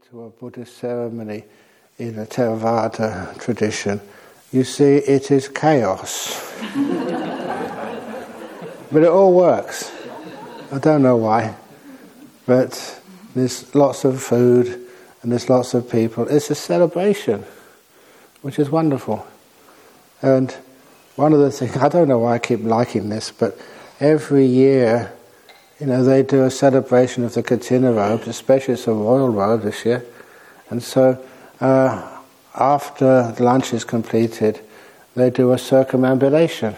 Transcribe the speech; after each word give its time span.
into 0.00 0.22
a 0.24 0.30
Buddhist 0.30 0.78
ceremony 0.78 1.44
in 1.98 2.18
a 2.18 2.24
Theravada 2.24 3.38
tradition, 3.38 4.00
you 4.50 4.64
see 4.64 4.96
it 4.96 5.30
is 5.30 5.48
chaos. 5.48 6.54
but 8.90 9.02
it 9.02 9.08
all 9.08 9.34
works. 9.34 9.92
I 10.72 10.78
don't 10.78 11.02
know 11.02 11.16
why, 11.16 11.54
but 12.46 13.00
there's 13.34 13.74
lots 13.74 14.04
of 14.04 14.22
food 14.22 14.68
and 15.22 15.32
there's 15.32 15.50
lots 15.50 15.74
of 15.74 15.90
people. 15.90 16.26
It's 16.28 16.50
a 16.50 16.54
celebration, 16.54 17.44
which 18.40 18.58
is 18.58 18.70
wonderful. 18.70 19.26
And 20.22 20.50
one 21.16 21.34
of 21.34 21.40
the 21.40 21.50
things, 21.50 21.76
I 21.76 21.88
don't 21.88 22.08
know 22.08 22.20
why 22.20 22.34
I 22.34 22.38
keep 22.38 22.62
liking 22.62 23.10
this, 23.10 23.30
but 23.30 23.58
every 23.98 24.46
year 24.46 25.12
you 25.80 25.86
know, 25.86 26.04
they 26.04 26.22
do 26.22 26.44
a 26.44 26.50
celebration 26.50 27.24
of 27.24 27.32
the 27.32 27.42
Kathina 27.42 27.90
robes, 27.96 28.28
especially 28.28 28.74
it's 28.74 28.86
a 28.86 28.92
royal 28.92 29.30
robe 29.30 29.62
this 29.62 29.86
year. 29.86 30.04
And 30.68 30.82
so, 30.82 31.18
uh, 31.60 32.18
after 32.54 33.32
the 33.32 33.42
lunch 33.42 33.72
is 33.72 33.84
completed, 33.84 34.60
they 35.16 35.30
do 35.30 35.52
a 35.52 35.56
circumambulation 35.56 36.76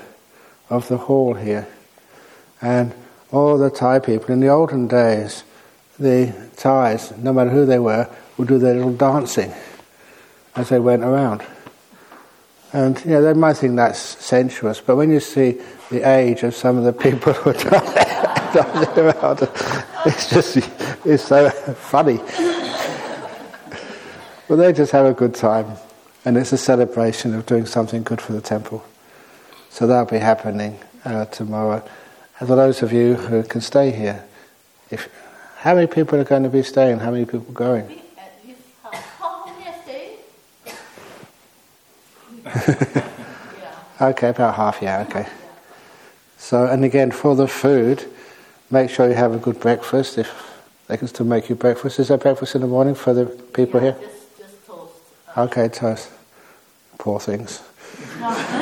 of 0.70 0.86
the 0.86 0.98
hall 0.98 1.34
here. 1.34 1.66
And 2.60 2.94
all 3.32 3.58
the 3.58 3.70
Thai 3.70 3.98
people, 3.98 4.32
in 4.32 4.40
the 4.40 4.48
olden 4.48 4.86
days, 4.86 5.42
the 5.98 6.32
Thais, 6.56 7.12
no 7.18 7.32
matter 7.32 7.50
who 7.50 7.66
they 7.66 7.80
were, 7.80 8.08
would 8.36 8.48
do 8.48 8.58
their 8.58 8.74
little 8.74 8.92
dancing 8.92 9.52
as 10.54 10.68
they 10.68 10.78
went 10.78 11.02
around. 11.02 11.42
And 12.72 12.98
you 13.04 13.10
know, 13.10 13.22
they 13.22 13.34
might 13.34 13.56
think 13.56 13.76
that's 13.76 13.98
sensuous, 13.98 14.80
but 14.80 14.96
when 14.96 15.10
you 15.10 15.20
see 15.20 15.60
the 15.90 16.08
age 16.08 16.44
of 16.44 16.54
some 16.54 16.78
of 16.78 16.84
the 16.84 16.92
people 16.92 17.32
who 17.32 17.50
are 17.50 18.38
around. 18.96 19.48
It's 20.06 20.28
just, 20.28 20.56
it's 21.04 21.24
so 21.24 21.50
funny. 21.50 22.20
But 24.48 24.56
they 24.56 24.72
just 24.72 24.92
have 24.92 25.06
a 25.06 25.14
good 25.14 25.34
time, 25.34 25.76
and 26.24 26.36
it's 26.36 26.52
a 26.52 26.58
celebration 26.58 27.34
of 27.34 27.46
doing 27.46 27.66
something 27.66 28.02
good 28.02 28.20
for 28.20 28.32
the 28.32 28.40
temple. 28.40 28.84
So 29.70 29.86
that'll 29.86 30.04
be 30.04 30.18
happening 30.18 30.78
uh, 31.04 31.24
tomorrow. 31.26 31.82
And 32.38 32.48
for 32.48 32.56
those 32.56 32.82
of 32.82 32.92
you 32.92 33.14
who 33.14 33.42
can 33.42 33.60
stay 33.60 33.90
here, 33.90 34.24
if 34.90 35.08
how 35.56 35.74
many 35.74 35.86
people 35.86 36.18
are 36.18 36.24
going 36.24 36.42
to 36.42 36.48
be 36.48 36.62
staying? 36.62 36.98
How 36.98 37.12
many 37.12 37.24
people 37.24 37.52
going? 37.54 38.00
okay, 44.00 44.28
about 44.28 44.56
half, 44.56 44.82
yeah, 44.82 45.06
okay. 45.08 45.26
So, 46.36 46.66
and 46.66 46.84
again, 46.84 47.12
for 47.12 47.36
the 47.36 47.46
food, 47.46 48.04
make 48.72 48.90
sure 48.90 49.08
you 49.08 49.14
have 49.14 49.34
a 49.34 49.38
good 49.38 49.60
breakfast. 49.60 50.18
If 50.18 50.60
they 50.88 50.96
can 50.96 51.06
still 51.06 51.26
make 51.26 51.48
you 51.48 51.54
breakfast, 51.54 52.00
is 52.00 52.08
there 52.08 52.18
breakfast 52.18 52.54
in 52.54 52.62
the 52.62 52.66
morning 52.66 52.94
for 52.94 53.12
the 53.12 53.26
people 53.26 53.82
yeah, 53.82 53.92
here? 53.92 54.00
Just, 54.00 54.38
just 54.38 54.66
toast. 54.66 54.94
Okay, 55.36 55.68
toast. 55.68 56.10
Poor 56.98 57.20
things. 57.20 57.62
leftover 58.20 58.54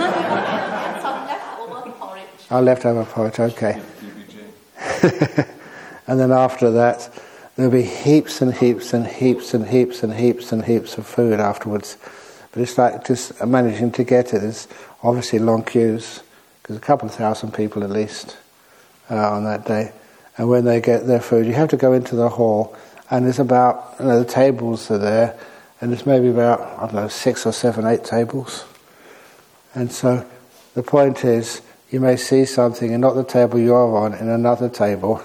porridge. 1.93 2.27
Oh, 2.51 2.61
leftover 2.61 3.05
porridge. 3.05 3.39
Okay. 3.39 3.81
and 6.07 6.21
then 6.21 6.33
after 6.33 6.71
that, 6.73 7.09
there'll 7.57 7.73
be 7.73 7.83
heaps 7.83 8.43
and 8.43 8.53
heaps 8.53 8.93
and 8.93 9.07
heaps 9.07 9.55
and 9.55 9.69
heaps 9.69 10.03
and 10.03 10.15
heaps 10.15 10.53
and 10.53 10.65
heaps 10.65 10.99
of 10.99 11.07
food 11.07 11.39
afterwards. 11.39 11.97
But 12.53 12.63
it's 12.63 12.77
like 12.77 13.07
just 13.07 13.47
managing 13.47 13.93
to 13.93 14.03
get 14.03 14.35
it. 14.35 14.41
There's 14.41 14.67
obviously 15.05 15.39
long 15.39 15.63
queues 15.63 16.25
because 16.63 16.77
a 16.77 16.81
couple 16.81 17.09
of 17.09 17.15
thousand 17.15 17.55
people 17.55 17.85
at 17.85 17.91
least 17.91 18.37
uh, 19.09 19.31
on 19.31 19.45
that 19.45 19.67
day 19.67 19.93
and 20.41 20.49
when 20.49 20.65
they 20.65 20.81
get 20.81 21.07
their 21.07 21.21
food, 21.21 21.47
you 21.47 21.53
have 21.53 21.69
to 21.69 21.77
go 21.77 21.93
into 21.93 22.17
the 22.17 22.31
hall, 22.31 22.75
and 23.11 23.27
there's 23.27 23.39
about 23.39 23.95
you 24.01 24.07
know, 24.07 24.21
the 24.21 24.25
tables 24.25 24.91
are 24.91 24.97
there, 24.97 25.39
and 25.83 25.93
there's 25.93 26.07
maybe 26.07 26.29
about 26.29 26.63
I 26.79 26.87
don't 26.87 26.95
know 26.95 27.09
six 27.09 27.45
or 27.45 27.53
seven, 27.53 27.85
eight 27.85 28.05
tables, 28.05 28.65
and 29.75 29.93
so 29.93 30.27
the 30.73 30.83
point 30.83 31.27
is 31.27 31.61
you 31.91 32.01
may 32.01 32.17
see 32.17 32.47
something 32.47 32.91
and 32.91 33.03
not 33.03 33.17
the 33.17 33.23
table 33.23 33.59
you're 33.59 33.95
on 33.95 34.15
in 34.15 34.31
another 34.31 34.71
table, 34.71 35.23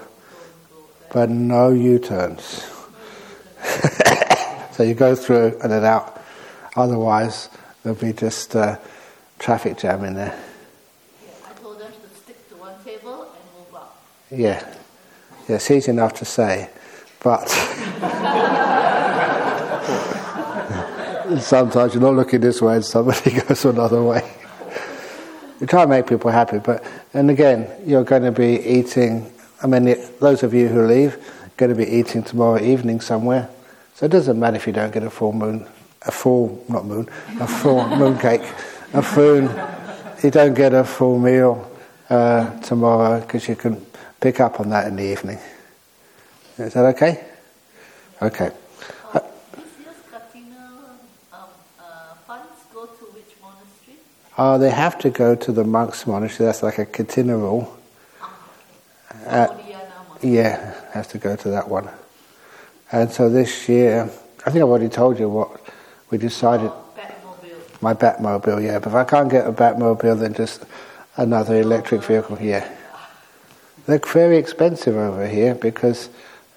but 1.14 1.30
no 1.30 1.70
U-turns. 1.70 2.66
so 4.72 4.82
you 4.82 4.92
go 4.92 5.14
through 5.16 5.58
and 5.62 5.72
then 5.72 5.82
out. 5.86 6.22
Otherwise, 6.76 7.48
there'll 7.82 7.98
be 7.98 8.12
just 8.12 8.54
uh, 8.54 8.76
traffic 9.38 9.78
jam 9.78 10.04
in 10.04 10.12
there. 10.12 10.38
Yeah, 11.24 11.32
I 11.48 11.52
told 11.62 11.80
them 11.80 11.90
to 11.90 12.16
stick 12.18 12.50
to 12.50 12.56
one 12.56 12.74
table 12.84 13.22
and 13.22 13.32
move 13.56 13.74
up. 13.74 14.04
Yeah. 14.30 14.75
It's 15.48 15.70
easy 15.70 15.92
enough 15.92 16.14
to 16.14 16.24
say, 16.24 16.68
but 17.22 17.46
sometimes 21.40 21.94
you're 21.94 22.02
not 22.02 22.14
looking 22.14 22.40
this 22.40 22.60
way 22.60 22.76
and 22.76 22.84
somebody 22.84 23.30
goes 23.48 23.64
another 23.64 24.02
way. 24.02 24.28
You 25.60 25.66
try 25.66 25.82
and 25.82 25.90
make 25.90 26.06
people 26.06 26.30
happy, 26.30 26.58
but 26.58 26.84
and 27.14 27.30
again, 27.30 27.70
you're 27.86 28.04
going 28.04 28.22
to 28.22 28.32
be 28.32 28.60
eating. 28.60 29.32
I 29.62 29.68
mean, 29.68 29.96
those 30.20 30.42
of 30.42 30.52
you 30.52 30.68
who 30.68 30.84
leave 30.84 31.16
going 31.56 31.70
to 31.70 31.76
be 31.76 31.90
eating 31.90 32.22
tomorrow 32.22 32.60
evening 32.60 33.00
somewhere, 33.00 33.48
so 33.94 34.06
it 34.06 34.12
doesn't 34.12 34.38
matter 34.38 34.56
if 34.56 34.66
you 34.66 34.72
don't 34.72 34.92
get 34.92 35.04
a 35.04 35.10
full 35.10 35.32
moon, 35.32 35.66
a 36.02 36.10
full 36.10 36.62
not 36.68 36.84
moon, 36.84 37.08
a 37.40 37.46
full 37.46 37.86
moon 37.96 38.18
cake, 38.18 38.42
a 38.92 39.02
full. 39.02 39.42
You 40.22 40.30
don't 40.30 40.54
get 40.54 40.74
a 40.74 40.82
full 40.82 41.18
meal 41.18 41.70
uh, 42.10 42.58
tomorrow 42.60 43.20
because 43.20 43.48
you 43.48 43.54
can 43.54 43.84
pick 44.20 44.40
up 44.40 44.60
on 44.60 44.70
that 44.70 44.86
in 44.86 44.96
the 44.96 45.04
evening. 45.04 45.38
Is 46.58 46.74
that 46.74 46.84
okay? 46.94 47.24
Okay. 48.22 48.50
Uh, 49.12 49.20
this 49.52 49.64
year's 49.78 49.96
Kathina 50.10 50.68
um, 51.32 51.48
uh, 51.78 52.14
funds 52.26 52.46
go 52.72 52.86
to 52.86 53.04
which 53.12 53.36
monastery? 53.42 53.98
Uh, 54.38 54.56
they 54.58 54.70
have 54.70 54.98
to 55.00 55.10
go 55.10 55.34
to 55.34 55.52
the 55.52 55.64
monks' 55.64 56.06
monastery. 56.06 56.46
That's 56.46 56.62
like 56.62 56.78
a 56.78 56.86
Kathina 56.86 57.36
rule. 57.36 57.76
Uh, 59.26 59.48
yeah, 60.22 60.74
has 60.92 61.08
to 61.08 61.18
go 61.18 61.36
to 61.36 61.50
that 61.50 61.68
one. 61.68 61.88
And 62.92 63.10
so 63.10 63.28
this 63.28 63.68
year, 63.68 64.04
I 64.46 64.50
think 64.50 64.62
I've 64.62 64.70
already 64.70 64.88
told 64.88 65.18
you 65.18 65.28
what 65.28 65.60
we 66.10 66.18
decided. 66.18 66.70
Oh, 66.72 66.84
Batmobile. 66.96 67.82
My 67.82 67.94
Batmobile, 67.94 68.64
yeah. 68.64 68.78
But 68.78 68.88
if 68.88 68.94
I 68.94 69.04
can't 69.04 69.30
get 69.30 69.46
a 69.46 69.52
Batmobile, 69.52 70.20
then 70.20 70.34
just 70.34 70.64
another 71.16 71.60
electric 71.60 72.02
vehicle, 72.02 72.38
yeah. 72.40 72.75
They're 73.86 73.98
very 73.98 74.36
expensive 74.36 74.96
over 74.96 75.26
here 75.26 75.54
because 75.54 76.08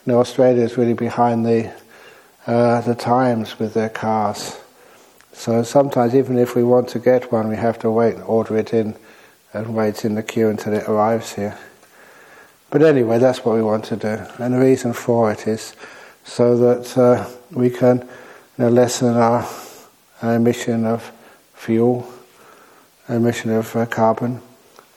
you 0.05 0.13
know, 0.13 0.19
Australia 0.19 0.63
is 0.63 0.77
really 0.77 0.93
behind 0.93 1.45
the 1.45 1.71
uh, 2.47 2.81
the 2.81 2.95
times 2.95 3.59
with 3.59 3.75
their 3.75 3.89
cars. 3.89 4.57
So 5.33 5.61
sometimes, 5.61 6.15
even 6.15 6.37
if 6.37 6.55
we 6.55 6.63
want 6.63 6.89
to 6.89 6.99
get 6.99 7.31
one, 7.31 7.47
we 7.47 7.55
have 7.55 7.77
to 7.79 7.91
wait 7.91 8.15
and 8.15 8.23
order 8.23 8.57
it 8.57 8.73
in 8.73 8.95
and 9.53 9.75
wait 9.75 10.03
in 10.03 10.15
the 10.15 10.23
queue 10.23 10.49
until 10.49 10.73
it 10.73 10.87
arrives 10.87 11.33
here. 11.33 11.57
But 12.71 12.81
anyway, 12.81 13.19
that's 13.19 13.45
what 13.45 13.55
we 13.55 13.61
want 13.61 13.85
to 13.85 13.95
do, 13.95 14.25
and 14.39 14.53
the 14.53 14.59
reason 14.59 14.93
for 14.93 15.31
it 15.31 15.47
is 15.47 15.75
so 16.23 16.57
that 16.57 16.97
uh, 16.97 17.29
we 17.51 17.69
can 17.69 17.99
you 17.99 18.07
know, 18.65 18.69
lessen 18.69 19.15
our, 19.15 19.47
emission 20.21 20.85
of 20.85 21.11
fuel, 21.53 22.11
emission 23.07 23.51
of 23.51 23.75
uh, 23.75 23.85
carbon, 23.85 24.41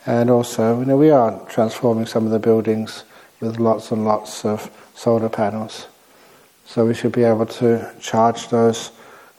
and 0.07 0.31
also, 0.31 0.81
you 0.81 0.85
know, 0.85 0.97
we 0.97 1.11
are 1.11 1.39
transforming 1.49 2.07
some 2.07 2.25
of 2.27 2.33
the 2.33 2.39
buildings 2.39 3.05
with 3.41 3.59
lots 3.59 3.91
and 3.91 4.05
lots 4.05 4.45
of 4.45 4.71
solar 4.95 5.29
panels. 5.29 5.87
So 6.65 6.87
we 6.87 6.95
should 6.95 7.13
be 7.13 7.25
able 7.25 7.47
to 7.47 7.93
charge 8.01 8.49
those 8.49 8.91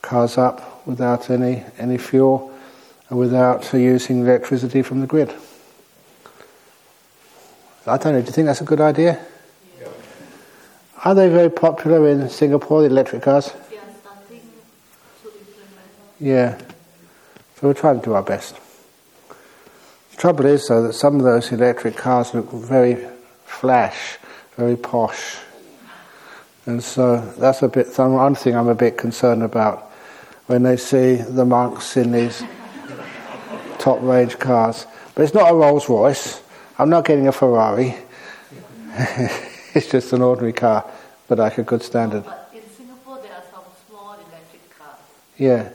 cars 0.01 0.37
up 0.37 0.85
without 0.85 1.29
any, 1.29 1.63
any 1.77 1.97
fuel 1.97 2.53
and 3.09 3.19
without 3.19 3.73
using 3.73 4.21
electricity 4.21 4.81
from 4.81 5.01
the 5.01 5.07
grid. 5.07 5.33
I 7.85 7.97
don't 7.97 8.13
know, 8.13 8.21
do 8.21 8.27
you 8.27 8.31
think 8.31 8.47
that's 8.47 8.61
a 8.61 8.65
good 8.65 8.79
idea? 8.79 9.25
Yeah. 9.79 9.87
Are 11.03 11.15
they 11.15 11.27
very 11.27 11.49
popular 11.49 12.07
in 12.07 12.29
Singapore, 12.29 12.81
the 12.81 12.87
electric 12.87 13.23
cars? 13.23 13.51
Yeah, 13.71 13.79
starting 14.01 14.41
to 15.21 15.27
implement. 15.27 15.89
Yeah. 16.19 16.57
So 17.59 17.67
we're 17.67 17.73
trying 17.73 17.99
to 17.99 18.05
do 18.05 18.13
our 18.13 18.23
best. 18.23 18.55
The 20.23 20.29
trouble 20.29 20.45
is, 20.45 20.69
though, 20.69 20.83
that 20.83 20.93
some 20.93 21.17
of 21.17 21.23
those 21.23 21.51
electric 21.51 21.97
cars 21.97 22.33
look 22.33 22.49
very 22.49 22.97
flash, 23.43 24.17
very 24.55 24.77
posh. 24.77 25.35
And 26.65 26.81
so 26.81 27.19
that's 27.37 27.61
a 27.61 27.67
bit, 27.67 27.87
one 27.97 28.33
thing 28.33 28.55
I'm 28.55 28.69
a 28.69 28.73
bit 28.73 28.97
concerned 28.97 29.43
about 29.43 29.91
when 30.45 30.63
they 30.63 30.77
see 30.77 31.15
the 31.15 31.43
monks 31.43 31.97
in 31.97 32.13
these 32.13 32.41
top 33.79 34.01
range 34.01 34.39
cars. 34.39 34.87
But 35.13 35.23
it's 35.23 35.33
not 35.33 35.51
a 35.51 35.53
Rolls 35.53 35.89
Royce. 35.89 36.41
I'm 36.79 36.89
not 36.89 37.03
getting 37.03 37.27
a 37.27 37.33
Ferrari. 37.33 37.93
it's 39.75 39.89
just 39.91 40.13
an 40.13 40.21
ordinary 40.21 40.53
car, 40.53 40.89
but 41.27 41.37
like 41.37 41.57
a 41.57 41.63
good 41.63 41.83
standard. 41.83 42.23
But 42.23 42.49
in 42.53 42.61
Singapore, 42.69 43.19
there 43.21 43.33
are 43.33 43.43
some 43.53 43.65
small 43.89 44.13
electric 44.13 44.69
cars. 44.79 44.99
Yeah. 45.37 45.69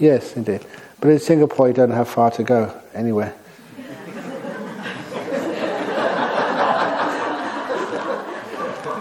Yes, 0.00 0.36
indeed. 0.36 0.64
But 1.00 1.10
in 1.10 1.18
Singapore, 1.20 1.68
you 1.68 1.74
don't 1.74 1.90
have 1.90 2.08
far 2.08 2.30
to 2.32 2.42
go 2.42 2.74
anywhere. 2.92 3.34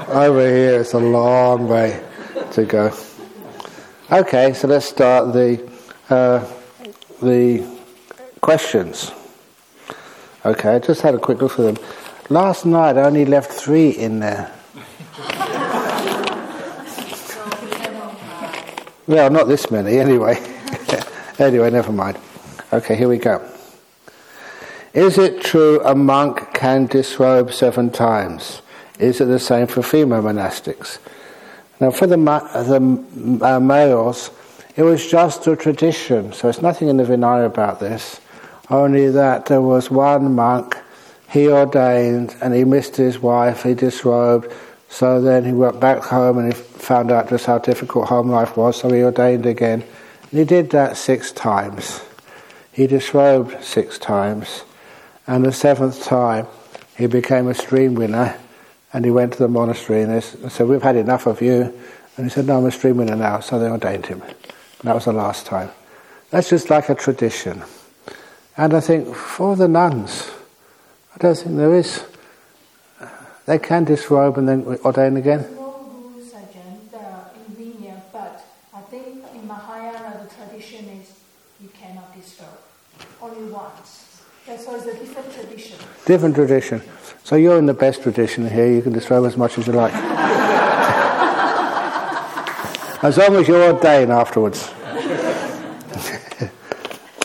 Over 0.09 0.47
here, 0.47 0.79
it's 0.81 0.93
a 0.93 0.99
long 0.99 1.67
way 1.67 2.03
to 2.51 2.65
go. 2.65 2.93
Okay, 4.11 4.53
so 4.53 4.67
let's 4.67 4.85
start 4.85 5.33
the 5.33 5.69
uh, 6.09 6.47
the 7.21 7.67
questions. 8.41 9.11
Okay, 10.45 10.75
I 10.75 10.79
just 10.79 11.01
had 11.01 11.13
a 11.13 11.19
quick 11.19 11.41
look 11.41 11.51
through 11.51 11.73
them. 11.73 11.85
Last 12.29 12.65
night 12.65 12.97
I 12.97 13.03
only 13.03 13.25
left 13.25 13.51
three 13.51 13.89
in 13.89 14.19
there. 14.19 14.51
well, 19.07 19.29
not 19.29 19.47
this 19.47 19.69
many 19.69 19.97
anyway. 19.97 20.56
Anyway, 21.39 21.69
never 21.69 21.91
mind. 21.91 22.17
Okay, 22.73 22.95
here 22.95 23.07
we 23.07 23.17
go. 23.17 23.47
Is 24.93 25.17
it 25.17 25.41
true 25.41 25.79
a 25.85 25.93
monk 25.93 26.53
can 26.53 26.87
disrobe 26.87 27.53
seven 27.53 27.91
times? 27.91 28.61
Is 28.99 29.21
it 29.21 29.25
the 29.25 29.39
same 29.39 29.67
for 29.67 29.83
female 29.83 30.23
monastics? 30.23 30.97
Now, 31.79 31.91
for 31.91 32.07
the, 32.07 32.17
the 32.17 33.45
uh, 33.45 33.59
males, 33.59 34.31
it 34.75 34.83
was 34.83 35.09
just 35.09 35.45
a 35.47 35.55
tradition, 35.55 36.33
so 36.33 36.49
it's 36.49 36.61
nothing 36.61 36.87
in 36.87 36.97
the 36.97 37.03
Vinaya 37.03 37.45
about 37.45 37.79
this, 37.79 38.19
only 38.69 39.09
that 39.09 39.45
there 39.45 39.61
was 39.61 39.91
one 39.91 40.33
monk, 40.33 40.75
he 41.29 41.47
ordained, 41.47 42.35
and 42.41 42.53
he 42.53 42.63
missed 42.63 42.95
his 42.95 43.19
wife, 43.19 43.63
he 43.63 43.75
disrobed, 43.75 44.51
so 44.89 45.21
then 45.21 45.45
he 45.45 45.51
went 45.51 45.79
back 45.79 46.01
home 46.01 46.39
and 46.39 46.53
he 46.53 46.59
found 46.59 47.11
out 47.11 47.29
just 47.29 47.45
how 47.45 47.59
difficult 47.59 48.07
home 48.07 48.29
life 48.29 48.57
was, 48.57 48.79
so 48.79 48.89
he 48.89 49.03
ordained 49.03 49.45
again. 49.45 49.83
He 50.31 50.43
did 50.43 50.69
that 50.71 50.97
six 50.97 51.31
times. 51.31 52.01
He 52.71 52.87
disrobed 52.87 53.63
six 53.63 53.97
times. 53.97 54.63
And 55.25 55.45
the 55.45 55.51
seventh 55.51 56.03
time, 56.03 56.47
he 56.97 57.07
became 57.07 57.47
a 57.47 57.53
stream 57.53 57.95
winner 57.95 58.37
and 58.93 59.05
he 59.05 59.11
went 59.11 59.33
to 59.33 59.39
the 59.39 59.47
monastery 59.47 60.01
and 60.01 60.23
said, 60.23 60.67
We've 60.67 60.81
had 60.81 60.95
enough 60.95 61.27
of 61.27 61.41
you. 61.41 61.73
And 62.15 62.25
he 62.25 62.29
said, 62.29 62.47
No, 62.47 62.57
I'm 62.57 62.65
a 62.65 62.71
stream 62.71 62.97
winner 62.97 63.15
now. 63.15 63.41
So 63.41 63.59
they 63.59 63.69
ordained 63.69 64.07
him. 64.07 64.21
And 64.21 64.33
that 64.83 64.95
was 64.95 65.05
the 65.05 65.13
last 65.13 65.45
time. 65.45 65.69
That's 66.29 66.49
just 66.49 66.69
like 66.69 66.89
a 66.89 66.95
tradition. 66.95 67.63
And 68.55 68.73
I 68.73 68.79
think 68.79 69.13
for 69.15 69.55
the 69.55 69.67
nuns, 69.67 70.31
I 71.13 71.17
don't 71.19 71.37
think 71.37 71.57
there 71.57 71.75
is. 71.75 72.03
They 73.45 73.59
can 73.59 73.83
disrobe 73.83 74.37
and 74.37 74.47
then 74.49 74.65
ordain 74.83 75.15
again. 75.15 75.41
No 75.55 75.89
rules 75.91 76.29
again 76.29 76.81
in 77.47 77.55
Vinaya, 77.55 78.01
but 78.11 78.43
I 78.73 78.81
think 78.81 79.23
in 79.33 79.47
Mahayana 79.47 80.23
the 80.23 80.35
tradition 80.35 80.89
is 80.89 81.19
you 81.61 81.69
cannot 81.69 82.13
disrobe. 82.15 82.49
Only 83.21 83.51
once. 83.51 84.21
That's 84.67 84.85
it's 84.85 84.95
a 84.95 84.99
different 84.99 85.33
tradition. 85.33 85.77
Different 86.05 86.35
tradition. 86.35 86.81
So 87.23 87.35
you're 87.37 87.57
in 87.57 87.65
the 87.65 87.73
best 87.73 88.03
tradition 88.03 88.47
here. 88.49 88.67
You 88.69 88.81
can 88.81 88.91
disrobe 88.93 89.25
as 89.25 89.37
much 89.37 89.57
as 89.57 89.65
you 89.67 89.73
like. 89.73 89.93
as 93.03 93.17
long 93.17 93.35
as 93.37 93.47
you're 93.47 93.71
ordained 93.73 94.11
afterwards. 94.11 94.67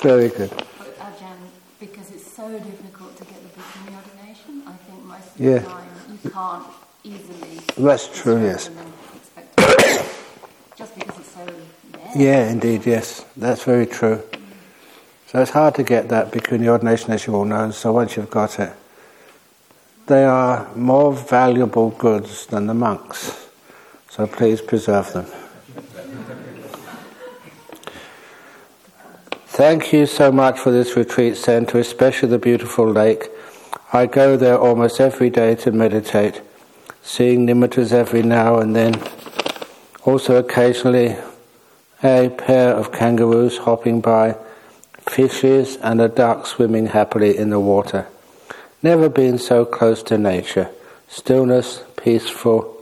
Very 0.03 0.29
good. 0.29 0.51
Ajahn, 0.51 1.37
because 1.81 2.11
it's 2.13 2.31
so 2.31 2.49
difficult 2.59 3.17
to 3.17 3.25
get 3.25 3.41
the 3.43 3.49
bhikkhuni 3.61 3.97
ordination, 3.97 4.63
I 4.67 4.73
think 4.87 5.05
most 5.05 5.35
of 5.35 5.41
Yeah. 5.41 5.59
the 5.59 5.67
time 5.67 5.89
you 6.25 6.31
can't 6.31 6.65
easily. 7.05 7.61
That's 7.77 8.09
true, 8.21 8.41
yes. 8.43 8.69
and 8.69 8.77
then 8.79 8.93
expect- 9.17 9.57
Just 10.77 10.95
because 10.95 11.19
it's 11.19 11.33
so 11.35 11.45
rare. 11.45 12.13
Yeah, 12.17 12.51
indeed, 12.51 12.87
yes. 12.87 13.25
That's 13.37 13.63
very 13.65 13.87
true. 13.87 14.23
So 15.33 15.41
it's 15.41 15.53
hard 15.53 15.75
to 15.77 15.83
get 15.83 16.11
that 16.11 16.31
bhikkhuni 16.31 16.69
ordination, 16.69 17.11
as 17.11 17.27
you 17.27 17.35
all 17.35 17.47
know. 17.47 17.71
So 17.71 17.91
once 17.91 18.19
you've 18.19 18.29
got 18.29 18.61
it, 18.61 18.71
they 20.07 20.25
are 20.25 20.69
more 20.77 21.15
valuable 21.15 21.89
goods 21.89 22.45
than 22.45 22.67
the 22.67 22.75
monks. 22.75 23.49
So 24.11 24.27
please 24.27 24.61
preserve 24.61 25.11
them. 25.15 25.25
Thank 29.47 29.91
you 29.95 30.05
so 30.05 30.31
much 30.31 30.59
for 30.59 30.71
this 30.71 30.99
retreat 30.99 31.39
centre, 31.39 31.79
especially 31.79 32.29
the 32.29 32.39
beautiful 32.39 32.87
lake. 32.87 33.31
I 33.91 34.05
go 34.05 34.37
there 34.37 34.59
almost 34.59 35.01
every 35.01 35.31
day 35.31 35.55
to 35.55 35.73
meditate, 35.73 36.43
seeing 37.03 37.47
nimittas 37.47 37.91
every 37.91 38.23
now 38.23 38.59
and 38.59 38.77
then. 38.77 39.03
Also, 40.05 40.37
occasionally, 40.37 41.17
a 42.05 42.29
pair 42.29 42.75
of 42.75 42.93
kangaroos 42.93 43.57
hopping 43.57 44.03
by, 44.03 44.37
fishes, 45.09 45.77
and 45.77 46.01
a 46.01 46.09
duck 46.09 46.47
swimming 46.47 46.87
happily 46.87 47.37
in 47.37 47.51
the 47.51 47.61
water. 47.61 48.07
Never 48.83 49.09
been 49.09 49.39
so 49.39 49.65
close 49.65 50.03
to 50.05 50.19
nature. 50.19 50.71
Stillness, 51.09 51.83
peaceful, 51.97 52.77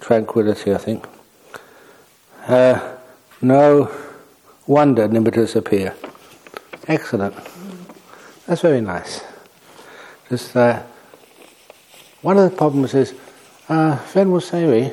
tranquility, 0.00 0.74
I 0.74 0.78
think. 0.78 1.06
Uh, 2.46 2.96
no 3.40 3.90
wonder 4.66 5.08
nimittas 5.08 5.56
appear. 5.56 5.94
Excellent. 6.88 7.34
That's 8.46 8.62
very 8.62 8.80
nice. 8.80 9.22
Just 10.28 10.56
uh, 10.56 10.82
one 12.22 12.38
of 12.38 12.50
the 12.50 12.56
problems 12.56 12.94
is, 12.94 13.14
uh, 13.68 13.96
Venerable 14.12 14.40
Seri, 14.40 14.92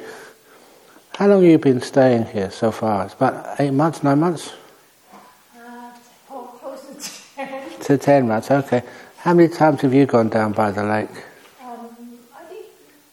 how 1.16 1.28
long 1.28 1.42
have 1.42 1.52
you 1.52 1.58
been 1.58 1.82
staying 1.82 2.26
here 2.26 2.50
so 2.50 2.72
far? 2.72 3.06
It's 3.06 3.14
about 3.14 3.60
eight 3.60 3.72
months, 3.72 4.04
nine 4.04 4.20
months? 4.20 4.54
Uh, 5.56 5.92
oh, 6.32 6.58
close 6.60 6.82
to 6.88 7.36
10. 7.36 7.79
To 7.90 7.98
ten 7.98 8.28
months, 8.28 8.52
okay. 8.52 8.84
How 9.18 9.34
many 9.34 9.50
times 9.50 9.82
have 9.82 9.96
you 9.96 10.06
gone 10.06 10.30
down 10.30 10.52
by 10.52 10.70
the 10.70 10.84
lake? 10.84 11.10
Um, 11.60 11.90
I 12.38 12.44
think 12.46 12.68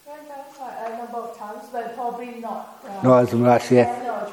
went 0.05 0.29
down 0.29 0.45
quite 0.53 0.77
a 0.85 0.99
number 0.99 1.17
of 1.17 1.39
times, 1.39 1.63
but 1.73 1.95
probably 1.95 2.41
not. 2.43 2.85
Uh, 2.85 3.03
Not 3.03 3.23
as 3.23 3.33
much, 3.33 3.73
yeah. 3.73 4.29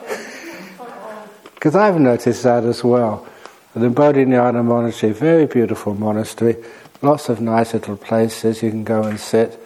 Because 1.55 1.75
I've 1.77 1.97
noticed 1.97 2.43
that 2.43 2.65
as 2.65 2.83
well. 2.83 3.25
The 3.73 3.87
Bodhinyana 3.87 4.65
Monastery, 4.65 5.13
very 5.13 5.45
beautiful 5.45 5.93
monastery, 5.95 6.57
lots 7.01 7.29
of 7.29 7.39
nice 7.39 7.73
little 7.73 7.95
places 7.95 8.61
you 8.61 8.69
can 8.69 8.83
go 8.83 9.03
and 9.03 9.17
sit. 9.17 9.57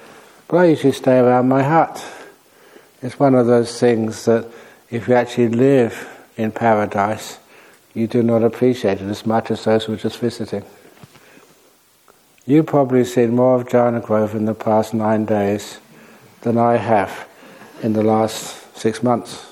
But 0.48 0.58
I 0.58 0.66
usually 0.66 0.94
stay 0.94 1.18
around 1.18 1.50
my 1.50 1.64
hut. 1.64 2.06
It's 3.02 3.20
one 3.20 3.34
of 3.34 3.48
those 3.48 3.80
things 3.80 4.26
that 4.26 4.46
if 4.92 5.08
you 5.08 5.16
actually 5.16 5.48
live 5.48 6.08
in 6.38 6.52
paradise, 6.52 7.40
you 7.98 8.06
do 8.06 8.22
not 8.22 8.44
appreciate 8.44 9.02
it 9.02 9.10
as 9.10 9.26
much 9.26 9.50
as 9.50 9.64
those 9.64 9.86
who 9.86 9.94
are 9.94 9.98
just 9.98 10.20
visiting. 10.20 10.64
You've 12.46 12.68
probably 12.68 13.04
seen 13.04 13.36
more 13.36 13.60
of 13.60 13.68
Jhana 13.68 14.04
Grove 14.04 14.36
in 14.36 14.46
the 14.46 14.54
past 14.54 14.94
nine 14.94 15.26
days 15.26 15.80
than 16.42 16.60
I 16.60 16.78
have 16.78 17.28
in 17.82 17.94
the 17.94 18.04
last 18.04 18.78
six 18.78 19.02
months. 19.02 19.44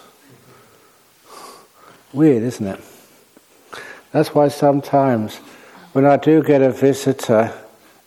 Weird, 2.14 2.44
isn't 2.44 2.68
it? 2.68 2.80
That's 4.12 4.36
why 4.36 4.50
sometimes 4.50 5.38
when 5.94 6.06
I 6.06 6.18
do 6.18 6.44
get 6.44 6.62
a 6.62 6.70
visitor 6.72 7.52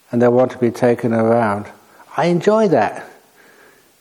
and 0.09 0.21
they 0.21 0.29
want 0.29 0.51
to 0.53 0.57
be 0.57 0.71
taken 0.71 1.13
around, 1.13 1.65
I 2.15 2.27
enjoy 2.27 2.69
that. 2.69 3.05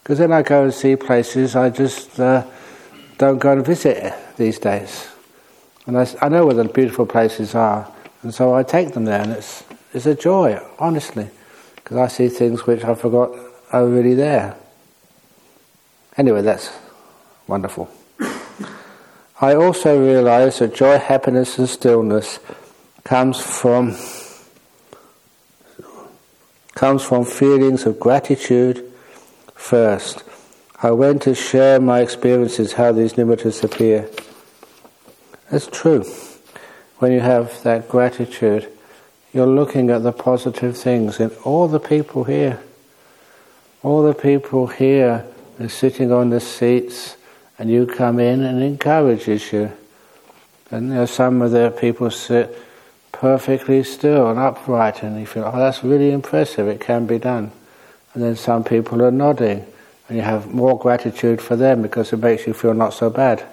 Because 0.03 0.19
then 0.19 0.31
I 0.31 0.43
go 0.43 0.63
and 0.63 0.73
see 0.73 0.95
places 0.95 1.57
I 1.57 1.71
just 1.71 2.19
uh, 2.21 2.45
don't 3.19 3.39
go 3.39 3.53
and 3.53 3.67
visit 3.67 4.15
these 4.37 4.61
days. 4.61 5.09
And 5.89 5.97
I 5.97 6.29
know 6.29 6.45
where 6.45 6.55
the 6.55 6.65
beautiful 6.65 7.07
places 7.07 7.55
are, 7.55 7.91
and 8.23 8.35
so 8.35 8.55
I 8.55 8.63
take 8.63 8.93
them 8.93 9.07
there, 9.07 9.23
and 9.23 9.33
it's, 9.33 9.65
it's 9.95 10.05
a 10.05 10.15
joy, 10.15 10.61
honestly, 10.79 11.31
because 11.77 11.97
I 11.97 12.09
see 12.09 12.29
things 12.29 12.67
which 12.67 12.85
I 12.85 12.95
forgot 12.95 13.31
are 13.73 13.87
really 13.87 14.13
there. 14.13 14.55
Anyway, 16.19 16.43
that's 16.43 16.71
wonderful. 17.47 17.91
I 19.41 19.55
also 19.55 19.99
realize 19.99 20.59
that 20.59 20.75
joy, 20.75 20.99
happiness, 20.99 21.59
and 21.59 21.67
stillness 21.67 22.39
comes 23.05 23.41
from 23.41 23.97
comes 26.75 27.03
from 27.03 27.25
feelings 27.25 27.87
of 27.87 27.99
gratitude 27.99 28.85
first. 29.55 30.23
I 30.83 30.91
went 30.91 31.23
to 31.23 31.35
share 31.35 31.81
my 31.81 32.03
experiences 32.03 32.75
how 32.75 32.93
these 32.93 33.15
nimittas 33.15 33.65
appear. 33.65 34.11
That's 35.51 35.67
true. 35.67 36.05
When 36.99 37.13
you 37.13 37.21
have 37.21 37.63
that 37.63 37.89
gratitude, 37.89 38.69
you're 39.33 39.47
looking 39.47 39.91
at 39.91 40.03
the 40.03 40.13
positive 40.13 40.77
things 40.77 41.21
in 41.21 41.31
all 41.45 41.69
the 41.69 41.81
people 41.81 42.25
here. 42.25 42.61
All 43.83 44.03
the 44.03 44.15
people 44.15 44.67
here 44.67 45.25
are 45.61 45.69
sitting 45.69 46.13
on 46.13 46.31
the 46.31 46.41
seats 46.41 47.17
and 47.59 47.71
you 47.71 47.87
come 47.87 48.21
in 48.21 48.43
and 48.43 48.63
encourages 48.63 49.53
you. 49.53 49.73
And 50.71 50.89
you 50.89 50.95
know, 50.95 51.07
some 51.07 51.43
of 51.43 51.51
the 51.51 51.71
people 51.71 52.11
sit 52.11 52.57
perfectly 53.11 53.83
still 53.83 54.31
and 54.31 54.39
upright, 54.39 55.03
and 55.03 55.19
you 55.19 55.27
feel, 55.27 55.45
oh, 55.45 55.59
that's 55.59 55.83
really 55.83 56.13
impressive, 56.13 56.69
it 56.69 56.81
can 56.81 57.07
be 57.07 57.19
done. 57.19 57.51
And 58.15 58.23
then 58.23 58.37
some 58.37 58.63
people 58.63 59.03
are 59.03 59.11
nodding, 59.11 59.65
and 60.09 60.17
you 60.17 60.23
have 60.23 60.53
more 60.55 60.79
gratitude 60.79 61.41
for 61.41 61.57
them 61.57 61.83
because 61.83 62.13
it 62.13 62.19
makes 62.19 62.47
you 62.47 62.53
feel 62.53 62.75
not 62.75 62.95
so 62.95 63.11
bad. 63.11 63.45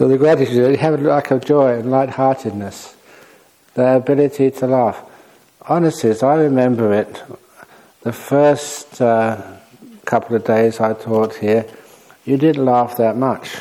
So 0.00 0.08
the 0.08 0.16
gratitude, 0.16 0.76
have 0.76 1.02
lack 1.02 1.30
of 1.30 1.44
joy 1.44 1.78
and 1.78 1.90
light-heartedness, 1.90 2.96
the 3.74 3.96
ability 3.96 4.50
to 4.50 4.66
laugh. 4.66 5.04
Honestly, 5.68 6.08
as 6.08 6.22
I 6.22 6.36
remember 6.36 6.94
it, 6.94 7.22
the 8.00 8.14
first 8.14 9.02
uh, 9.02 9.42
couple 10.06 10.36
of 10.36 10.44
days 10.44 10.80
I 10.80 10.94
taught 10.94 11.34
here, 11.34 11.66
you 12.24 12.38
didn't 12.38 12.64
laugh 12.64 12.96
that 12.96 13.18
much. 13.18 13.58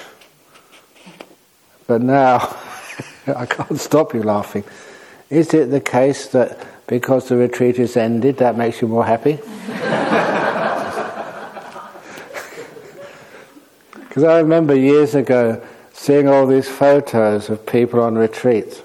But 1.88 2.03
now, 2.03 2.55
I 3.27 3.46
can't 3.46 3.77
stop 3.77 4.13
you 4.13 4.24
laughing. 4.24 4.63
Is 5.29 5.53
it 5.53 5.72
the 5.72 5.81
case 5.81 6.29
that 6.29 6.65
because 6.88 7.27
the 7.27 7.36
retreat 7.36 7.79
is 7.79 7.98
ended, 7.98 8.38
that 8.38 8.58
makes 8.58 8.81
you 8.81 8.88
more 8.88 9.03
happy? 9.05 9.39
Because 14.08 14.24
I 14.24 14.39
remember 14.39 14.74
years 14.74 15.13
ago 15.13 15.62
seeing 16.00 16.29
all 16.29 16.48
these 16.48 16.70
photos 16.70 17.50
of 17.50 17.65
people 17.65 18.00
on 18.00 18.18
retreats. 18.18 18.82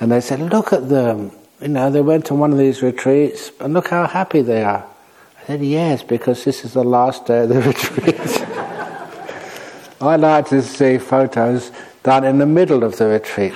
And 0.00 0.10
they 0.10 0.20
said, 0.20 0.40
look 0.40 0.72
at 0.72 0.88
them. 0.88 1.30
You 1.60 1.68
know, 1.68 1.92
they 1.92 2.00
went 2.00 2.26
to 2.26 2.34
one 2.34 2.50
of 2.50 2.58
these 2.58 2.82
retreats 2.82 3.52
and 3.60 3.72
look 3.72 3.90
how 3.90 4.08
happy 4.08 4.42
they 4.42 4.64
are. 4.64 4.84
I 4.84 5.46
said, 5.46 5.62
yes, 5.62 6.02
because 6.02 6.42
this 6.42 6.64
is 6.64 6.72
the 6.72 6.82
last 6.82 7.26
day 7.26 7.44
of 7.44 7.50
the 7.50 7.60
retreat. 7.70 8.18
I 10.00 10.16
like 10.16 10.48
to 10.48 10.60
see 10.60 10.98
photos 10.98 11.70
done 12.02 12.24
in 12.24 12.38
the 12.38 12.46
middle 12.46 12.82
of 12.82 12.96
the 12.96 13.06
retreat. 13.06 13.54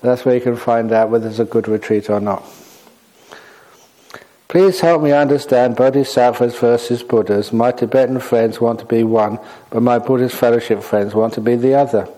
That's 0.00 0.24
where 0.24 0.36
you 0.36 0.40
can 0.40 0.54
find 0.54 0.92
out 0.92 1.10
whether 1.10 1.28
it's 1.28 1.40
a 1.40 1.44
good 1.44 1.66
retreat 1.66 2.08
or 2.08 2.20
not. 2.20 2.44
Please 4.48 4.80
help 4.80 5.02
me 5.02 5.12
understand 5.12 5.76
Bodhisattvas 5.76 6.58
versus 6.58 7.02
Buddhas. 7.02 7.52
My 7.52 7.70
Tibetan 7.70 8.18
friends 8.18 8.62
want 8.62 8.80
to 8.80 8.86
be 8.86 9.04
one, 9.04 9.38
but 9.68 9.82
my 9.82 9.98
Buddhist 9.98 10.36
fellowship 10.36 10.82
friends 10.82 11.14
want 11.14 11.34
to 11.34 11.42
be 11.42 11.54
the 11.54 11.74
other. 11.74 12.08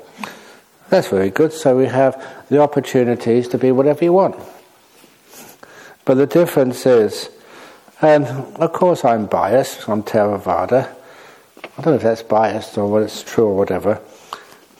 That's 0.90 1.08
very 1.08 1.30
good. 1.30 1.52
So 1.52 1.76
we 1.76 1.86
have 1.86 2.24
the 2.48 2.60
opportunities 2.60 3.48
to 3.48 3.58
be 3.58 3.72
whatever 3.72 4.04
you 4.04 4.12
want. 4.12 4.36
But 6.04 6.14
the 6.14 6.26
difference 6.26 6.86
is, 6.86 7.30
and 8.00 8.26
of 8.26 8.72
course 8.72 9.04
I'm 9.04 9.26
biased, 9.26 9.88
I'm 9.88 10.04
Theravada. 10.04 10.88
I 11.78 11.82
don't 11.82 11.86
know 11.86 11.94
if 11.94 12.02
that's 12.02 12.22
biased 12.22 12.78
or 12.78 12.88
whether 12.88 13.06
it's 13.06 13.24
true 13.24 13.48
or 13.48 13.56
whatever. 13.56 14.00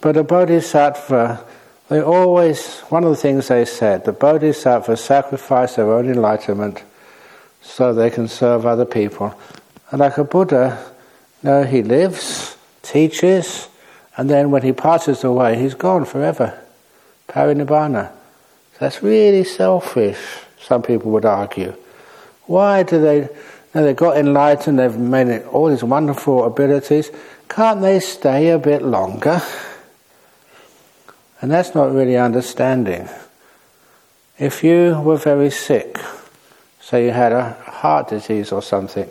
But 0.01 0.17
a 0.17 0.23
bodhisattva, 0.23 1.45
they 1.89 2.01
always, 2.01 2.79
one 2.91 3.03
of 3.03 3.11
the 3.11 3.17
things 3.17 3.49
they 3.49 3.65
said, 3.65 4.05
the 4.05 4.13
bodhisattvas 4.13 5.03
sacrifice 5.03 5.75
their 5.75 5.93
own 5.93 6.09
enlightenment 6.09 6.85
so 7.63 7.93
they 7.93 8.11
can 8.11 8.29
serve 8.29 8.67
other 8.67 8.85
people. 8.85 9.35
And 9.91 10.01
like 10.01 10.19
a 10.19 10.25
Buddha, 10.25 10.93
no, 11.43 11.65
he 11.65 11.83
lives, 11.83 12.57
teaches, 12.83 13.69
and 14.17 14.29
then 14.29 14.51
when 14.51 14.63
he 14.63 14.73
passes 14.73 15.25
away, 15.25 15.59
he's 15.59 15.75
gone 15.75 16.05
forever. 16.05 16.59
Parinibbana. 17.29 18.13
That's 18.79 19.03
really 19.03 19.45
selfish, 19.45 20.19
some 20.61 20.83
people 20.83 21.11
would 21.13 21.25
argue. 21.25 21.75
Why 22.47 22.83
do 22.83 23.01
they, 23.01 23.29
now 23.75 23.83
they've 23.83 23.95
got 23.95 24.17
enlightened, 24.17 24.79
they've 24.79 24.97
made 24.97 25.43
all 25.45 25.69
these 25.69 25.85
wonderful 25.85 26.45
abilities, 26.45 27.11
can't 27.49 27.81
they 27.81 28.01
stay 28.01 28.51
a 28.51 28.59
bit 28.59 28.83
longer? 28.83 29.43
And 31.41 31.51
that's 31.51 31.75
not 31.75 31.93
really 31.93 32.17
understanding. 32.17 33.09
If 34.39 34.63
you 34.65 35.01
were 35.01 35.17
very 35.17 35.51
sick, 35.51 35.99
say 36.81 37.05
you 37.05 37.11
had 37.11 37.33
a 37.33 37.53
heart 37.53 38.09
disease 38.09 38.53
or 38.53 38.63
something, 38.63 39.09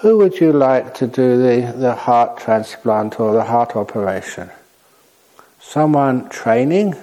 who 0.00 0.18
would 0.18 0.40
you 0.40 0.52
like 0.52 0.94
to 0.94 1.06
do 1.06 1.36
the, 1.42 1.72
the 1.76 1.94
heart 1.94 2.38
transplant 2.38 3.20
or 3.20 3.32
the 3.34 3.44
heart 3.44 3.76
operation? 3.76 4.50
Someone 5.60 6.28
training 6.30 6.94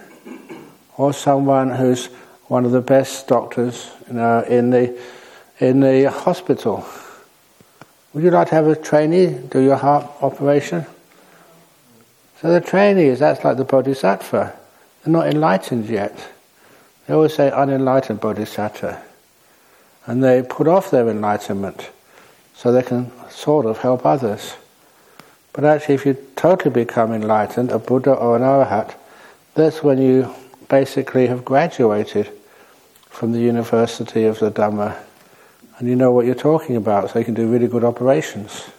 or 0.98 1.14
someone 1.14 1.70
who's 1.70 2.08
one 2.48 2.66
of 2.66 2.72
the 2.72 2.82
best 2.82 3.28
doctors 3.28 3.92
you 4.08 4.14
know, 4.14 4.42
in, 4.42 4.72
the, 4.72 5.00
in 5.60 5.80
the 5.80 6.10
hospital? 6.10 6.86
Would 8.14 8.24
you 8.24 8.32
like 8.32 8.50
to 8.50 8.56
have 8.56 8.68
a 8.68 8.76
trainee 8.76 9.28
do 9.28 9.60
your 9.60 9.76
heart 9.76 10.06
operation? 10.22 10.86
So 12.42 12.52
the 12.52 12.62
trainees, 12.62 13.20
that's 13.20 13.44
like 13.44 13.58
the 13.58 13.64
bodhisattva. 13.64 14.58
They're 15.04 15.14
not 15.14 15.28
enlightened 15.28 15.86
yet. 15.86 16.32
They 17.06 17.14
always 17.14 17.36
say 17.36 17.52
unenlightened 17.52 18.20
bodhisattva. 18.20 19.04
And 20.08 20.24
they 20.24 20.42
put 20.42 20.68
off 20.68 20.90
their 20.90 21.08
enlightenment 21.10 21.92
so 22.56 22.72
they 22.72 22.82
can 22.82 23.12
sort 23.30 23.68
of 23.68 23.78
help 23.80 24.06
others. 24.06 24.56
But 25.54 25.66
actually, 25.66 25.96
if 25.96 26.06
you 26.06 26.18
totally 26.36 26.72
become 26.72 27.14
enlightened, 27.14 27.72
a 27.72 27.78
Buddha 27.78 28.14
or 28.14 28.36
an 28.36 28.42
Arhat, 28.42 28.96
that's 29.54 29.84
when 29.84 30.02
you 30.02 30.34
basically 30.70 31.28
have 31.28 31.46
graduated 31.46 32.32
from 33.10 33.32
the 33.32 33.40
University 33.40 34.24
of 34.24 34.40
the 34.40 34.50
Dhamma 34.50 34.98
and 35.78 35.88
you 35.88 35.96
know 35.96 36.12
what 36.12 36.26
you're 36.26 36.36
talking 36.36 36.76
about, 36.76 37.12
so 37.12 37.20
you 37.20 37.26
can 37.26 37.34
do 37.34 37.48
really 37.48 37.68
good 37.68 37.84
operations. 37.84 38.70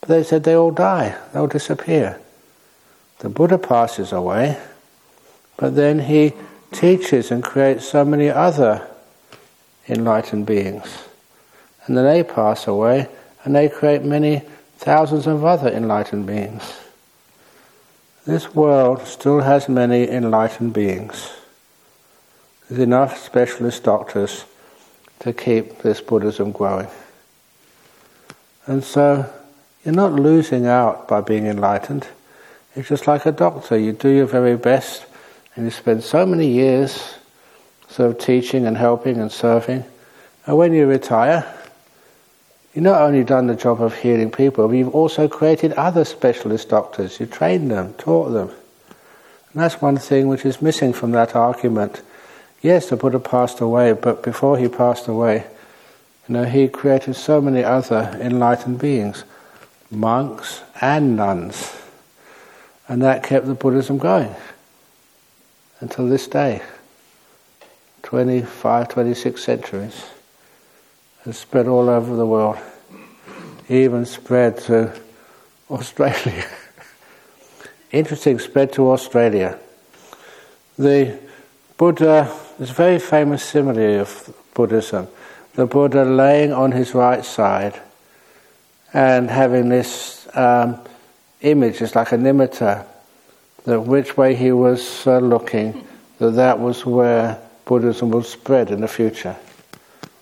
But 0.00 0.10
they 0.10 0.22
said 0.22 0.44
they 0.44 0.54
all 0.54 0.70
die, 0.70 1.16
they 1.32 1.40
all 1.40 1.48
disappear. 1.48 2.20
The 3.18 3.28
Buddha 3.28 3.58
passes 3.58 4.12
away, 4.12 4.58
but 5.56 5.74
then 5.74 5.98
he 5.98 6.34
teaches 6.70 7.32
and 7.32 7.42
creates 7.42 7.88
so 7.88 8.04
many 8.04 8.28
other 8.28 8.86
enlightened 9.88 10.46
beings. 10.46 11.04
And 11.86 11.96
then 11.96 12.04
they 12.04 12.22
pass 12.22 12.66
away 12.66 13.08
and 13.44 13.54
they 13.54 13.68
create 13.68 14.04
many 14.04 14.42
thousands 14.76 15.26
of 15.26 15.44
other 15.44 15.68
enlightened 15.68 16.26
beings. 16.26 16.62
This 18.26 18.54
world 18.54 19.06
still 19.06 19.40
has 19.40 19.68
many 19.68 20.08
enlightened 20.08 20.74
beings. 20.74 21.32
There's 22.68 22.82
enough 22.82 23.16
specialist 23.18 23.84
doctors 23.84 24.44
to 25.20 25.32
keep 25.32 25.78
this 25.78 26.00
Buddhism 26.00 26.52
growing. 26.52 26.88
And 28.66 28.84
so 28.84 29.32
you're 29.84 29.94
not 29.94 30.12
losing 30.12 30.66
out 30.66 31.08
by 31.08 31.22
being 31.22 31.46
enlightened. 31.46 32.06
It's 32.76 32.88
just 32.88 33.06
like 33.06 33.24
a 33.24 33.32
doctor. 33.32 33.78
You 33.78 33.92
do 33.92 34.10
your 34.10 34.26
very 34.26 34.56
best 34.56 35.06
and 35.56 35.64
you 35.64 35.70
spend 35.70 36.04
so 36.04 36.26
many 36.26 36.48
years 36.48 37.14
sort 37.88 38.10
of 38.10 38.18
teaching 38.18 38.66
and 38.66 38.76
helping 38.76 39.18
and 39.18 39.32
serving. 39.32 39.84
And 40.46 40.56
when 40.56 40.72
you 40.72 40.86
retire, 40.86 41.46
you've 42.74 42.84
not 42.84 43.02
only 43.02 43.24
done 43.24 43.46
the 43.46 43.54
job 43.54 43.82
of 43.82 43.96
healing 43.96 44.30
people, 44.30 44.68
but 44.68 44.74
you've 44.74 44.94
also 44.94 45.28
created 45.28 45.72
other 45.72 46.04
specialist 46.04 46.68
doctors. 46.68 47.18
You 47.18 47.26
trained 47.26 47.70
them, 47.70 47.94
taught 47.94 48.30
them. 48.30 48.50
And 49.52 49.62
that's 49.62 49.80
one 49.80 49.96
thing 49.96 50.28
which 50.28 50.44
is 50.44 50.62
missing 50.62 50.92
from 50.92 51.12
that 51.12 51.34
argument. 51.34 52.02
Yes, 52.60 52.88
the 52.88 52.96
Buddha 52.96 53.18
passed 53.18 53.60
away, 53.60 53.92
but 53.92 54.22
before 54.22 54.58
he 54.58 54.68
passed 54.68 55.08
away, 55.08 55.46
you 56.28 56.34
know, 56.34 56.44
he 56.44 56.68
created 56.68 57.16
so 57.16 57.40
many 57.40 57.64
other 57.64 58.18
enlightened 58.20 58.78
beings, 58.78 59.24
monks 59.90 60.62
and 60.80 61.16
nuns. 61.16 61.74
And 62.86 63.02
that 63.02 63.22
kept 63.22 63.46
the 63.46 63.54
Buddhism 63.54 63.98
going 63.98 64.34
until 65.80 66.06
this 66.08 66.26
day. 66.26 66.62
25, 68.08 68.88
26 68.88 69.44
centuries. 69.44 70.02
Has 71.26 71.36
spread 71.36 71.68
all 71.68 71.90
over 71.90 72.16
the 72.16 72.24
world. 72.24 72.56
Even 73.68 74.06
spread 74.06 74.56
to 74.60 74.98
Australia. 75.70 76.46
Interesting, 77.92 78.38
spread 78.38 78.72
to 78.72 78.90
Australia. 78.92 79.58
The 80.78 81.18
Buddha, 81.76 82.34
there's 82.56 82.70
a 82.70 82.72
very 82.72 82.98
famous 82.98 83.44
simile 83.44 84.00
of 84.00 84.34
Buddhism. 84.54 85.08
The 85.52 85.66
Buddha 85.66 86.06
laying 86.06 86.54
on 86.54 86.72
his 86.72 86.94
right 86.94 87.22
side 87.22 87.78
and 88.94 89.28
having 89.28 89.68
this 89.68 90.26
um, 90.34 90.80
image 91.42 91.82
is 91.82 91.94
like 91.94 92.12
an 92.12 92.22
nimitta, 92.22 92.86
that 93.64 93.80
which 93.82 94.16
way 94.16 94.34
he 94.34 94.50
was 94.50 95.06
uh, 95.06 95.18
looking, 95.18 95.86
that 96.20 96.30
that 96.36 96.58
was 96.58 96.86
where 96.86 97.38
Buddhism 97.68 98.10
will 98.10 98.24
spread 98.24 98.70
in 98.70 98.80
the 98.80 98.88
future. 98.88 99.36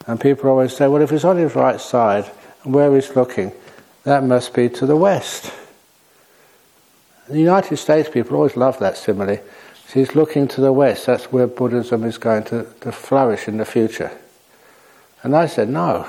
And 0.07 0.21
people 0.21 0.51
always 0.51 0.77
say, 0.77 0.89
well, 0.89 1.01
if 1.01 1.11
he's 1.11 1.25
on 1.25 1.39
his 1.39 1.55
right 1.55 1.81
side 1.81 2.31
and 2.65 2.75
where 2.75 2.93
he's 2.95 3.15
looking, 3.17 3.53
that 4.03 4.25
must 4.25 4.53
be 4.53 4.69
to 4.69 4.85
the 4.85 4.97
west. 4.97 5.53
The 7.29 7.39
United 7.39 7.77
States 7.77 8.11
people 8.11 8.37
always 8.37 8.57
love 8.57 8.79
that 8.81 8.97
simile. 8.97 9.39
He's 9.95 10.17
looking 10.17 10.49
to 10.49 10.61
the 10.61 10.73
west, 10.73 11.07
that's 11.07 11.33
where 11.33 11.47
Buddhism 11.47 12.03
is 12.03 12.19
going 12.19 12.45
to, 12.45 12.67
to 12.81 12.91
flourish 12.91 13.47
in 13.47 13.59
the 13.59 13.65
future. 13.65 14.11
And 15.23 15.35
I 15.35 15.47
said, 15.47 15.69
no. 15.69 16.09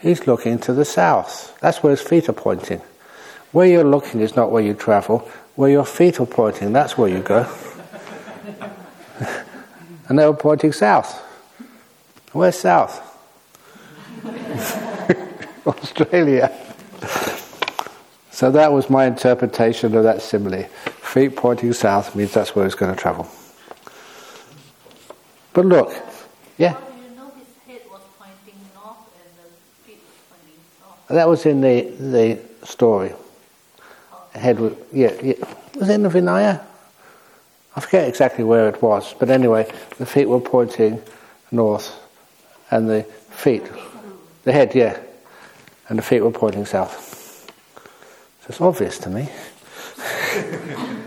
He's 0.00 0.26
looking 0.26 0.58
to 0.60 0.72
the 0.72 0.86
south. 0.86 1.58
That's 1.60 1.82
where 1.82 1.90
his 1.90 2.00
feet 2.00 2.28
are 2.30 2.34
pointing. 2.34 2.80
Where 3.52 3.66
you're 3.66 3.84
looking 3.84 4.20
is 4.20 4.34
not 4.34 4.50
where 4.50 4.62
you 4.62 4.74
travel. 4.74 5.30
Where 5.54 5.70
your 5.70 5.84
feet 5.84 6.20
are 6.20 6.26
pointing, 6.26 6.72
that's 6.72 6.96
where 6.98 7.08
you 7.08 7.20
go. 7.20 7.46
and 10.14 10.20
they 10.20 10.26
were 10.26 10.32
pointing 10.32 10.70
south. 10.70 11.20
Where's 12.30 12.56
south? 12.56 13.02
Australia. 15.66 16.52
So 18.30 18.52
that 18.52 18.72
was 18.72 18.88
my 18.88 19.06
interpretation 19.06 19.96
of 19.96 20.04
that 20.04 20.22
simile. 20.22 20.68
Feet 21.02 21.34
pointing 21.34 21.72
south 21.72 22.14
means 22.14 22.32
that's 22.32 22.54
where 22.54 22.64
it's 22.64 22.76
going 22.76 22.94
to 22.94 23.00
travel. 23.00 23.28
But 25.52 25.66
look, 25.66 25.92
yeah. 26.58 26.74
How 26.74 26.78
do 26.78 27.02
you 27.02 27.16
know 27.16 27.32
his 27.36 27.48
head 27.66 27.80
was 27.90 28.02
pointing 28.16 28.60
north 28.72 28.98
and 29.18 29.34
the 29.36 29.50
feet 29.84 29.98
was 29.98 30.14
pointing 30.30 30.60
south? 30.78 31.08
That 31.08 31.28
was 31.28 31.44
in 31.44 31.60
the 31.60 31.90
the 31.98 32.40
story. 32.64 33.12
Oh. 34.12 34.38
Head, 34.38 34.60
was, 34.60 34.74
yeah, 34.92 35.12
yeah, 35.20 35.34
was 35.74 35.88
it 35.88 35.94
in 35.94 36.02
the 36.04 36.08
Vinaya? 36.08 36.64
I 37.76 37.80
forget 37.80 38.08
exactly 38.08 38.44
where 38.44 38.68
it 38.68 38.80
was, 38.80 39.14
but 39.18 39.30
anyway, 39.30 39.70
the 39.98 40.06
feet 40.06 40.28
were 40.28 40.40
pointing 40.40 41.02
north, 41.50 41.92
and 42.70 42.88
the 42.88 43.02
feet, 43.30 43.64
the 44.44 44.52
head, 44.52 44.74
yeah, 44.74 44.98
and 45.88 45.98
the 45.98 46.02
feet 46.02 46.20
were 46.20 46.30
pointing 46.30 46.66
south. 46.66 47.50
So 48.42 48.46
it's 48.48 48.60
obvious 48.60 48.98
to 49.00 49.10
me. 49.10 49.28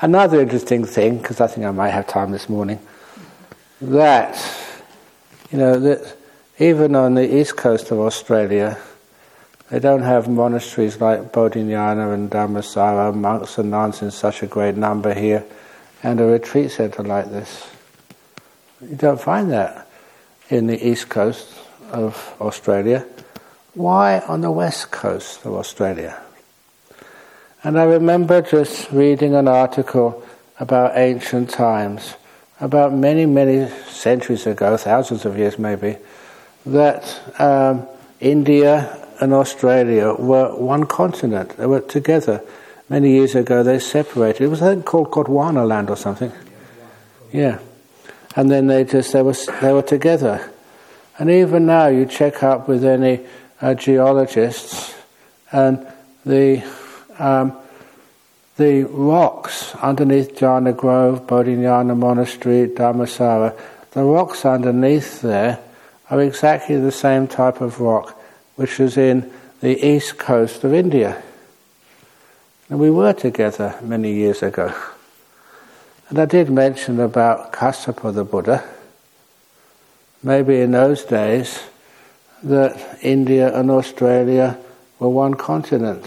Another 0.00 0.40
interesting 0.40 0.84
thing, 0.84 1.18
because 1.18 1.40
I 1.40 1.46
think 1.46 1.66
I 1.66 1.70
might 1.70 1.90
have 1.90 2.06
time 2.06 2.32
this 2.32 2.48
morning, 2.48 2.78
that 3.80 4.38
you 5.50 5.58
know 5.58 5.78
that 5.78 6.16
even 6.58 6.94
on 6.94 7.14
the 7.14 7.36
east 7.36 7.56
coast 7.56 7.90
of 7.90 7.98
Australia, 8.00 8.78
they 9.74 9.80
don't 9.80 10.02
have 10.02 10.28
monasteries 10.28 11.00
like 11.00 11.32
Bodhinyana 11.32 12.14
and 12.14 12.30
Dhammasara, 12.30 13.12
monks 13.12 13.58
and 13.58 13.72
nuns 13.72 14.02
in 14.02 14.12
such 14.12 14.40
a 14.44 14.46
great 14.46 14.76
number 14.76 15.12
here, 15.12 15.44
and 16.00 16.20
a 16.20 16.26
retreat 16.26 16.70
centre 16.70 17.02
like 17.02 17.28
this. 17.32 17.66
You 18.80 18.94
don't 18.94 19.20
find 19.20 19.50
that 19.50 19.88
in 20.48 20.68
the 20.68 20.78
east 20.88 21.08
coast 21.08 21.52
of 21.90 22.36
Australia. 22.40 23.04
Why 23.74 24.20
on 24.20 24.42
the 24.42 24.52
west 24.52 24.92
coast 24.92 25.44
of 25.44 25.54
Australia? 25.54 26.22
And 27.64 27.76
I 27.76 27.82
remember 27.82 28.42
just 28.42 28.92
reading 28.92 29.34
an 29.34 29.48
article 29.48 30.22
about 30.60 30.96
ancient 30.96 31.50
times, 31.50 32.14
about 32.60 32.92
many, 32.92 33.26
many 33.26 33.68
centuries 33.88 34.46
ago, 34.46 34.76
thousands 34.76 35.24
of 35.24 35.36
years 35.36 35.58
maybe, 35.58 35.96
that 36.64 37.20
um, 37.40 37.88
India 38.20 39.00
and 39.20 39.32
Australia 39.32 40.14
were 40.14 40.54
one 40.56 40.84
continent. 40.84 41.56
They 41.56 41.66
were 41.66 41.80
together. 41.80 42.42
Many 42.88 43.12
years 43.12 43.34
ago, 43.34 43.62
they 43.62 43.78
separated. 43.78 44.44
It 44.44 44.48
was 44.48 44.62
I 44.62 44.74
think 44.74 44.84
called 44.84 45.10
Gondwana 45.10 45.66
land 45.66 45.90
or 45.90 45.96
something. 45.96 46.32
Yeah, 47.32 47.58
and 48.36 48.50
then 48.50 48.66
they 48.66 48.84
just 48.84 49.12
they 49.12 49.22
were 49.22 49.36
they 49.60 49.72
were 49.72 49.82
together. 49.82 50.50
And 51.18 51.30
even 51.30 51.66
now, 51.66 51.86
you 51.86 52.06
check 52.06 52.42
up 52.42 52.68
with 52.68 52.84
any 52.84 53.20
uh, 53.60 53.74
geologists, 53.74 54.94
and 55.50 55.86
the 56.26 56.62
um, 57.18 57.56
the 58.56 58.84
rocks 58.84 59.74
underneath 59.76 60.34
Jhana 60.36 60.76
Grove, 60.76 61.26
Bodhinyana 61.26 61.96
Monastery, 61.96 62.68
Dhammasara, 62.68 63.58
the 63.92 64.02
rocks 64.02 64.44
underneath 64.44 65.22
there 65.22 65.58
are 66.10 66.20
exactly 66.20 66.76
the 66.76 66.92
same 66.92 67.26
type 67.26 67.60
of 67.60 67.80
rock 67.80 68.20
which 68.56 68.80
is 68.80 68.96
in 68.96 69.30
the 69.60 69.86
east 69.86 70.18
coast 70.18 70.64
of 70.64 70.72
India. 70.72 71.22
And 72.68 72.78
we 72.78 72.90
were 72.90 73.12
together 73.12 73.78
many 73.82 74.12
years 74.12 74.42
ago. 74.42 74.74
And 76.08 76.18
I 76.18 76.26
did 76.26 76.50
mention 76.50 77.00
about 77.00 77.52
Kassapa 77.52 78.14
the 78.14 78.24
Buddha. 78.24 78.64
Maybe 80.22 80.60
in 80.60 80.72
those 80.72 81.04
days 81.04 81.60
that 82.42 82.98
India 83.02 83.58
and 83.58 83.70
Australia 83.70 84.58
were 84.98 85.08
one 85.08 85.34
continent. 85.34 86.04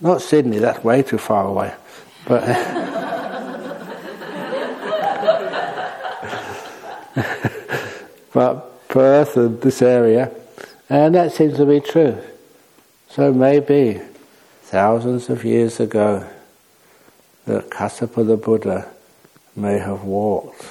Not 0.00 0.20
Sydney, 0.20 0.58
that's 0.58 0.82
way 0.82 1.02
too 1.02 1.18
far 1.18 1.46
away. 1.46 1.72
But 2.26 2.42
but 8.32 8.88
Perth 8.88 9.36
and 9.36 9.60
this 9.60 9.80
area 9.80 10.30
and 10.92 11.14
that 11.14 11.32
seems 11.32 11.56
to 11.56 11.64
be 11.64 11.80
true. 11.80 12.18
So 13.08 13.32
maybe 13.32 14.02
thousands 14.64 15.30
of 15.30 15.42
years 15.42 15.80
ago, 15.80 16.28
that 17.46 17.70
Kassapa 17.70 18.26
the 18.26 18.36
Buddha 18.36 18.90
may 19.56 19.78
have 19.78 20.04
walked 20.04 20.66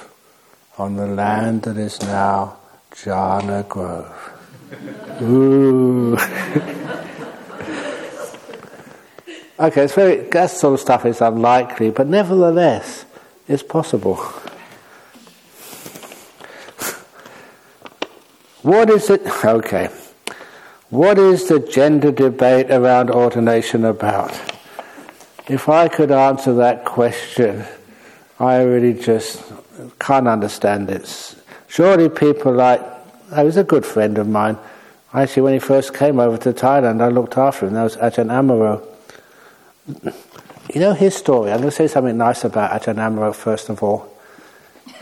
on 0.78 0.94
the 0.94 1.08
land 1.08 1.62
that 1.62 1.76
is 1.76 2.00
now 2.02 2.56
Jhana 2.92 3.68
Grove. 3.68 4.30
Ooh. 5.22 6.14
okay, 9.58 9.82
it's 9.82 9.94
very, 9.94 10.20
that 10.30 10.50
sort 10.50 10.74
of 10.74 10.80
stuff 10.80 11.04
is 11.04 11.20
unlikely, 11.20 11.90
but 11.90 12.06
nevertheless, 12.06 13.06
it's 13.48 13.64
possible. 13.64 14.14
What 18.62 18.88
is 18.88 19.10
it? 19.10 19.26
Okay. 19.44 19.88
What 20.92 21.18
is 21.18 21.48
the 21.48 21.58
gender 21.58 22.12
debate 22.12 22.70
around 22.70 23.08
ordination 23.10 23.86
about? 23.86 24.38
If 25.48 25.70
I 25.70 25.88
could 25.88 26.10
answer 26.10 26.52
that 26.56 26.84
question, 26.84 27.64
I 28.38 28.60
really 28.60 28.92
just 28.92 29.42
can't 29.98 30.28
understand 30.28 30.90
it. 30.90 31.34
Surely 31.66 32.10
people 32.10 32.52
like, 32.52 32.82
I 33.30 33.42
was 33.42 33.56
a 33.56 33.64
good 33.64 33.86
friend 33.86 34.18
of 34.18 34.28
mine. 34.28 34.58
Actually, 35.14 35.44
when 35.44 35.54
he 35.54 35.60
first 35.60 35.94
came 35.94 36.20
over 36.20 36.36
to 36.36 36.52
Thailand, 36.52 37.00
I 37.00 37.08
looked 37.08 37.38
after 37.38 37.68
him. 37.68 37.72
That 37.72 37.84
was 37.84 37.96
Ajahn 37.96 38.26
Amaro. 38.26 38.86
You 40.74 40.80
know 40.82 40.92
his 40.92 41.14
story. 41.14 41.52
I'm 41.52 41.60
going 41.60 41.70
to 41.70 41.74
say 41.74 41.88
something 41.88 42.18
nice 42.18 42.44
about 42.44 42.70
Ajahn 42.70 42.96
Amaro 42.96 43.34
first 43.34 43.70
of 43.70 43.82
all. 43.82 44.14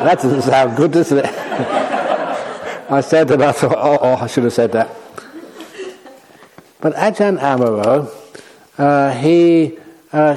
that 0.00 0.18
doesn't 0.22 0.40
sound 0.40 0.78
good, 0.78 0.92
does 0.92 1.12
it? 1.12 1.41
I 2.90 3.00
said 3.00 3.28
that, 3.28 3.40
I 3.40 3.52
thought, 3.52 3.76
oh, 3.76 3.98
oh, 4.00 4.14
I 4.16 4.26
should 4.26 4.44
have 4.44 4.52
said 4.52 4.72
that. 4.72 4.90
But 6.80 6.94
Ajahn 6.94 7.38
Amaro, 7.38 8.10
uh, 8.76 9.12
he, 9.14 9.78
uh, 10.12 10.36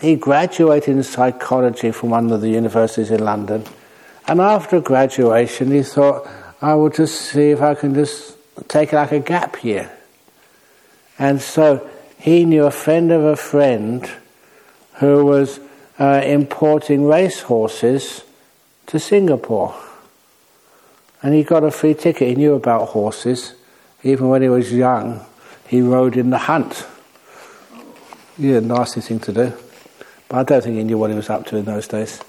he 0.00 0.16
graduated 0.16 0.96
in 0.96 1.02
psychology 1.02 1.92
from 1.92 2.10
one 2.10 2.32
of 2.32 2.40
the 2.40 2.48
universities 2.48 3.10
in 3.10 3.22
London. 3.22 3.64
And 4.26 4.40
after 4.40 4.80
graduation, 4.80 5.70
he 5.70 5.82
thought, 5.82 6.26
I 6.62 6.74
will 6.74 6.90
just 6.90 7.20
see 7.20 7.50
if 7.50 7.60
I 7.60 7.74
can 7.74 7.94
just 7.94 8.36
take 8.68 8.92
like 8.92 9.12
a 9.12 9.20
gap 9.20 9.62
year. 9.62 9.90
And 11.18 11.40
so 11.40 11.88
he 12.18 12.44
knew 12.44 12.64
a 12.64 12.70
friend 12.70 13.12
of 13.12 13.22
a 13.22 13.36
friend 13.36 14.10
who 14.94 15.24
was 15.24 15.60
uh, 15.98 16.22
importing 16.24 17.04
racehorses 17.06 18.24
to 18.86 18.98
Singapore. 18.98 19.74
And 21.26 21.34
he 21.34 21.42
got 21.42 21.64
a 21.64 21.72
free 21.72 21.94
ticket. 21.94 22.28
He 22.28 22.34
knew 22.36 22.54
about 22.54 22.90
horses. 22.90 23.54
Even 24.04 24.28
when 24.28 24.42
he 24.42 24.48
was 24.48 24.72
young, 24.72 25.26
he 25.66 25.80
rode 25.80 26.16
in 26.16 26.30
the 26.30 26.38
hunt. 26.38 26.86
Yeah, 28.38 28.60
nasty 28.60 29.00
thing 29.00 29.18
to 29.18 29.32
do. 29.32 29.52
But 30.28 30.36
I 30.36 30.42
don't 30.44 30.62
think 30.62 30.76
he 30.76 30.84
knew 30.84 30.98
what 30.98 31.10
he 31.10 31.16
was 31.16 31.28
up 31.28 31.44
to 31.46 31.56
in 31.56 31.64
those 31.64 31.88
days. 31.88 32.20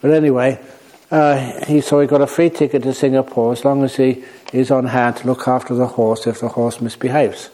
But 0.00 0.12
anyway, 0.12 0.58
uh, 1.10 1.66
he 1.66 1.82
so 1.82 2.00
he 2.00 2.06
got 2.06 2.22
a 2.22 2.26
free 2.26 2.48
ticket 2.48 2.84
to 2.84 2.94
Singapore 2.94 3.52
as 3.52 3.66
long 3.66 3.84
as 3.84 3.96
he 3.96 4.24
is 4.54 4.70
on 4.70 4.86
hand 4.86 5.18
to 5.18 5.26
look 5.26 5.46
after 5.46 5.74
the 5.74 5.88
horse 5.88 6.26
if 6.26 6.40
the 6.40 6.48
horse 6.48 6.80
misbehaves. 6.80 7.50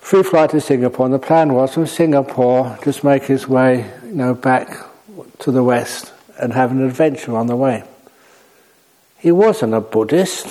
Free 0.00 0.24
flight 0.24 0.50
to 0.50 0.60
Singapore, 0.60 1.06
and 1.06 1.14
the 1.14 1.20
plan 1.20 1.54
was 1.54 1.72
from 1.72 1.86
Singapore 1.86 2.76
just 2.82 3.04
make 3.04 3.22
his 3.22 3.46
way, 3.46 3.88
you 4.04 4.14
know, 4.14 4.34
back 4.34 4.76
to 5.38 5.52
the 5.52 5.62
west 5.62 6.12
and 6.36 6.52
have 6.52 6.72
an 6.72 6.84
adventure 6.84 7.36
on 7.36 7.46
the 7.46 7.54
way. 7.54 7.84
He 9.18 9.32
wasn't 9.32 9.74
a 9.74 9.80
Buddhist. 9.80 10.46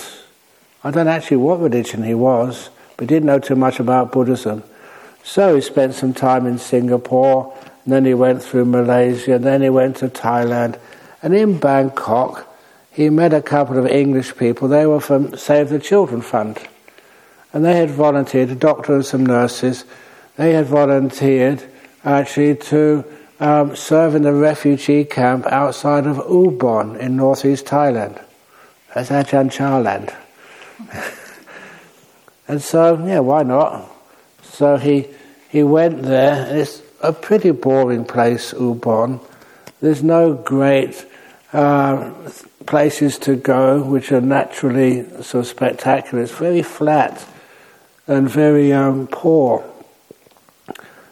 I 0.84 0.91
don't 0.91 1.08
actually 1.08 1.38
what 1.38 1.62
religion 1.62 2.03
he 2.03 2.13
was, 2.13 2.69
but 2.97 3.08
didn't 3.08 3.27
know 3.27 3.39
too 3.39 3.56
much 3.56 3.80
about 3.80 4.12
Buddhism. 4.12 4.63
So 5.23 5.56
he 5.56 5.62
spent 5.62 5.93
some 5.93 6.13
time 6.13 6.45
in 6.45 6.58
Singapore, 6.58 7.53
and 7.86 7.93
then 7.93 8.03
he 8.03 8.13
went 8.13 8.43
through 8.43 8.65
Malaysia, 8.65 9.36
and 9.36 9.43
then 9.45 9.62
he 9.62 9.69
went 9.69 9.97
to 9.97 10.10
Thailand. 10.10 10.77
And 11.23 11.34
in 11.34 11.60
Bangkok, 11.60 12.45
he 12.91 13.10
met 13.10 13.34
a 13.34 13.41
couple 13.41 13.77
of 13.77 13.88
English 13.88 14.36
people. 14.36 14.67
They 14.67 14.86
were 14.86 14.99
from 14.99 15.38
Save 15.38 15.69
the 15.69 15.80
Children 15.80 16.21
Fund. 16.21 16.60
And 17.53 17.63
they 17.63 17.77
had 17.77 17.89
volunteered, 17.89 18.49
a 18.49 18.56
doctor 18.56 18.95
and 18.95 19.06
some 19.06 19.25
nurses, 19.25 19.86
they 20.36 20.53
had 20.53 20.65
volunteered 20.65 21.63
actually 22.03 22.56
to 22.56 23.06
um, 23.39 23.75
serve 23.75 24.15
in 24.15 24.23
the 24.23 24.34
refugee 24.34 25.06
camp 25.06 25.45
outside 25.47 26.06
of 26.06 26.17
Ubon 26.17 26.99
in 26.99 27.15
northeast 27.15 27.65
Thailand. 27.65 28.21
That's 28.93 29.10
Ajahn 29.10 29.52
Chah 29.52 29.80
and 32.47 32.62
so, 32.62 33.04
yeah, 33.06 33.19
why 33.19 33.43
not? 33.43 33.89
So 34.43 34.78
he 34.78 35.08
he 35.50 35.63
went 35.63 36.04
there. 36.04 36.56
It's 36.56 36.82
a 37.02 37.13
pretty 37.13 37.52
boring 37.52 38.06
place, 38.06 38.54
Ubon. 38.54 39.21
There's 39.82 40.04
no 40.04 40.34
great 40.34 41.06
uh, 41.54 42.12
places 42.65 43.17
to 43.19 43.36
go 43.36 43.82
which 43.82 44.12
are 44.12 44.21
naturally 44.21 45.06
so 45.21 45.43
spectacular. 45.43 46.23
It's 46.23 46.34
very 46.34 46.63
flat 46.63 47.26
and 48.08 48.30
very 48.30 48.73
um, 48.73 49.08
poor. 49.08 49.63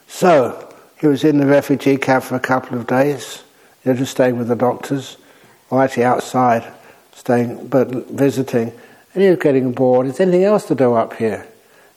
So 0.06 0.74
he 0.98 1.06
was 1.06 1.24
in 1.24 1.38
the 1.38 1.46
refugee 1.46 1.96
camp 1.96 2.24
for 2.24 2.36
a 2.36 2.40
couple 2.40 2.78
of 2.78 2.86
days, 2.86 3.42
He 3.82 3.90
know, 3.90 3.96
just 3.96 4.12
staying 4.12 4.38
with 4.38 4.48
the 4.48 4.56
doctors, 4.56 5.16
or 5.70 5.82
actually 5.82 6.04
outside, 6.04 6.72
staying 7.16 7.66
but 7.66 7.88
visiting. 8.08 8.72
And 9.14 9.22
he 9.22 9.30
was 9.30 9.38
getting 9.38 9.72
bored. 9.72 10.06
Is 10.06 10.18
there 10.18 10.28
anything 10.28 10.44
else 10.44 10.66
to 10.66 10.74
do 10.74 10.94
up 10.94 11.14
here? 11.14 11.46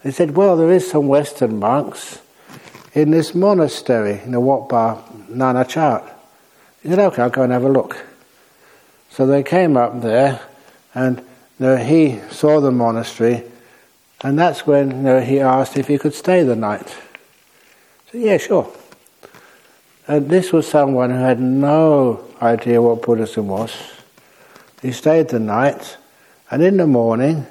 They 0.04 0.12
said, 0.12 0.36
well, 0.36 0.56
there 0.56 0.72
is 0.72 0.90
some 0.90 1.08
Western 1.08 1.60
monks 1.60 2.22
in 2.94 3.12
this 3.12 3.36
monastery 3.36 4.22
in 4.24 4.32
the 4.32 4.40
Wat 4.40 4.70
Pah 4.70 5.02
Nanachat. 5.30 6.10
He 6.82 6.90
said, 6.90 7.00
okay, 7.00 7.22
I'll 7.22 7.30
go 7.30 7.44
and 7.44 7.52
have 7.52 7.66
a 7.66 7.70
look. 7.70 8.06
So 9.10 9.28
they 9.28 9.44
came 9.44 9.76
up 9.76 10.02
there, 10.02 10.40
and 10.96 11.18
you 11.18 11.26
know, 11.60 11.76
he 11.76 12.22
saw 12.32 12.62
the 12.62 12.72
monastery, 12.72 13.44
and 14.22 14.40
that's 14.40 14.66
when 14.66 14.92
you 14.92 14.98
know, 14.98 15.20
he 15.20 15.42
asked 15.42 15.78
if 15.78 15.88
he 15.88 15.98
could 15.98 16.14
stay 16.14 16.44
the 16.44 16.56
night. 16.56 16.88
I 16.88 18.12
said, 18.12 18.22
yeah, 18.22 18.38
sure. 18.38 18.72
And 20.08 20.30
this 20.30 20.54
was 20.54 20.68
someone 20.68 21.10
who 21.10 21.18
had 21.18 21.42
no 21.42 22.24
idea 22.42 22.82
what 22.82 23.02
Buddhism 23.02 23.50
was. 23.50 23.76
He 24.82 24.92
stayed 24.92 25.30
the 25.30 25.40
night, 25.40 25.98
and 26.50 26.64
in 26.64 26.78
the 26.78 26.88
morning, 26.88 27.46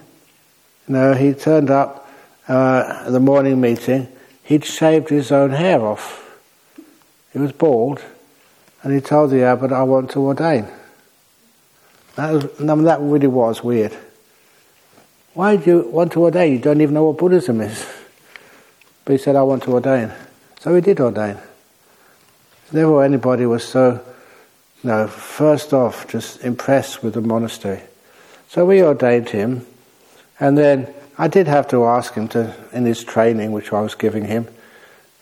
you 0.86 0.94
know, 0.94 1.14
he 1.14 1.34
turned 1.34 1.70
up 1.70 2.08
uh, 2.48 3.02
at 3.06 3.10
the 3.10 3.20
morning 3.20 3.60
meeting. 3.60 4.08
He'd 4.42 4.64
shaved 4.64 5.10
his 5.10 5.30
own 5.30 5.50
hair 5.50 5.80
off. 5.80 6.24
He 7.32 7.38
was 7.38 7.52
bald, 7.52 8.02
and 8.82 8.94
he 8.94 9.00
told 9.00 9.30
the 9.30 9.42
abbot, 9.42 9.72
"I 9.72 9.82
want 9.82 10.10
to 10.12 10.20
ordain." 10.20 10.66
That 12.16 12.32
was, 12.32 12.46
I 12.58 12.74
mean, 12.74 12.84
that 12.84 13.00
really 13.00 13.26
was 13.26 13.62
weird. 13.62 13.96
Why 15.34 15.56
do 15.56 15.70
you 15.70 15.88
want 15.90 16.12
to 16.12 16.22
ordain? 16.22 16.52
You 16.52 16.58
don't 16.58 16.80
even 16.80 16.94
know 16.94 17.04
what 17.04 17.18
Buddhism 17.18 17.60
is. 17.60 17.86
But 19.04 19.12
he 19.12 19.18
said, 19.18 19.36
"I 19.36 19.42
want 19.42 19.62
to 19.64 19.72
ordain," 19.72 20.12
so 20.60 20.74
he 20.74 20.80
did 20.80 20.98
ordain. 20.98 21.36
Never 22.72 23.02
anybody 23.02 23.46
was 23.46 23.64
so, 23.64 24.00
know, 24.84 25.08
first 25.08 25.72
off, 25.72 26.06
just 26.08 26.44
impressed 26.44 27.02
with 27.02 27.14
the 27.14 27.20
monastery. 27.20 27.82
So 28.48 28.64
we 28.64 28.82
ordained 28.82 29.30
him, 29.30 29.66
and 30.38 30.56
then 30.56 30.94
I 31.18 31.28
did 31.28 31.48
have 31.48 31.68
to 31.68 31.84
ask 31.84 32.14
him 32.14 32.28
to, 32.28 32.54
in 32.72 32.86
his 32.86 33.02
training, 33.02 33.52
which 33.52 33.72
I 33.72 33.80
was 33.80 33.94
giving 33.94 34.24
him, 34.26 34.46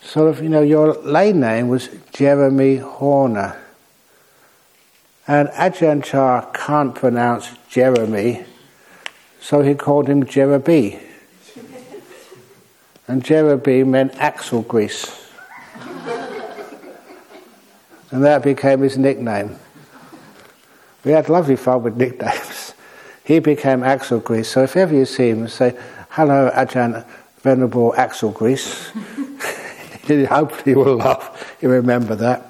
sort 0.02 0.28
of, 0.28 0.42
you 0.42 0.48
know, 0.48 0.62
your 0.62 0.94
lay 1.02 1.32
name 1.32 1.68
was 1.68 1.88
Jeremy 2.12 2.76
Horner. 2.76 3.60
And 5.26 5.48
Ajahn 5.48 6.04
Chah 6.04 6.50
can't 6.52 6.94
pronounce 6.94 7.50
Jeremy, 7.68 8.44
so 9.40 9.62
he 9.62 9.74
called 9.74 10.08
him 10.08 10.24
Jeremy. 10.24 11.00
And 13.08 13.24
Jeremy 13.24 13.84
meant 13.84 14.14
axle 14.16 14.62
grease. 14.62 15.25
And 18.10 18.24
that 18.24 18.42
became 18.42 18.80
his 18.80 18.96
nickname. 18.96 19.56
We 21.04 21.12
had 21.12 21.28
lovely 21.28 21.56
fun 21.56 21.82
with 21.82 21.96
nicknames. 21.96 22.74
He 23.24 23.38
became 23.40 23.82
Axel 23.82 24.20
Grease, 24.20 24.48
so 24.48 24.62
if 24.62 24.76
ever 24.76 24.94
you 24.94 25.04
see 25.04 25.30
him, 25.30 25.48
say, 25.48 25.76
Hello, 26.10 26.50
Ajahn 26.54 27.04
Venerable 27.40 27.94
Axel 27.96 28.30
Grease. 28.30 28.90
Hopefully 30.06 30.62
he 30.64 30.74
will 30.74 30.96
laugh, 30.96 31.56
you 31.60 31.68
remember 31.68 32.14
that. 32.14 32.46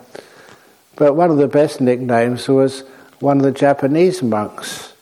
But 0.97 1.15
one 1.15 1.31
of 1.31 1.39
the 1.39 1.49
best 1.49 1.81
nicknames 1.81 2.49
was 2.49 2.85
one 3.21 3.39
of 3.39 3.43
the 3.43 3.53
Japanese 3.53 4.23
monks. 4.23 4.93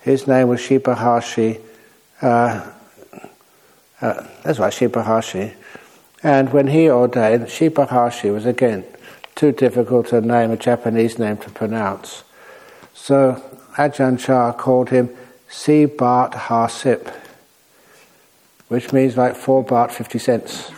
His 0.00 0.26
name 0.26 0.48
was 0.48 0.60
Shibahashi. 0.60 1.60
Uh, 2.22 2.70
uh, 4.00 4.26
that's 4.42 4.58
right, 4.58 4.72
Shibahashi. 4.72 5.54
And 6.22 6.52
when 6.52 6.68
he 6.68 6.88
ordained, 6.90 7.46
Shibahashi 7.46 8.32
was 8.32 8.46
again 8.46 8.84
too 9.38 9.52
difficult 9.52 10.08
to 10.08 10.20
name, 10.20 10.50
a 10.50 10.56
Japanese 10.56 11.16
name 11.16 11.36
to 11.36 11.48
pronounce. 11.50 12.24
So 12.92 13.40
Ajahn 13.76 14.18
Chah 14.18 14.52
called 14.52 14.90
him 14.90 15.10
Si 15.48 15.86
Baht 15.86 16.34
Harsip, 16.34 17.08
which 18.66 18.92
means 18.92 19.16
like 19.16 19.36
four 19.36 19.64
baht 19.64 19.92
fifty 19.92 20.18
cents. 20.18 20.72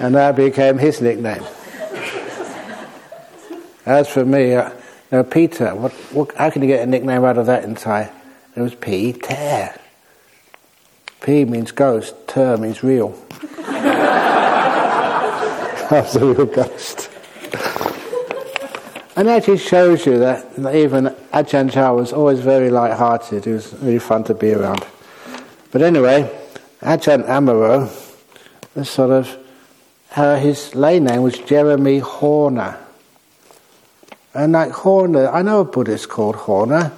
and 0.00 0.16
that 0.16 0.34
became 0.34 0.78
his 0.78 1.00
nickname. 1.00 1.44
As 3.86 4.08
for 4.08 4.24
me, 4.24 4.54
uh, 4.54 4.70
know, 5.12 5.22
Peter, 5.22 5.74
what, 5.74 5.92
what, 6.12 6.34
how 6.34 6.50
can 6.50 6.62
you 6.62 6.68
get 6.68 6.82
a 6.82 6.86
nickname 6.86 7.24
out 7.24 7.38
of 7.38 7.46
that 7.46 7.62
in 7.62 7.76
Thai? 7.76 8.10
It 8.56 8.60
was 8.60 8.74
Peter. 8.74 9.72
P 11.24 11.44
means 11.46 11.72
ghost, 11.72 12.14
ter 12.28 12.58
means 12.58 12.82
real. 12.82 13.18
That's 15.88 16.16
a 16.16 16.26
real 16.26 16.44
ghost. 16.44 17.08
And 19.16 19.28
that 19.28 19.44
just 19.44 19.66
shows 19.66 20.04
you 20.04 20.18
that 20.18 20.44
even 20.74 21.06
Ajahn 21.32 21.72
Chah 21.72 21.94
was 21.94 22.12
always 22.12 22.40
very 22.40 22.68
light-hearted. 22.68 23.46
He 23.46 23.52
was 23.52 23.72
really 23.80 24.00
fun 24.00 24.24
to 24.24 24.34
be 24.34 24.52
around. 24.52 24.84
But 25.70 25.80
anyway, 25.80 26.30
Ajahn 26.82 27.24
Amaro, 27.26 27.88
sort 28.84 29.10
of 29.10 29.38
uh, 30.16 30.36
his 30.36 30.74
lay 30.74 31.00
name 31.00 31.22
was 31.22 31.38
Jeremy 31.38 32.00
Horner. 32.00 32.76
And 34.34 34.52
like 34.52 34.72
Horner, 34.72 35.28
I 35.28 35.40
know 35.40 35.60
a 35.60 35.64
Buddhist 35.64 36.10
called 36.10 36.36
Horner. 36.36 36.92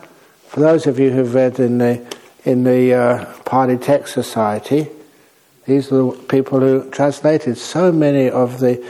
For 0.49 0.59
those 0.59 0.89
of 0.89 0.99
you 0.99 1.13
who've 1.13 1.33
read 1.33 1.61
in 1.61 1.79
the 1.79 2.17
in 2.47 2.65
the 2.65 2.95
uh, 2.95 3.25
Pali 3.45 3.77
Text 3.77 4.15
Society, 4.15 4.89
these 5.67 5.93
are 5.93 6.13
the 6.13 6.19
people 6.29 6.61
who 6.61 6.89
translated 6.91 7.59
so 7.59 7.93
many 7.93 8.31
of 8.31 8.61
the 8.61 8.83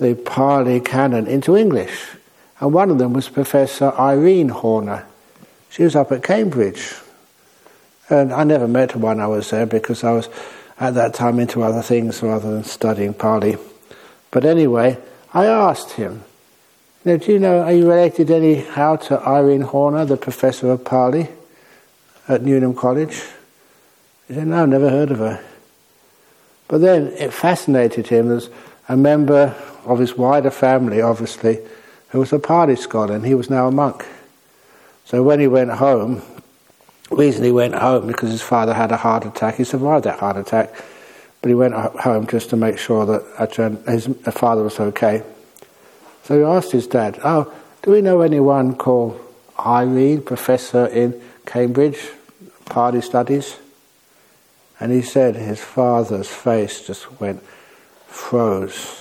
the 0.00 0.14
Pali 0.16 0.80
canon 0.80 1.26
into 1.26 1.56
English. 1.56 2.08
And 2.58 2.72
one 2.72 2.90
of 2.90 2.98
them 2.98 3.12
was 3.12 3.28
Professor 3.28 3.92
Irene 3.98 4.48
Horner. 4.48 5.06
She 5.70 5.84
was 5.84 5.94
up 5.94 6.10
at 6.10 6.22
Cambridge. 6.22 6.94
And 8.10 8.32
I 8.32 8.44
never 8.44 8.66
met 8.66 8.92
her 8.92 8.98
when 8.98 9.20
I 9.20 9.26
was 9.26 9.50
there 9.50 9.66
because 9.66 10.02
I 10.02 10.10
was 10.12 10.28
at 10.80 10.94
that 10.94 11.14
time 11.14 11.38
into 11.38 11.62
other 11.62 11.82
things 11.82 12.22
rather 12.22 12.50
than 12.50 12.64
studying 12.64 13.14
Pali. 13.14 13.56
But 14.30 14.44
anyway, 14.44 14.98
I 15.32 15.46
asked 15.46 15.92
him, 15.92 16.24
now, 17.04 17.18
do 17.18 17.32
you 17.32 17.38
know, 17.38 17.60
are 17.60 17.72
you 17.72 17.88
related 17.88 18.30
anyhow 18.30 18.96
to 18.96 19.20
Irene 19.20 19.60
Horner, 19.60 20.06
the 20.06 20.16
professor 20.16 20.70
of 20.70 20.84
Pali 20.84 21.28
at 22.28 22.42
Newnham 22.42 22.76
College? 22.76 23.22
He 24.28 24.34
said, 24.34 24.46
no, 24.46 24.66
never 24.66 24.90
heard 24.90 25.10
of 25.10 25.18
her. 25.18 25.44
But 26.68 26.80
then 26.80 27.08
it 27.18 27.32
fascinated 27.32 28.06
him 28.06 28.30
as 28.30 28.48
a 28.88 28.96
member 28.96 29.54
of 29.84 29.98
his 29.98 30.16
wider 30.16 30.50
family, 30.50 31.00
obviously, 31.00 31.60
who 32.08 32.20
was 32.20 32.32
a 32.32 32.38
Pali 32.38 32.76
scholar, 32.76 33.14
and 33.14 33.26
he 33.26 33.34
was 33.34 33.50
now 33.50 33.68
a 33.68 33.70
monk. 33.70 34.06
So 35.04 35.22
when 35.22 35.40
he 35.40 35.46
went 35.46 35.70
home, 35.70 36.22
the 37.10 37.16
reason 37.16 37.44
he 37.44 37.52
went 37.52 37.74
home 37.74 38.06
because 38.06 38.30
his 38.30 38.42
father 38.42 38.72
had 38.72 38.90
a 38.90 38.96
heart 38.96 39.26
attack. 39.26 39.56
He 39.56 39.64
survived 39.64 40.04
that 40.06 40.18
heart 40.18 40.36
attack, 40.36 40.74
but 41.42 41.48
he 41.48 41.54
went 41.54 41.74
home 41.74 42.26
just 42.26 42.50
to 42.50 42.56
make 42.56 42.78
sure 42.78 43.04
that 43.04 43.58
uh, 43.58 43.90
his 43.90 44.06
father 44.32 44.62
was 44.62 44.80
okay. 44.80 45.22
So 46.24 46.38
he 46.38 46.44
asked 46.44 46.72
his 46.72 46.86
dad, 46.86 47.20
"Oh, 47.22 47.52
do 47.82 47.90
we 47.90 48.00
know 48.00 48.22
anyone 48.22 48.74
called 48.74 49.20
Irene, 49.58 50.22
professor 50.22 50.86
in 50.86 51.20
Cambridge, 51.46 52.10
Pali 52.66 53.00
studies?" 53.00 53.56
And 54.80 54.92
he 54.92 55.02
said 55.02 55.36
his 55.36 55.60
father's 55.60 56.28
face 56.28 56.86
just 56.86 57.20
went 57.20 57.42
froze. 58.06 59.00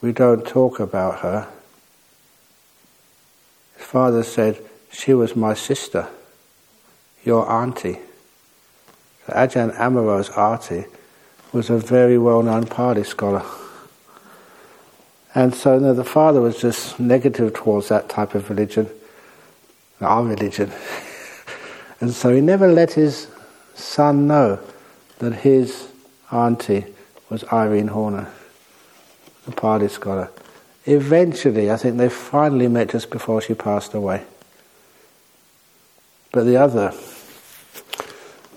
We 0.00 0.12
don't 0.12 0.46
talk 0.46 0.80
about 0.80 1.20
her. 1.20 1.48
His 3.76 3.86
father 3.86 4.22
said, 4.22 4.58
She 4.92 5.14
was 5.14 5.34
my 5.34 5.54
sister, 5.54 6.08
your 7.24 7.50
auntie. 7.50 8.00
So 9.26 9.32
Ajahn 9.32 9.74
Amaro's 9.78 10.30
auntie 10.30 10.84
was 11.52 11.70
a 11.70 11.78
very 11.78 12.18
well 12.18 12.42
known 12.42 12.66
Pali 12.66 13.04
scholar. 13.04 13.44
And 15.34 15.54
so 15.54 15.74
you 15.74 15.80
know, 15.80 15.94
the 15.94 16.04
father 16.04 16.40
was 16.40 16.60
just 16.60 17.00
negative 17.00 17.54
towards 17.54 17.88
that 17.88 18.08
type 18.08 18.34
of 18.34 18.50
religion, 18.50 18.90
our 20.00 20.24
religion. 20.24 20.72
and 22.00 22.12
so 22.12 22.34
he 22.34 22.40
never 22.40 22.68
let 22.68 22.92
his 22.92 23.28
son 23.74 24.26
know 24.26 24.60
that 25.18 25.32
his 25.32 25.88
auntie 26.30 26.86
was 27.30 27.44
Irene 27.52 27.88
Horner, 27.88 28.30
the 29.46 29.52
Pali 29.52 29.88
scholar. 29.88 30.30
Eventually, 30.86 31.70
I 31.70 31.76
think 31.76 31.96
they 31.96 32.08
finally 32.08 32.68
met 32.68 32.90
just 32.90 33.10
before 33.10 33.40
she 33.40 33.54
passed 33.54 33.94
away. 33.94 34.24
But 36.32 36.44
the 36.44 36.56
other, 36.56 36.92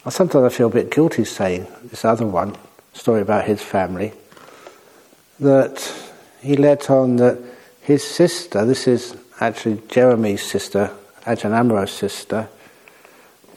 sometimes 0.10 0.46
I 0.46 0.50
feel 0.50 0.68
a 0.68 0.72
bit 0.72 0.92
guilty 0.92 1.24
saying 1.24 1.68
this 1.84 2.04
other 2.04 2.26
one, 2.26 2.58
story 2.94 3.22
about 3.22 3.46
his 3.46 3.62
family, 3.62 4.14
that 5.40 5.94
he 6.42 6.56
let 6.56 6.90
on 6.90 7.18
that 7.18 7.38
his 7.82 8.04
sister, 8.04 8.66
this 8.66 8.88
is 8.88 9.16
actually 9.40 9.82
Jeremy's 9.88 10.44
sister, 10.44 10.92
Ajahn 11.28 11.52
Amaro's 11.52 11.92
sister, 11.92 12.50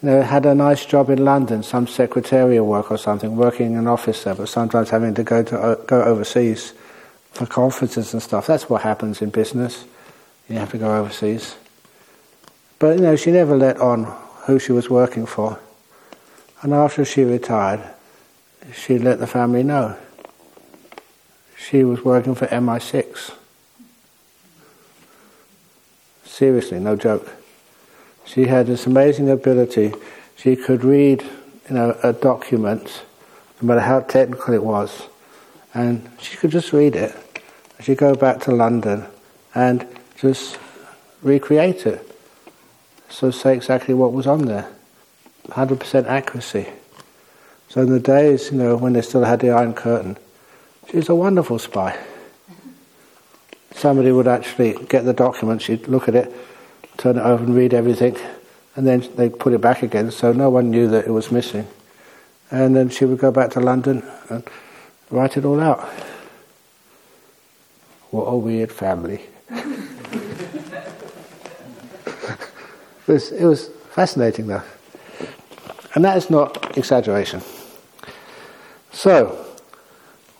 know, 0.02 0.22
had 0.22 0.46
a 0.46 0.54
nice 0.54 0.87
job 0.87 1.11
in 1.11 1.24
London, 1.24 1.62
some 1.62 1.87
secretarial 1.87 2.66
work 2.66 2.90
or 2.90 2.96
something, 2.96 3.37
working 3.37 3.72
in 3.72 3.78
an 3.78 3.87
office 3.87 4.24
there, 4.24 4.35
but 4.35 4.48
sometimes 4.48 4.90
having 4.90 5.14
to 5.14 5.22
go 5.22 5.42
to 5.42 5.59
uh, 5.59 5.74
go 5.87 6.02
overseas 6.02 6.72
for 7.33 7.46
conferences 7.46 8.12
and 8.12 8.22
stuff. 8.22 8.46
That's 8.46 8.68
what 8.68 8.83
happens 8.83 9.22
in 9.22 9.30
business. 9.30 9.85
You 10.48 10.56
have 10.56 10.70
to 10.72 10.78
go 10.78 10.96
overseas. 10.96 11.56
But 12.78 12.96
you 12.96 13.02
know, 13.02 13.16
she 13.16 13.30
never 13.30 13.56
let 13.56 13.78
on 13.78 14.04
who 14.46 14.59
she 14.59 14.72
was 14.72 14.88
working 14.88 15.26
for. 15.26 15.61
And 16.62 16.74
after 16.74 17.04
she 17.04 17.24
retired, 17.24 17.83
she 18.74 18.98
let 18.98 19.18
the 19.18 19.26
family 19.26 19.62
know. 19.62 19.96
She 21.56 21.85
was 21.85 22.04
working 22.04 22.35
for 22.35 22.46
MI6. 22.46 23.33
Seriously, 26.24 26.80
no 26.80 26.96
joke. 26.96 27.39
She 28.32 28.46
had 28.46 28.68
this 28.68 28.86
amazing 28.86 29.28
ability. 29.28 29.92
She 30.36 30.54
could 30.54 30.84
read, 30.84 31.22
you 31.68 31.74
know, 31.74 31.98
a 32.04 32.12
document, 32.12 33.02
no 33.60 33.66
matter 33.66 33.80
how 33.80 34.00
technical 34.00 34.54
it 34.54 34.62
was, 34.62 35.08
and 35.74 36.08
she 36.20 36.36
could 36.36 36.52
just 36.52 36.72
read 36.72 36.94
it. 36.94 37.12
She'd 37.80 37.98
go 37.98 38.14
back 38.14 38.40
to 38.42 38.52
London 38.52 39.06
and 39.52 39.84
just 40.16 40.58
recreate 41.22 41.86
it. 41.86 42.06
So 43.08 43.32
say 43.32 43.56
exactly 43.56 43.94
what 43.94 44.12
was 44.12 44.28
on 44.28 44.44
there. 44.44 44.70
100% 45.48 46.06
accuracy. 46.06 46.68
So 47.68 47.80
in 47.80 47.90
the 47.90 47.98
days, 47.98 48.52
you 48.52 48.58
know, 48.58 48.76
when 48.76 48.92
they 48.92 49.02
still 49.02 49.24
had 49.24 49.40
the 49.40 49.50
Iron 49.50 49.74
Curtain, 49.74 50.16
she 50.88 50.98
was 50.98 51.08
a 51.08 51.16
wonderful 51.16 51.58
spy. 51.58 51.98
Somebody 53.74 54.12
would 54.12 54.28
actually 54.28 54.74
get 54.86 55.04
the 55.04 55.12
document, 55.12 55.62
she'd 55.62 55.88
look 55.88 56.06
at 56.06 56.14
it, 56.14 56.32
turn 57.00 57.16
it 57.16 57.22
over 57.22 57.42
and 57.42 57.54
read 57.56 57.72
everything, 57.72 58.14
and 58.76 58.86
then 58.86 59.08
they'd 59.16 59.38
put 59.38 59.54
it 59.54 59.60
back 59.60 59.82
again 59.82 60.10
so 60.10 60.32
no 60.32 60.50
one 60.50 60.70
knew 60.70 60.86
that 60.86 61.06
it 61.06 61.10
was 61.10 61.32
missing. 61.32 61.66
And 62.50 62.76
then 62.76 62.90
she 62.90 63.06
would 63.06 63.18
go 63.18 63.30
back 63.30 63.50
to 63.52 63.60
London 63.60 64.04
and 64.28 64.44
write 65.10 65.38
it 65.38 65.46
all 65.46 65.60
out. 65.60 65.80
What 68.10 68.24
a 68.24 68.36
weird 68.36 68.70
family. 68.70 69.22
it, 69.48 69.78
was, 73.06 73.32
it 73.32 73.44
was 73.44 73.70
fascinating 73.92 74.48
though. 74.48 74.62
And 75.94 76.04
that 76.04 76.18
is 76.18 76.28
not 76.28 76.76
exaggeration. 76.76 77.40
So, 78.92 79.46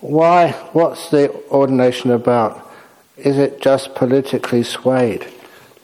why, 0.01 0.53
what's 0.73 1.11
the 1.11 1.33
ordination 1.51 2.11
about? 2.11 2.71
Is 3.17 3.39
it 3.39 3.63
just 3.63 3.95
politically 3.95 4.63
swayed? 4.63 5.27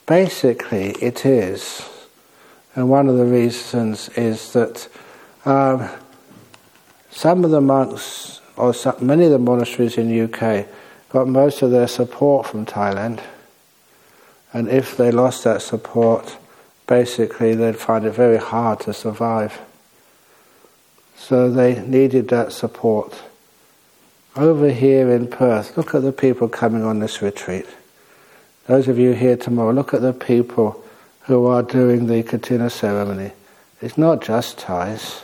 Basically, 0.06 0.90
it 1.02 1.26
is. 1.26 1.88
And 2.76 2.88
one 2.88 3.08
of 3.08 3.16
the 3.16 3.24
reasons 3.24 4.08
is 4.10 4.52
that 4.52 4.88
um, 5.44 5.88
some 7.10 7.44
of 7.44 7.50
the 7.50 7.60
monks, 7.60 8.40
or 8.56 8.72
some, 8.72 8.94
many 9.00 9.24
of 9.24 9.32
the 9.32 9.38
monasteries 9.38 9.98
in 9.98 10.08
the 10.08 10.22
UK, 10.22 10.68
got 11.08 11.26
most 11.26 11.62
of 11.62 11.72
their 11.72 11.88
support 11.88 12.46
from 12.46 12.64
Thailand. 12.66 13.20
And 14.52 14.68
if 14.68 14.96
they 14.96 15.10
lost 15.10 15.44
that 15.44 15.60
support, 15.60 16.36
basically 16.86 17.54
they'd 17.54 17.76
find 17.76 18.04
it 18.04 18.12
very 18.12 18.38
hard 18.38 18.80
to 18.80 18.92
survive. 18.92 19.60
So 21.16 21.50
they 21.50 21.80
needed 21.80 22.28
that 22.28 22.52
support. 22.52 23.22
Over 24.36 24.70
here 24.70 25.10
in 25.10 25.26
Perth, 25.26 25.76
look 25.76 25.94
at 25.94 26.02
the 26.02 26.12
people 26.12 26.48
coming 26.48 26.84
on 26.84 27.00
this 27.00 27.22
retreat. 27.22 27.66
Those 28.66 28.88
of 28.88 28.98
you 28.98 29.12
here 29.12 29.36
tomorrow, 29.36 29.72
look 29.72 29.94
at 29.94 30.02
the 30.02 30.12
people 30.12 30.82
who 31.22 31.46
are 31.46 31.62
doing 31.62 32.06
the 32.06 32.24
Kathina 32.24 32.68
ceremony. 32.70 33.30
It's 33.80 33.96
not 33.96 34.22
just 34.22 34.58
Thais. 34.58 35.22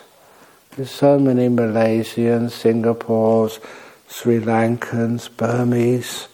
There's 0.76 0.90
so 0.90 1.18
many 1.18 1.48
Malaysians, 1.48 2.52
Singapores, 2.52 3.58
Sri 4.06 4.38
Lankans, 4.38 5.28
Burmese, 5.36 6.28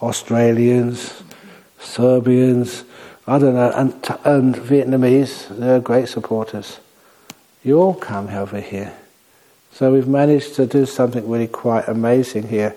Australians, 0.00 1.22
Serbians, 1.78 2.84
I 3.26 3.38
don't 3.38 3.54
know, 3.54 3.72
and, 3.72 3.92
and 4.24 4.54
Vietnamese, 4.54 5.48
they're 5.58 5.80
great 5.80 6.08
supporters. 6.08 6.78
You 7.62 7.78
all 7.78 7.94
come 7.94 8.28
over 8.28 8.60
here. 8.60 8.94
So 9.72 9.92
we've 9.92 10.08
managed 10.08 10.54
to 10.56 10.66
do 10.66 10.86
something 10.86 11.28
really 11.28 11.48
quite 11.48 11.86
amazing 11.86 12.48
here 12.48 12.74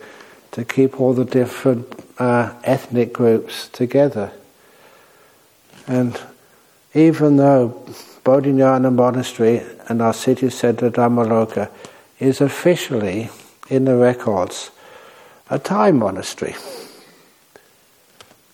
to 0.57 0.65
keep 0.65 0.99
all 0.99 1.13
the 1.13 1.23
different 1.23 1.85
uh, 2.17 2.51
ethnic 2.63 3.13
groups 3.13 3.67
together. 3.67 4.31
And 5.85 6.19
even 6.95 7.37
though 7.37 7.85
Bodhinyana 8.25 8.91
Monastery 8.91 9.61
and 9.87 10.01
our 10.01 10.15
city 10.15 10.49
centre 10.49 10.89
Dhammaloka 10.89 11.69
is 12.17 12.41
officially 12.41 13.29
in 13.69 13.85
the 13.85 13.95
records 13.97 14.71
a 15.51 15.59
Thai 15.59 15.91
monastery. 15.91 16.55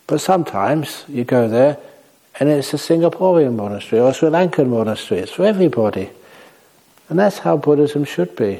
But 0.06 0.20
sometimes 0.20 1.06
you 1.08 1.24
go 1.24 1.48
there 1.48 1.78
and 2.38 2.50
it's 2.50 2.74
a 2.74 2.78
Singaporean 2.78 3.56
monastery 3.56 4.02
or 4.02 4.10
a 4.10 4.14
Sri 4.14 4.28
Lankan 4.28 4.68
monastery. 4.68 5.22
It's 5.22 5.32
for 5.32 5.46
everybody. 5.46 6.10
And 7.08 7.18
that's 7.18 7.38
how 7.38 7.56
Buddhism 7.56 8.04
should 8.04 8.36
be. 8.36 8.60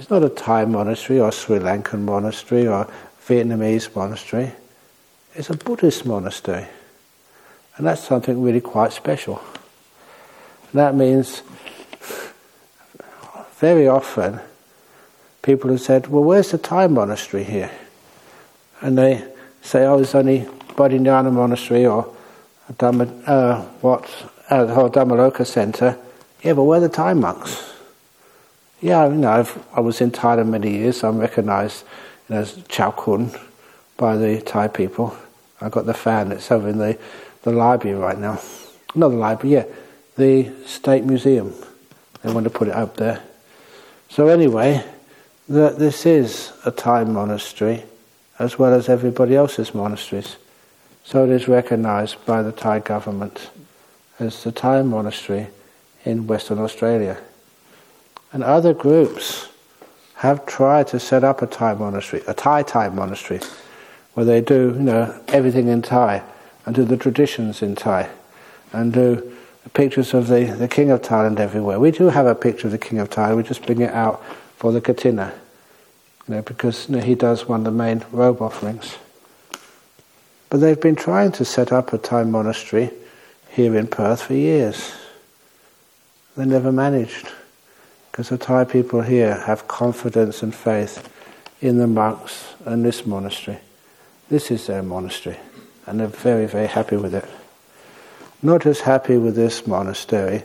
It's 0.00 0.08
not 0.08 0.24
a 0.24 0.30
Thai 0.30 0.64
monastery 0.64 1.20
or 1.20 1.30
Sri 1.30 1.58
Lankan 1.58 2.00
monastery 2.00 2.66
or 2.66 2.88
Vietnamese 3.26 3.94
monastery. 3.94 4.52
It's 5.34 5.50
a 5.50 5.54
Buddhist 5.54 6.06
monastery. 6.06 6.66
And 7.76 7.86
that's 7.86 8.02
something 8.02 8.42
really 8.42 8.62
quite 8.62 8.94
special. 8.94 9.42
That 10.72 10.94
means 10.94 11.42
very 13.58 13.88
often 13.88 14.40
people 15.42 15.68
have 15.68 15.82
said, 15.82 16.06
Well, 16.06 16.24
where's 16.24 16.50
the 16.50 16.56
Thai 16.56 16.86
monastery 16.86 17.44
here? 17.44 17.70
And 18.80 18.96
they 18.96 19.22
say, 19.60 19.84
Oh, 19.84 19.96
there's 19.96 20.14
only 20.14 20.48
Bodhinyana 20.76 21.30
Monastery 21.30 21.84
or 21.84 22.10
Dhamma, 22.72 23.28
uh, 23.28 23.60
what, 23.82 24.10
uh, 24.48 24.64
the 24.64 24.72
whole 24.72 24.88
Dhammaloka 24.88 25.46
Centre. 25.46 25.98
Yeah, 26.42 26.54
but 26.54 26.62
where 26.62 26.78
are 26.78 26.80
the 26.80 26.88
Thai 26.88 27.12
monks? 27.12 27.69
Yeah, 28.80 29.08
you 29.08 29.14
know, 29.14 29.30
I've, 29.30 29.62
i 29.74 29.80
was 29.80 30.00
in 30.00 30.10
Thailand 30.10 30.48
many 30.48 30.70
years, 30.70 31.04
I'm 31.04 31.18
recognised 31.18 31.84
you 32.28 32.34
know, 32.34 32.40
as 32.40 32.58
Chao 32.68 32.90
Kun 32.90 33.30
by 33.98 34.16
the 34.16 34.40
Thai 34.40 34.68
people. 34.68 35.14
I've 35.60 35.72
got 35.72 35.84
the 35.84 35.92
fan, 35.92 36.32
it's 36.32 36.50
over 36.50 36.68
in 36.68 36.78
the, 36.78 36.98
the 37.42 37.52
library 37.52 37.98
right 37.98 38.18
now. 38.18 38.40
Not 38.94 39.10
the 39.10 39.16
library, 39.16 39.56
yeah, 39.56 39.64
the 40.16 40.50
State 40.64 41.04
Museum. 41.04 41.52
They 42.22 42.32
want 42.32 42.44
to 42.44 42.50
put 42.50 42.68
it 42.68 42.74
up 42.74 42.96
there. 42.96 43.22
So 44.08 44.28
anyway, 44.28 44.82
this 45.46 46.06
is 46.06 46.52
a 46.64 46.70
Thai 46.70 47.04
monastery 47.04 47.84
as 48.38 48.58
well 48.58 48.72
as 48.72 48.88
everybody 48.88 49.36
else's 49.36 49.74
monasteries. 49.74 50.36
So 51.04 51.24
it 51.24 51.30
is 51.30 51.46
recognized 51.48 52.24
by 52.24 52.42
the 52.42 52.52
Thai 52.52 52.78
government 52.78 53.50
as 54.18 54.42
the 54.42 54.52
Thai 54.52 54.80
monastery 54.82 55.48
in 56.04 56.26
Western 56.26 56.58
Australia. 56.58 57.18
And 58.32 58.44
other 58.44 58.72
groups 58.72 59.48
have 60.16 60.46
tried 60.46 60.86
to 60.88 61.00
set 61.00 61.24
up 61.24 61.42
a 61.42 61.46
Thai 61.46 61.74
monastery, 61.74 62.22
a 62.26 62.34
Thai 62.34 62.62
Thai 62.62 62.90
monastery, 62.90 63.40
where 64.14 64.26
they 64.26 64.40
do, 64.40 64.74
you 64.76 64.82
know, 64.82 65.20
everything 65.28 65.68
in 65.68 65.82
Thai 65.82 66.22
and 66.66 66.74
do 66.74 66.84
the 66.84 66.96
traditions 66.96 67.62
in 67.62 67.74
Thai 67.74 68.08
and 68.72 68.92
do 68.92 69.36
pictures 69.74 70.14
of 70.14 70.28
the, 70.28 70.44
the 70.44 70.68
King 70.68 70.90
of 70.90 71.02
Thailand 71.02 71.38
everywhere. 71.38 71.78
We 71.78 71.90
do 71.90 72.08
have 72.08 72.26
a 72.26 72.34
picture 72.34 72.66
of 72.66 72.72
the 72.72 72.78
King 72.78 72.98
of 72.98 73.10
Thailand, 73.10 73.36
we 73.36 73.42
just 73.42 73.64
bring 73.64 73.80
it 73.80 73.92
out 73.92 74.24
for 74.56 74.72
the 74.72 74.80
Kathina, 74.80 75.32
you 76.28 76.34
know, 76.34 76.42
because 76.42 76.88
you 76.88 76.96
know, 76.96 77.02
he 77.02 77.14
does 77.14 77.48
one 77.48 77.60
of 77.60 77.64
the 77.64 77.70
main 77.70 78.04
robe 78.10 78.42
offerings. 78.42 78.96
But 80.48 80.58
they've 80.58 80.80
been 80.80 80.96
trying 80.96 81.32
to 81.32 81.44
set 81.44 81.72
up 81.72 81.92
a 81.92 81.98
Thai 81.98 82.24
monastery 82.24 82.90
here 83.50 83.76
in 83.76 83.86
Perth 83.86 84.22
for 84.22 84.34
years. 84.34 84.92
They 86.36 86.44
never 86.44 86.72
managed, 86.72 87.28
because 88.10 88.28
the 88.28 88.38
Thai 88.38 88.64
people 88.64 89.02
here 89.02 89.36
have 89.46 89.68
confidence 89.68 90.42
and 90.42 90.54
faith 90.54 91.08
in 91.60 91.78
the 91.78 91.86
monks 91.86 92.54
and 92.64 92.84
this 92.84 93.06
monastery. 93.06 93.58
This 94.28 94.50
is 94.50 94.66
their 94.66 94.82
monastery, 94.82 95.38
and 95.86 96.00
they're 96.00 96.06
very, 96.06 96.46
very 96.46 96.66
happy 96.66 96.96
with 96.96 97.14
it. 97.14 97.28
Not 98.42 98.62
just 98.62 98.82
happy 98.82 99.16
with 99.16 99.36
this 99.36 99.66
monastery, 99.66 100.42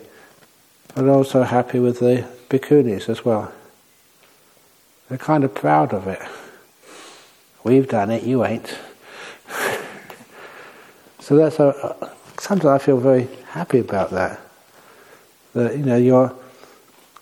but 0.94 1.08
also 1.08 1.44
happy 1.44 1.80
with 1.80 2.00
the 2.00 2.28
bhikkhunis 2.50 3.10
as 3.10 3.24
well. 3.24 3.52
They're 5.10 5.18
kind 5.18 5.44
of 5.44 5.54
proud 5.54 5.94
of 5.94 6.08
it. 6.08 6.22
We've 7.64 7.88
done 7.88 8.12
it, 8.12 8.24
you 8.24 8.46
ain't. 8.46 8.76
so 11.20 11.36
that's 11.36 11.60
a, 11.60 12.12
sometimes 12.40 12.66
I 12.66 12.78
feel 12.84 12.98
very 12.98 13.28
happy 13.50 13.80
about 13.80 14.12
that. 14.12 14.40
That 15.54 15.78
you 15.78 15.86
know 15.86 15.96
you're 15.96 16.36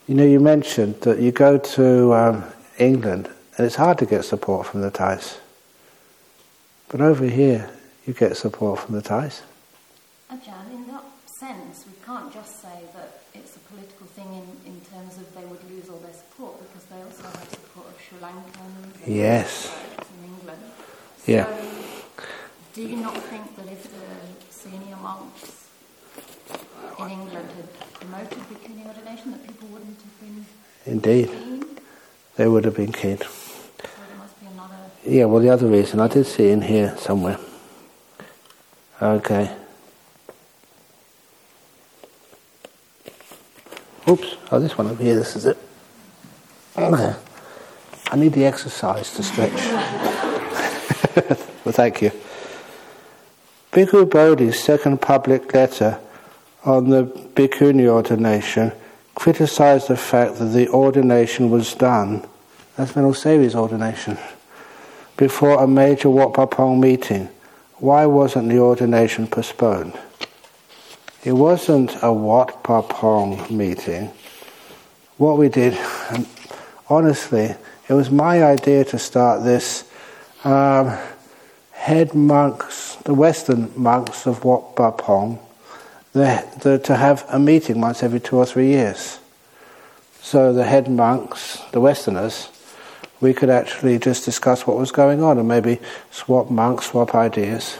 You 0.07 0.15
know, 0.15 0.25
you 0.25 0.39
mentioned 0.39 0.99
that 1.01 1.19
you 1.19 1.31
go 1.31 1.57
to 1.57 2.13
um, 2.13 2.43
England 2.77 3.29
and 3.57 3.65
it's 3.65 3.75
hard 3.75 3.97
to 3.99 4.05
get 4.05 4.25
support 4.25 4.67
from 4.67 4.81
the 4.81 4.91
Thais. 4.91 5.37
But 6.89 6.99
over 7.01 7.25
here, 7.25 7.69
you 8.05 8.13
get 8.13 8.35
support 8.35 8.79
from 8.79 8.95
the 8.95 9.01
Thais. 9.01 9.41
Ajahn, 10.29 10.71
in 10.73 10.87
that 10.87 11.03
sense, 11.39 11.85
we 11.87 11.93
can't 12.05 12.33
just 12.33 12.61
say 12.61 12.79
that 12.95 13.21
it's 13.33 13.55
a 13.55 13.59
political 13.59 14.07
thing 14.07 14.27
in, 14.33 14.73
in 14.73 14.81
terms 14.91 15.17
of 15.17 15.33
they 15.35 15.45
would 15.45 15.63
lose 15.71 15.89
all 15.89 15.99
their 15.99 16.13
support 16.13 16.59
because 16.59 16.83
they 16.85 17.01
also 17.01 17.23
have 17.23 17.49
support 17.49 17.87
of 17.87 17.95
Sri 18.01 18.17
Lankans 18.19 19.05
and 19.05 19.15
Yes. 19.15 19.73
in 20.19 20.25
England. 20.33 20.61
Yeah. 21.25 21.47
Do 22.73 22.81
you 22.81 22.97
not 22.97 23.15
think 23.17 23.55
that 23.55 23.67
if 23.71 23.83
the 23.83 24.51
senior 24.53 24.97
monks 24.97 25.67
in 26.99 27.09
England 27.09 27.49
had 27.55 27.93
promoted 27.93 28.37
bhikkhuni 28.49 28.85
ordination, 28.87 29.31
that 29.31 29.47
people 29.47 29.67
wouldn't 29.69 29.97
have 30.01 30.19
been 30.19 30.45
Indeed, 30.93 31.31
they 32.35 32.47
would 32.47 32.65
have 32.65 32.75
been 32.75 32.91
keen. 32.91 33.17
So 33.17 33.25
there 33.25 34.15
must 34.19 34.39
be 34.39 34.45
another. 34.45 34.75
Yeah, 35.03 35.25
well, 35.25 35.41
the 35.41 35.49
other 35.49 35.65
reason, 35.65 35.99
I 35.99 36.07
did 36.07 36.27
see 36.27 36.51
in 36.51 36.61
here 36.61 36.95
somewhere. 36.99 37.39
Okay. 39.01 39.51
Oops, 44.07 44.35
oh, 44.51 44.59
this 44.59 44.77
one 44.77 44.85
over 44.85 45.01
here, 45.01 45.15
this 45.15 45.35
is 45.35 45.47
it. 45.47 45.57
Okay. 46.77 47.15
I 48.11 48.15
need 48.15 48.33
the 48.33 48.45
exercise 48.45 49.15
to 49.15 49.23
stretch. 49.23 49.51
well, 51.65 51.73
thank 51.73 52.03
you. 52.03 52.11
Bhikkhu 53.71 54.07
Bodhi's 54.11 54.59
second 54.63 55.01
public 55.01 55.51
letter 55.55 55.99
on 56.63 56.91
the 56.91 57.05
bhikkhuni 57.05 57.87
ordination 57.87 58.73
criticized 59.15 59.87
the 59.87 59.97
fact 59.97 60.37
that 60.37 60.45
the 60.45 60.67
ordination 60.69 61.49
was 61.49 61.73
done, 61.75 62.25
that's 62.75 62.91
Venerable 62.91 63.15
Sevi's 63.15 63.55
ordination, 63.55 64.17
before 65.17 65.63
a 65.63 65.67
major 65.67 66.09
Wat 66.09 66.33
Pah 66.33 66.45
Pong 66.45 66.79
meeting. 66.79 67.29
Why 67.77 68.05
wasn't 68.05 68.49
the 68.49 68.59
ordination 68.59 69.27
postponed? 69.27 69.97
It 71.23 71.33
wasn't 71.33 71.95
a 72.01 72.11
Wat 72.11 72.63
Pah 72.63 72.81
Pong 72.81 73.45
meeting. 73.55 74.11
What 75.17 75.37
we 75.37 75.49
did, 75.49 75.77
honestly, 76.89 77.55
it 77.87 77.93
was 77.93 78.09
my 78.09 78.43
idea 78.43 78.85
to 78.85 78.97
start 78.97 79.43
this 79.43 79.89
um, 80.43 80.97
head 81.71 82.15
monks, 82.15 82.95
the 83.03 83.13
Western 83.13 83.71
monks 83.75 84.25
of 84.25 84.43
Wat 84.43 84.75
Pah 84.75 84.91
Pong, 84.91 85.39
the, 86.13 86.45
the, 86.61 86.79
to 86.79 86.95
have 86.95 87.25
a 87.29 87.39
meeting 87.39 87.81
once 87.81 88.03
every 88.03 88.19
two 88.19 88.37
or 88.37 88.45
three 88.45 88.67
years. 88.67 89.19
So 90.21 90.53
the 90.53 90.63
head 90.63 90.89
monks, 90.89 91.61
the 91.71 91.81
Westerners, 91.81 92.49
we 93.19 93.33
could 93.33 93.49
actually 93.49 93.99
just 93.99 94.25
discuss 94.25 94.65
what 94.65 94.77
was 94.77 94.91
going 94.91 95.21
on 95.23 95.37
and 95.37 95.47
maybe 95.47 95.79
swap 96.11 96.49
monks, 96.49 96.87
swap 96.87 97.15
ideas. 97.15 97.77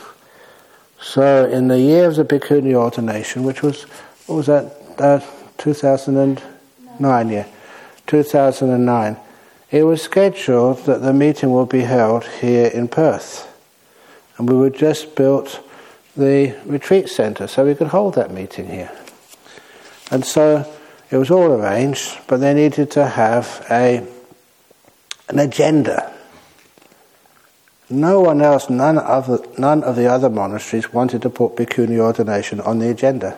So 1.02 1.46
in 1.46 1.68
the 1.68 1.80
year 1.80 2.08
of 2.08 2.16
the 2.16 2.26
Bhikkhuni 2.26 2.74
ordination, 2.74 3.44
which 3.44 3.62
was, 3.62 3.84
what 4.26 4.36
was 4.36 4.46
that, 4.48 4.74
uh, 5.00 5.20
2009, 5.58 7.30
yeah, 7.30 7.48
2009, 8.08 9.18
it 9.72 9.84
was 9.84 10.02
scheduled 10.02 10.86
that 10.86 11.02
the 11.02 11.14
meeting 11.14 11.52
would 11.52 11.70
be 11.70 11.82
held 11.82 12.26
here 12.26 12.68
in 12.68 12.88
Perth. 12.88 13.50
And 14.38 14.50
we 14.50 14.56
were 14.56 14.70
just 14.70 15.16
built 15.16 15.60
the 16.16 16.56
retreat 16.66 17.10
centre 17.10 17.48
so 17.48 17.66
we 17.66 17.76
could 17.76 17.88
hold 17.88 18.16
that 18.16 18.32
meeting 18.32 18.68
here. 18.68 18.92
And 20.12 20.26
so 20.26 20.72
it 21.10 21.18
was 21.18 21.32
all 21.32 21.52
arranged, 21.52 22.20
but 22.28 22.38
they 22.38 22.54
needed 22.54 22.92
to 22.92 23.08
have 23.08 23.66
a 23.70 24.08
an 25.30 25.40
agenda. 25.40 26.14
No 27.90 28.22
one 28.22 28.42
else, 28.42 28.70
none 28.70 28.98
of, 28.98 29.28
the, 29.28 29.48
none 29.58 29.84
of 29.84 29.96
the 29.96 30.08
other 30.08 30.30
monasteries 30.30 30.94
wanted 30.94 31.22
to 31.24 31.30
put 31.30 31.56
bhikkhuni 31.56 31.98
ordination 31.98 32.60
on 32.62 32.80
the 32.80 32.90
agenda. 32.90 33.38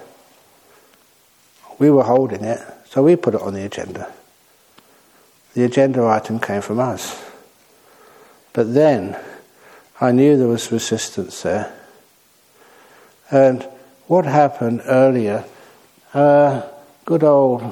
We 1.78 1.90
were 1.90 2.04
holding 2.04 2.44
it, 2.44 2.62
so 2.86 3.04
we 3.04 3.16
put 3.16 3.36
it 3.36 3.42
on 3.42 3.54
the 3.54 3.66
agenda. 3.66 4.12
The 5.54 5.64
agenda 5.64 6.06
item 6.06 6.40
came 6.40 6.62
from 6.62 6.80
us. 6.80 7.24
But 8.54 8.74
then 8.74 9.18
I 10.00 10.12
knew 10.12 10.38
there 10.38 10.48
was 10.48 10.72
resistance 10.72 11.42
there. 11.42 11.74
And 13.36 13.64
what 14.08 14.24
happened 14.24 14.82
earlier, 14.86 15.44
uh, 16.14 16.62
good 17.04 17.26
old 17.26 17.70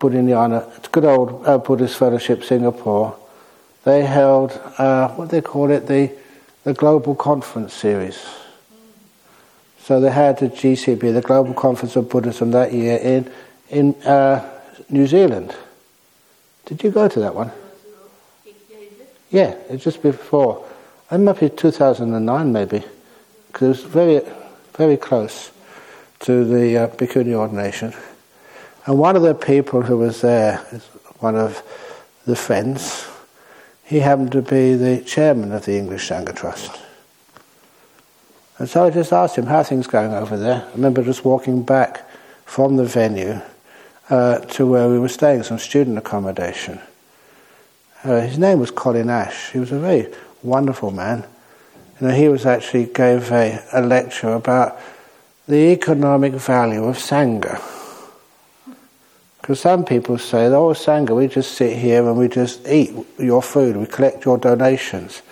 Buddhayana, 0.00 0.90
good 0.90 1.04
old 1.04 1.46
uh, 1.46 1.58
Buddhist 1.58 1.96
Fellowship 1.96 2.42
Singapore, 2.42 3.16
they 3.84 4.04
held, 4.04 4.60
uh, 4.76 5.10
what 5.10 5.30
they 5.30 5.40
call 5.40 5.70
it, 5.70 5.86
the, 5.86 6.10
the 6.64 6.74
Global 6.74 7.14
Conference 7.14 7.74
Series. 7.74 8.18
So 9.78 10.00
they 10.00 10.10
had 10.10 10.40
the 10.40 10.48
GCB, 10.48 11.14
the 11.14 11.20
Global 11.20 11.54
Conference 11.54 11.94
of 11.94 12.10
Buddhism, 12.10 12.50
that 12.50 12.72
year 12.72 12.98
in, 12.98 13.30
in 13.70 13.94
uh, 14.02 14.50
New 14.90 15.06
Zealand. 15.06 15.54
Did 16.66 16.82
you 16.82 16.90
go 16.90 17.06
to 17.06 17.20
that 17.20 17.36
one? 17.36 17.52
Yeah, 19.30 19.54
it's 19.70 19.84
just 19.84 20.02
before. 20.02 20.66
It 21.08 21.18
might 21.18 21.38
be 21.38 21.50
2009 21.50 22.52
maybe, 22.52 22.82
because 23.46 23.62
it 23.62 23.84
was 23.84 23.92
very, 23.92 24.47
very 24.78 24.96
close 24.96 25.50
to 26.20 26.44
the 26.44 26.76
uh, 26.76 26.86
Bhikkhuni 26.86 27.34
ordination. 27.34 27.92
And 28.86 28.96
one 28.96 29.16
of 29.16 29.22
the 29.22 29.34
people 29.34 29.82
who 29.82 29.98
was 29.98 30.20
there, 30.20 30.58
one 31.18 31.34
of 31.34 31.62
the 32.26 32.36
friends, 32.36 33.08
he 33.84 33.98
happened 33.98 34.30
to 34.32 34.40
be 34.40 34.74
the 34.74 35.02
chairman 35.04 35.50
of 35.50 35.64
the 35.64 35.76
English 35.76 36.08
Sangha 36.08 36.34
Trust. 36.34 36.80
And 38.58 38.68
so 38.68 38.86
I 38.86 38.90
just 38.90 39.12
asked 39.12 39.36
him, 39.36 39.46
how 39.46 39.58
are 39.58 39.64
things 39.64 39.88
going 39.88 40.12
over 40.12 40.36
there? 40.36 40.64
I 40.68 40.72
remember 40.72 41.02
just 41.02 41.24
walking 41.24 41.64
back 41.64 42.08
from 42.44 42.76
the 42.76 42.84
venue 42.84 43.40
uh, 44.10 44.38
to 44.38 44.66
where 44.66 44.88
we 44.88 44.98
were 45.00 45.08
staying, 45.08 45.42
some 45.42 45.58
student 45.58 45.98
accommodation. 45.98 46.80
Uh, 48.04 48.20
his 48.20 48.38
name 48.38 48.60
was 48.60 48.70
Colin 48.70 49.10
Ash. 49.10 49.50
He 49.50 49.58
was 49.58 49.72
a 49.72 49.78
very 49.78 50.06
wonderful 50.42 50.92
man. 50.92 51.24
You 52.00 52.08
know, 52.08 52.14
he 52.14 52.28
was 52.28 52.46
actually 52.46 52.86
gave 52.86 53.32
a, 53.32 53.62
a 53.72 53.82
lecture 53.82 54.30
about 54.30 54.78
the 55.48 55.72
economic 55.72 56.34
value 56.34 56.84
of 56.84 56.96
Sangha. 56.96 57.60
Because 59.40 59.60
some 59.60 59.84
people 59.84 60.18
say, 60.18 60.46
oh, 60.46 60.74
Sangha, 60.74 61.16
we 61.16 61.26
just 61.26 61.52
sit 61.52 61.76
here 61.76 62.06
and 62.06 62.18
we 62.18 62.28
just 62.28 62.66
eat 62.68 62.92
your 63.18 63.42
food, 63.42 63.76
we 63.76 63.86
collect 63.86 64.24
your 64.24 64.38
donations, 64.38 65.22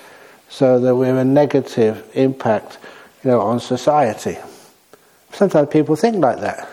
so 0.48 0.80
that 0.80 0.96
we're 0.96 1.18
a 1.18 1.24
negative 1.24 2.08
impact 2.14 2.78
you 3.22 3.30
know, 3.30 3.40
on 3.40 3.60
society. 3.60 4.38
Sometimes 5.32 5.68
people 5.68 5.96
think 5.96 6.16
like 6.16 6.40
that. 6.40 6.66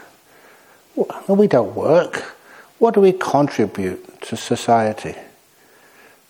Well, 0.96 1.36
we 1.36 1.48
don't 1.48 1.76
work. 1.76 2.36
What 2.80 2.94
do 2.94 3.02
we 3.02 3.12
contribute 3.12 4.22
to 4.22 4.38
society? 4.38 5.16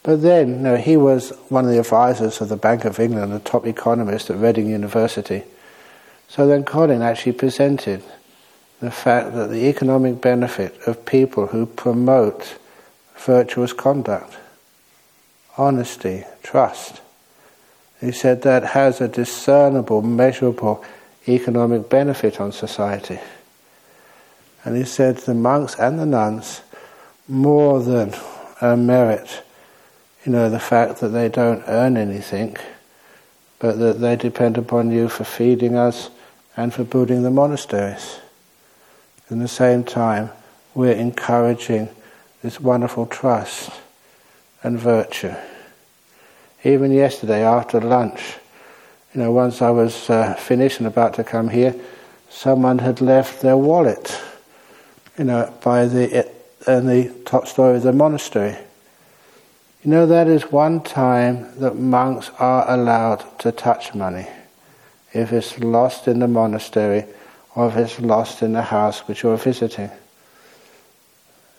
But 0.03 0.21
then, 0.21 0.49
you 0.49 0.55
know, 0.57 0.75
he 0.75 0.97
was 0.97 1.29
one 1.47 1.63
of 1.65 1.71
the 1.71 1.79
advisors 1.79 2.41
of 2.41 2.49
the 2.49 2.57
Bank 2.57 2.83
of 2.83 2.99
England, 2.99 3.33
a 3.33 3.39
top 3.39 3.65
economist 3.65 4.29
at 4.29 4.37
Reading 4.37 4.69
University. 4.69 5.43
So 6.27 6.45
then 6.45 6.65
Colin 6.65 7.01
actually 7.01 7.31
presented 7.31 8.03
the 8.81 8.91
fact 8.91 9.33
that 9.33 9.49
the 9.49 9.69
economic 9.69 10.19
benefit 10.19 10.77
of 10.85 11.05
people 11.05 11.47
who 11.47 11.65
promote 11.65 12.57
virtuous 13.15 13.71
conduct, 13.71 14.35
honesty, 15.57 16.25
trust. 16.43 16.99
He 18.01 18.11
said 18.11 18.41
that 18.41 18.63
has 18.63 18.99
a 18.99 19.07
discernible, 19.07 20.01
measurable 20.01 20.83
economic 21.27 21.89
benefit 21.89 22.41
on 22.41 22.51
society. 22.51 23.19
And 24.65 24.75
he 24.75 24.83
said 24.83 25.17
the 25.17 25.33
monks 25.33 25.75
and 25.75 25.97
the 25.97 26.05
nuns 26.05 26.61
more 27.29 27.81
than 27.81 28.13
uh, 28.59 28.75
merit, 28.75 29.43
you 30.25 30.31
know, 30.31 30.49
the 30.49 30.59
fact 30.59 30.99
that 30.99 31.09
they 31.09 31.29
don't 31.29 31.63
earn 31.67 31.97
anything, 31.97 32.55
but 33.59 33.77
that 33.79 33.99
they 33.99 34.15
depend 34.15 34.57
upon 34.57 34.91
you 34.91 35.09
for 35.09 35.23
feeding 35.23 35.75
us 35.75 36.09
and 36.55 36.73
for 36.73 36.83
building 36.83 37.23
the 37.23 37.31
monasteries. 37.31 38.19
At 39.29 39.39
the 39.39 39.47
same 39.47 39.83
time, 39.83 40.29
we're 40.75 40.93
encouraging 40.93 41.89
this 42.41 42.59
wonderful 42.59 43.05
trust 43.05 43.71
and 44.63 44.79
virtue. 44.79 45.33
Even 46.63 46.91
yesterday 46.91 47.43
after 47.43 47.81
lunch, 47.81 48.35
you 49.13 49.21
know, 49.21 49.31
once 49.31 49.61
I 49.61 49.69
was 49.69 50.09
uh, 50.09 50.33
finished 50.35 50.79
and 50.79 50.87
about 50.87 51.15
to 51.15 51.23
come 51.23 51.49
here, 51.49 51.75
someone 52.29 52.79
had 52.79 53.01
left 53.01 53.41
their 53.41 53.57
wallet, 53.57 54.19
you 55.17 55.25
know, 55.25 55.53
by 55.63 55.85
the 55.85 56.29
in 56.65 56.87
the 56.87 57.13
top 57.25 57.47
story 57.47 57.77
of 57.77 57.83
the 57.83 57.91
monastery. 57.91 58.57
You 59.83 59.91
know, 59.91 60.05
that 60.05 60.27
is 60.27 60.43
one 60.49 60.81
time 60.81 61.59
that 61.59 61.75
monks 61.75 62.31
are 62.39 62.71
allowed 62.71 63.25
to 63.39 63.51
touch 63.51 63.93
money. 63.93 64.27
If 65.11 65.33
it's 65.33 65.59
lost 65.59 66.07
in 66.07 66.19
the 66.19 66.27
monastery 66.27 67.03
or 67.53 67.67
if 67.67 67.75
it's 67.75 67.99
lost 67.99 68.41
in 68.41 68.53
the 68.53 68.61
house 68.61 69.01
which 69.01 69.23
you're 69.23 69.35
visiting. 69.35 69.91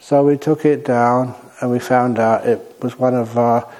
So 0.00 0.24
we 0.24 0.38
took 0.38 0.64
it 0.64 0.86
down 0.86 1.34
and 1.60 1.70
we 1.70 1.78
found 1.78 2.18
out 2.18 2.46
it 2.46 2.82
was 2.82 2.98
one 2.98 3.14
of 3.14 3.36
our 3.36 3.70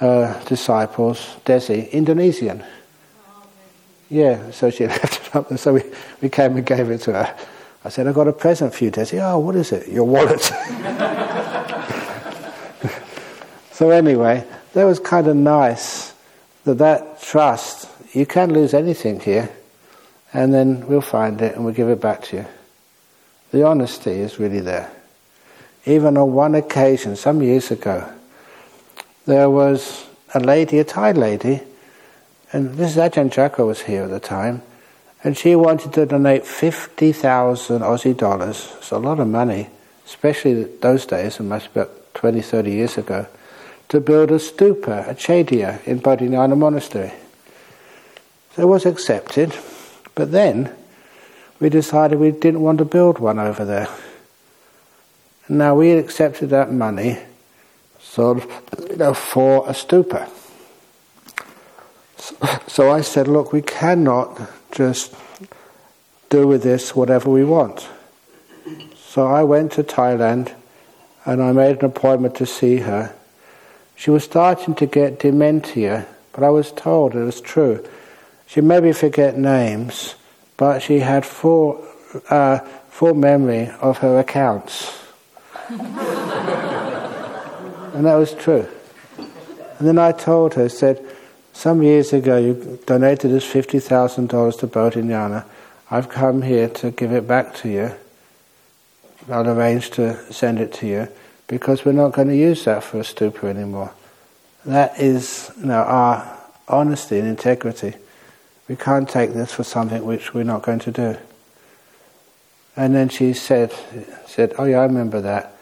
uh, 0.00 0.44
disciples, 0.44 1.36
Desi, 1.44 1.92
Indonesian. 1.92 2.64
Yeah, 4.08 4.50
so 4.50 4.70
she 4.70 4.86
left 4.86 5.26
it 5.26 5.36
up 5.36 5.50
there. 5.50 5.58
So 5.58 5.74
we, 5.74 5.82
we 6.22 6.30
came 6.30 6.56
and 6.56 6.64
gave 6.64 6.90
it 6.90 7.02
to 7.02 7.12
her. 7.12 7.36
I 7.84 7.90
said, 7.90 8.06
I've 8.06 8.14
got 8.14 8.28
a 8.28 8.32
present 8.32 8.74
for 8.74 8.82
you, 8.82 8.90
Desi. 8.90 9.20
Oh, 9.20 9.38
what 9.40 9.56
is 9.56 9.72
it? 9.72 9.88
Your 9.88 10.04
wallet. 10.04 10.50
so 13.80 13.88
anyway, 13.88 14.44
that 14.74 14.84
was 14.84 15.00
kind 15.00 15.26
of 15.26 15.34
nice 15.36 16.12
that 16.64 16.76
that 16.76 17.22
trust, 17.22 17.88
you 18.14 18.26
can 18.26 18.52
lose 18.52 18.74
anything 18.74 19.20
here, 19.20 19.48
and 20.34 20.52
then 20.52 20.86
we'll 20.86 21.00
find 21.00 21.40
it 21.40 21.54
and 21.56 21.64
we'll 21.64 21.72
give 21.72 21.88
it 21.88 21.98
back 21.98 22.20
to 22.24 22.36
you. 22.36 22.46
The 23.52 23.64
honesty 23.64 24.10
is 24.10 24.38
really 24.38 24.60
there. 24.60 24.90
Even 25.86 26.18
on 26.18 26.34
one 26.34 26.54
occasion, 26.56 27.16
some 27.16 27.40
years 27.40 27.70
ago, 27.70 28.06
there 29.24 29.48
was 29.48 30.04
a 30.34 30.40
lady, 30.40 30.78
a 30.78 30.84
Thai 30.84 31.12
lady, 31.12 31.62
and 32.52 32.74
this 32.74 32.96
Ajahn 32.96 33.30
Jagaro 33.32 33.68
was 33.68 33.80
here 33.80 34.02
at 34.02 34.10
the 34.10 34.20
time, 34.20 34.60
and 35.24 35.38
she 35.38 35.56
wanted 35.56 35.94
to 35.94 36.04
donate 36.04 36.44
50,000 36.44 37.80
Aussie 37.80 38.14
dollars. 38.14 38.74
It's 38.76 38.90
a 38.90 38.98
lot 38.98 39.20
of 39.20 39.28
money, 39.28 39.70
especially 40.04 40.64
those 40.64 41.06
days, 41.06 41.40
and 41.40 41.48
must 41.48 41.72
be 41.72 41.80
about 41.80 42.12
20, 42.12 42.42
30 42.42 42.70
years 42.70 42.98
ago, 42.98 43.26
to 43.90 44.00
build 44.00 44.30
a 44.30 44.36
stupa, 44.36 45.06
a 45.08 45.14
chaitya, 45.14 45.80
in 45.84 46.00
Bodhinyana 46.00 46.56
Monastery. 46.56 47.12
So 48.54 48.62
it 48.62 48.66
was 48.66 48.86
accepted, 48.86 49.54
but 50.14 50.32
then 50.32 50.72
we 51.60 51.68
decided 51.68 52.18
we 52.18 52.30
didn't 52.30 52.62
want 52.62 52.78
to 52.78 52.84
build 52.84 53.18
one 53.18 53.38
over 53.38 53.64
there. 53.64 53.88
Now 55.48 55.74
we 55.74 55.90
accepted 55.92 56.50
that 56.50 56.72
money 56.72 57.18
sort 58.00 58.38
of, 58.38 58.90
you 58.90 58.96
know, 58.96 59.12
for 59.12 59.68
a 59.68 59.72
stupa. 59.72 60.28
So, 62.16 62.36
so 62.66 62.90
I 62.90 63.00
said, 63.00 63.28
look, 63.28 63.52
we 63.52 63.62
cannot 63.62 64.40
just 64.72 65.14
do 66.28 66.46
with 66.46 66.62
this 66.62 66.94
whatever 66.94 67.28
we 67.28 67.44
want. 67.44 67.88
So 68.96 69.26
I 69.26 69.42
went 69.42 69.72
to 69.72 69.82
Thailand 69.82 70.54
and 71.24 71.42
I 71.42 71.50
made 71.52 71.78
an 71.78 71.84
appointment 71.84 72.36
to 72.36 72.46
see 72.46 72.78
her. 72.78 73.14
She 74.00 74.08
was 74.08 74.24
starting 74.24 74.74
to 74.76 74.86
get 74.86 75.18
dementia, 75.18 76.06
but 76.32 76.42
I 76.42 76.48
was 76.48 76.72
told 76.72 77.14
it 77.14 77.22
was 77.22 77.42
true. 77.42 77.86
She 78.46 78.62
maybe 78.62 78.92
forget 78.92 79.36
names, 79.36 80.14
but 80.56 80.80
she 80.80 81.00
had 81.00 81.26
full, 81.26 81.86
uh, 82.30 82.60
full 82.88 83.12
memory 83.12 83.68
of 83.82 83.98
her 83.98 84.18
accounts. 84.18 84.98
and 85.68 85.78
that 88.06 88.16
was 88.16 88.32
true. 88.32 88.66
And 89.78 89.86
then 89.86 89.98
I 89.98 90.12
told 90.12 90.54
her, 90.54 90.70
said, 90.70 91.04
some 91.52 91.82
years 91.82 92.14
ago 92.14 92.38
you 92.38 92.80
donated 92.86 93.32
us 93.32 93.44
$50,000 93.44 94.58
to 94.60 94.66
Bodhinyana. 94.66 95.44
I've 95.90 96.08
come 96.08 96.40
here 96.40 96.70
to 96.70 96.90
give 96.90 97.12
it 97.12 97.28
back 97.28 97.54
to 97.56 97.68
you. 97.68 97.92
I'll 99.30 99.46
arrange 99.46 99.90
to 99.90 100.32
send 100.32 100.58
it 100.58 100.72
to 100.74 100.86
you 100.86 101.08
because 101.50 101.84
we're 101.84 101.90
not 101.90 102.12
going 102.12 102.28
to 102.28 102.36
use 102.36 102.64
that 102.64 102.84
for 102.84 103.00
a 103.00 103.02
stupa 103.02 103.44
anymore. 103.44 103.92
That 104.64 105.00
is 105.00 105.50
you 105.58 105.66
know, 105.66 105.82
our 105.82 106.38
honesty 106.68 107.18
and 107.18 107.26
integrity. 107.26 107.94
We 108.68 108.76
can't 108.76 109.08
take 109.08 109.32
this 109.32 109.52
for 109.52 109.64
something 109.64 110.04
which 110.04 110.32
we're 110.32 110.44
not 110.44 110.62
going 110.62 110.78
to 110.78 110.92
do. 110.92 111.16
And 112.76 112.94
then 112.94 113.08
she 113.08 113.32
said, 113.32 113.74
said, 114.26 114.54
Oh 114.58 114.64
yeah, 114.64 114.78
I 114.78 114.84
remember 114.84 115.20
that. 115.22 115.56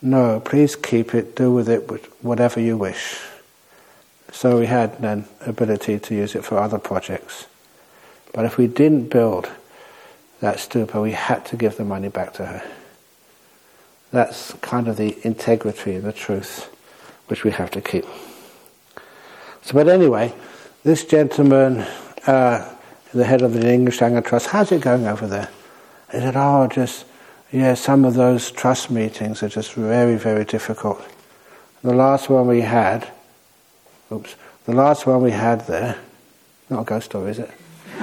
No, 0.00 0.38
please 0.38 0.76
keep 0.76 1.12
it, 1.12 1.34
do 1.34 1.52
with 1.52 1.68
it 1.68 1.90
whatever 2.22 2.60
you 2.60 2.76
wish. 2.76 3.18
So 4.30 4.60
we 4.60 4.66
had 4.66 5.02
then 5.02 5.26
ability 5.40 5.98
to 5.98 6.14
use 6.14 6.36
it 6.36 6.44
for 6.44 6.56
other 6.58 6.78
projects. 6.78 7.46
But 8.32 8.44
if 8.44 8.56
we 8.58 8.68
didn't 8.68 9.08
build 9.08 9.50
that 10.38 10.58
stupa, 10.58 11.02
we 11.02 11.12
had 11.12 11.44
to 11.46 11.56
give 11.56 11.76
the 11.76 11.84
money 11.84 12.08
back 12.08 12.32
to 12.34 12.46
her. 12.46 12.62
That's 14.12 14.52
kind 14.60 14.86
of 14.86 14.96
the 14.96 15.18
integrity, 15.26 15.98
the 15.98 16.12
truth, 16.12 16.68
which 17.26 17.42
we 17.42 17.50
have 17.50 17.70
to 17.72 17.80
keep. 17.80 18.04
So, 19.62 19.74
but 19.74 19.88
anyway, 19.88 20.32
this 20.84 21.04
gentleman, 21.04 21.80
uh, 22.26 22.76
the 23.12 23.24
head 23.24 23.42
of 23.42 23.54
the 23.54 23.68
English 23.68 23.98
Sangha 23.98 24.24
Trust, 24.24 24.48
how's 24.48 24.70
it 24.70 24.82
going 24.82 25.06
over 25.06 25.26
there? 25.26 25.48
He 26.12 26.18
said, 26.18 26.36
oh, 26.36 26.68
just, 26.68 27.06
yeah, 27.50 27.74
some 27.74 28.04
of 28.04 28.14
those 28.14 28.50
trust 28.50 28.90
meetings 28.90 29.42
are 29.42 29.48
just 29.48 29.72
very, 29.72 30.16
very 30.16 30.44
difficult. 30.44 31.02
The 31.82 31.94
last 31.94 32.28
one 32.28 32.46
we 32.46 32.60
had, 32.60 33.10
Oops. 34.12 34.36
The 34.66 34.72
last 34.72 35.06
one 35.06 35.22
we 35.22 35.30
had 35.30 35.66
there, 35.66 35.96
not 36.68 36.82
a 36.82 36.84
ghost 36.84 37.06
story, 37.06 37.30
is 37.30 37.38
it? 37.38 37.50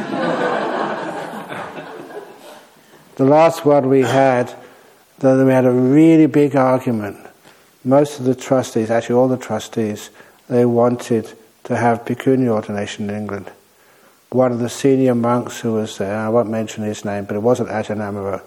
the 3.15 3.25
last 3.25 3.63
one 3.63 3.87
we 3.89 4.01
had, 4.01 4.51
though 5.19 5.45
we 5.45 5.51
had 5.51 5.65
a 5.65 5.71
really 5.71 6.25
big 6.25 6.55
argument. 6.55 7.17
Most 7.83 8.19
of 8.19 8.25
the 8.25 8.35
trustees, 8.35 8.89
actually 8.89 9.15
all 9.15 9.27
the 9.27 9.37
trustees, 9.37 10.09
they 10.49 10.65
wanted 10.65 11.33
to 11.65 11.75
have 11.75 12.05
bhikkhuni 12.05 12.47
ordination 12.47 13.09
in 13.09 13.15
England. 13.15 13.51
One 14.31 14.51
of 14.51 14.59
the 14.59 14.69
senior 14.69 15.15
monks 15.15 15.59
who 15.59 15.73
was 15.73 15.97
there, 15.97 16.17
I 16.17 16.29
won't 16.29 16.49
mention 16.49 16.83
his 16.83 17.03
name, 17.03 17.25
but 17.25 17.35
it 17.35 17.41
wasn't 17.41 17.69
Ajahn 17.69 17.97
Amaro, 17.97 18.41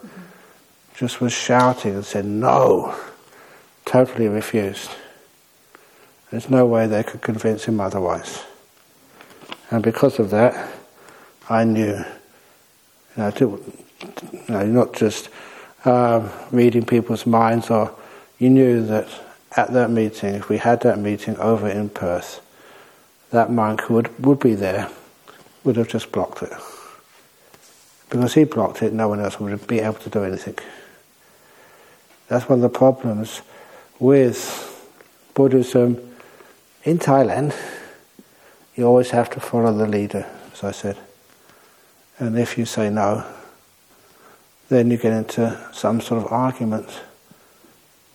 just 0.97 1.21
was 1.21 1.33
shouting 1.33 1.95
and 1.95 2.05
said, 2.05 2.25
no, 2.25 2.95
totally 3.85 4.29
refused. 4.29 4.91
There's 6.31 6.49
no 6.49 6.67
way 6.67 6.87
they 6.87 7.03
could 7.03 7.21
convince 7.21 7.65
him 7.65 7.81
otherwise. 7.81 8.43
And 9.71 9.83
because 9.83 10.19
of 10.19 10.31
that, 10.31 10.73
I 11.49 11.65
knew, 11.65 11.97
you 11.97 12.05
know, 13.17 13.31
to, 13.33 13.75
you 14.33 14.43
know 14.49 14.67
not 14.67 14.93
just 14.93 15.29
uh, 15.85 16.29
reading 16.51 16.85
people's 16.85 17.27
minds, 17.27 17.71
or 17.71 17.95
you 18.39 18.51
knew 18.51 18.85
that 18.87 19.09
at 19.57 19.73
that 19.73 19.91
meeting, 19.91 20.35
if 20.35 20.49
we 20.49 20.59
had 20.59 20.81
that 20.83 20.99
meeting 20.99 21.37
over 21.39 21.69
in 21.69 21.89
Perth, 21.91 22.41
that 23.31 23.51
monk 23.51 23.83
who 23.83 23.95
would, 23.95 24.25
would 24.25 24.41
be 24.41 24.55
there 24.55 24.89
would 25.65 25.77
have 25.77 25.89
just 25.89 26.13
blocked 26.13 26.43
it. 26.43 26.53
Because 28.11 28.35
he 28.35 28.45
blocked 28.45 28.83
it, 28.83 28.93
no 28.93 29.09
one 29.09 29.21
else 29.21 29.41
would 29.41 29.67
be 29.67 29.81
able 29.81 29.95
to 29.95 30.11
do 30.11 30.25
anything. 30.25 30.59
That's 32.29 32.49
one 32.49 32.59
of 32.59 32.63
the 32.63 32.79
problems 32.79 33.43
with 33.99 34.69
Buddhism 35.35 36.13
in 36.85 36.99
Thailand, 36.99 37.55
you 38.75 38.85
always 38.85 39.11
have 39.11 39.31
to 39.31 39.41
follow 39.41 39.73
the 39.73 39.87
leader, 39.87 40.27
as 40.53 40.65
I 40.65 40.73
said. 40.73 40.97
And 42.19 42.39
if 42.39 42.59
you 42.59 42.65
say 42.65 42.91
no, 42.91 43.25
then 44.73 44.91
you 44.91 44.97
get 44.97 45.13
into 45.13 45.59
some 45.73 46.01
sort 46.01 46.25
of 46.25 46.33
argument. 46.33 46.89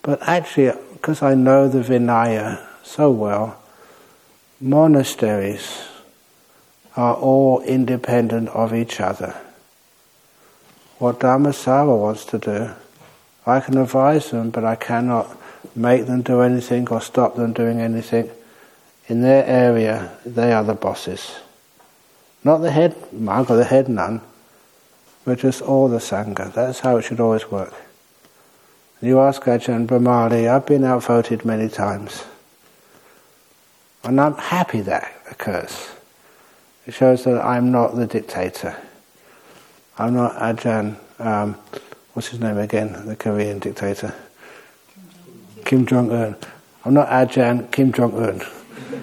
But 0.02 0.22
actually, 0.22 0.72
because 0.94 1.22
I 1.22 1.36
know 1.36 1.68
the 1.68 1.80
Vinaya 1.80 2.66
so 2.84 3.12
well, 3.12 3.62
monasteries 4.60 5.88
are 6.96 7.16
all 7.16 7.62
independent 7.62 8.50
of 8.50 8.74
each 8.74 9.00
other. 9.00 9.36
What 11.00 11.20
Dhammasara 11.20 12.00
wants 12.00 12.26
to 12.26 12.40
do, 12.40 12.70
I 13.46 13.60
can 13.60 13.78
advise 13.78 14.32
them, 14.32 14.50
but 14.50 14.64
I 14.66 14.76
cannot 14.76 15.38
make 15.76 16.08
them 16.08 16.22
do 16.22 16.42
anything 16.42 16.88
or 16.90 17.02
stop 17.02 17.36
them 17.36 17.54
doing 17.54 17.80
anything 17.80 18.32
in 19.08 19.22
their 19.22 19.46
area, 19.46 20.12
they 20.26 20.52
are 20.52 20.64
the 20.64 20.74
bosses. 20.74 21.40
Not 22.44 22.58
the 22.58 22.72
head 22.72 22.96
monk 23.14 23.50
or 23.50 23.56
the 23.56 23.64
head 23.64 23.88
nun, 23.88 24.22
but 25.28 25.40
just 25.40 25.62
all 25.62 25.90
the 25.90 25.98
Sangha. 25.98 26.54
That's 26.54 26.80
how 26.80 26.96
it 26.96 27.02
should 27.02 27.20
always 27.20 27.52
work. 27.52 27.74
You 29.02 29.20
ask 29.20 29.42
Ajahn 29.42 29.86
Brahmali, 29.86 30.50
I've 30.50 30.66
been 30.66 30.86
outvoted 30.86 31.44
many 31.44 31.68
times. 31.68 32.24
And 34.06 34.22
I'm 34.22 34.36
happy 34.36 34.80
that 34.80 35.12
occurs. 35.30 35.90
It 36.86 36.94
shows 36.94 37.26
that 37.26 37.44
I'm 37.44 37.74
not 37.74 37.98
the 37.98 38.08
dictator. 38.08 38.78
I'm 39.98 40.14
not 40.14 40.34
Ajahn, 40.36 40.96
um, 41.20 41.56
what's 42.14 42.30
his 42.30 42.40
name 42.40 42.58
again, 42.58 43.06
the 43.06 43.18
Korean 43.18 43.60
dictator? 43.60 44.16
Kim 45.66 45.86
Jong 45.86 46.10
Un. 46.10 46.38
I'm 46.86 46.94
not 46.94 47.10
Ajahn 47.10 47.70
Kim 47.70 47.92
Jong 47.92 48.16
Un. 48.16 48.42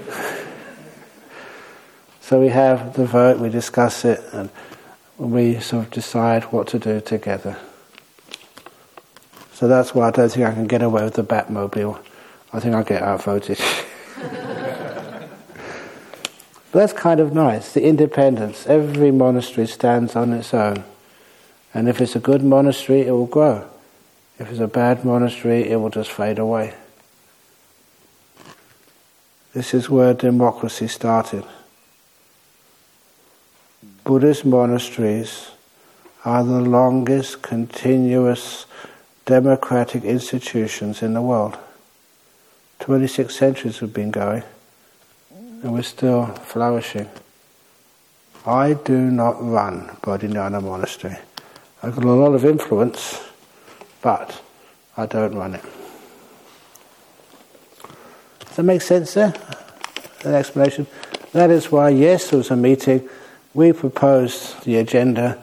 so 2.22 2.40
we 2.40 2.48
have 2.48 2.94
the 2.94 3.04
vote, 3.04 3.38
we 3.40 3.50
discuss 3.50 4.06
it, 4.06 4.24
and 4.32 4.48
we 5.18 5.60
sort 5.60 5.86
of 5.86 5.90
decide 5.92 6.44
what 6.44 6.66
to 6.68 6.78
do 6.78 7.00
together. 7.00 7.56
So 9.52 9.68
that's 9.68 9.94
why 9.94 10.08
I 10.08 10.10
don't 10.10 10.30
think 10.30 10.46
I 10.46 10.52
can 10.52 10.66
get 10.66 10.82
away 10.82 11.04
with 11.04 11.14
the 11.14 11.22
Batmobile. 11.22 11.98
I 12.52 12.60
think 12.60 12.74
I'll 12.74 12.84
get 12.84 13.02
outvoted. 13.02 13.58
that's 16.72 16.92
kind 16.92 17.20
of 17.20 17.32
nice, 17.32 17.72
the 17.72 17.84
independence. 17.84 18.66
Every 18.66 19.12
monastery 19.12 19.66
stands 19.66 20.16
on 20.16 20.32
its 20.32 20.52
own. 20.52 20.84
And 21.72 21.88
if 21.88 22.00
it's 22.00 22.16
a 22.16 22.20
good 22.20 22.42
monastery, 22.42 23.02
it 23.02 23.12
will 23.12 23.26
grow. 23.26 23.68
If 24.38 24.50
it's 24.50 24.60
a 24.60 24.66
bad 24.66 25.04
monastery, 25.04 25.70
it 25.70 25.76
will 25.76 25.90
just 25.90 26.10
fade 26.10 26.38
away. 26.40 26.74
This 29.52 29.72
is 29.72 29.88
where 29.88 30.14
democracy 30.14 30.88
started. 30.88 31.44
Buddhist 34.04 34.44
monasteries 34.44 35.50
are 36.26 36.44
the 36.44 36.60
longest 36.60 37.40
continuous 37.40 38.66
democratic 39.24 40.04
institutions 40.04 41.02
in 41.02 41.14
the 41.14 41.22
world. 41.22 41.56
26 42.80 43.34
centuries 43.34 43.78
have 43.78 43.94
been 43.94 44.10
going, 44.10 44.42
and 45.62 45.72
we're 45.72 45.80
still 45.80 46.26
flourishing. 46.26 47.08
I 48.44 48.74
do 48.74 49.10
not 49.10 49.42
run 49.42 49.96
Bodhinyana 50.02 50.62
Monastery. 50.62 51.16
I've 51.82 51.94
got 51.94 52.04
a 52.04 52.08
lot 52.08 52.34
of 52.34 52.44
influence, 52.44 53.22
but 54.02 54.38
I 54.98 55.06
don't 55.06 55.34
run 55.34 55.54
it. 55.54 55.64
Does 58.40 58.56
that 58.56 58.64
make 58.64 58.82
sense 58.82 59.14
there? 59.14 59.32
An 60.24 60.34
explanation? 60.34 60.86
That 61.32 61.50
is 61.50 61.72
why, 61.72 61.88
yes, 61.88 62.28
there 62.28 62.36
was 62.36 62.50
a 62.50 62.56
meeting. 62.56 63.08
We 63.54 63.72
proposed 63.72 64.64
the 64.64 64.78
agenda, 64.78 65.40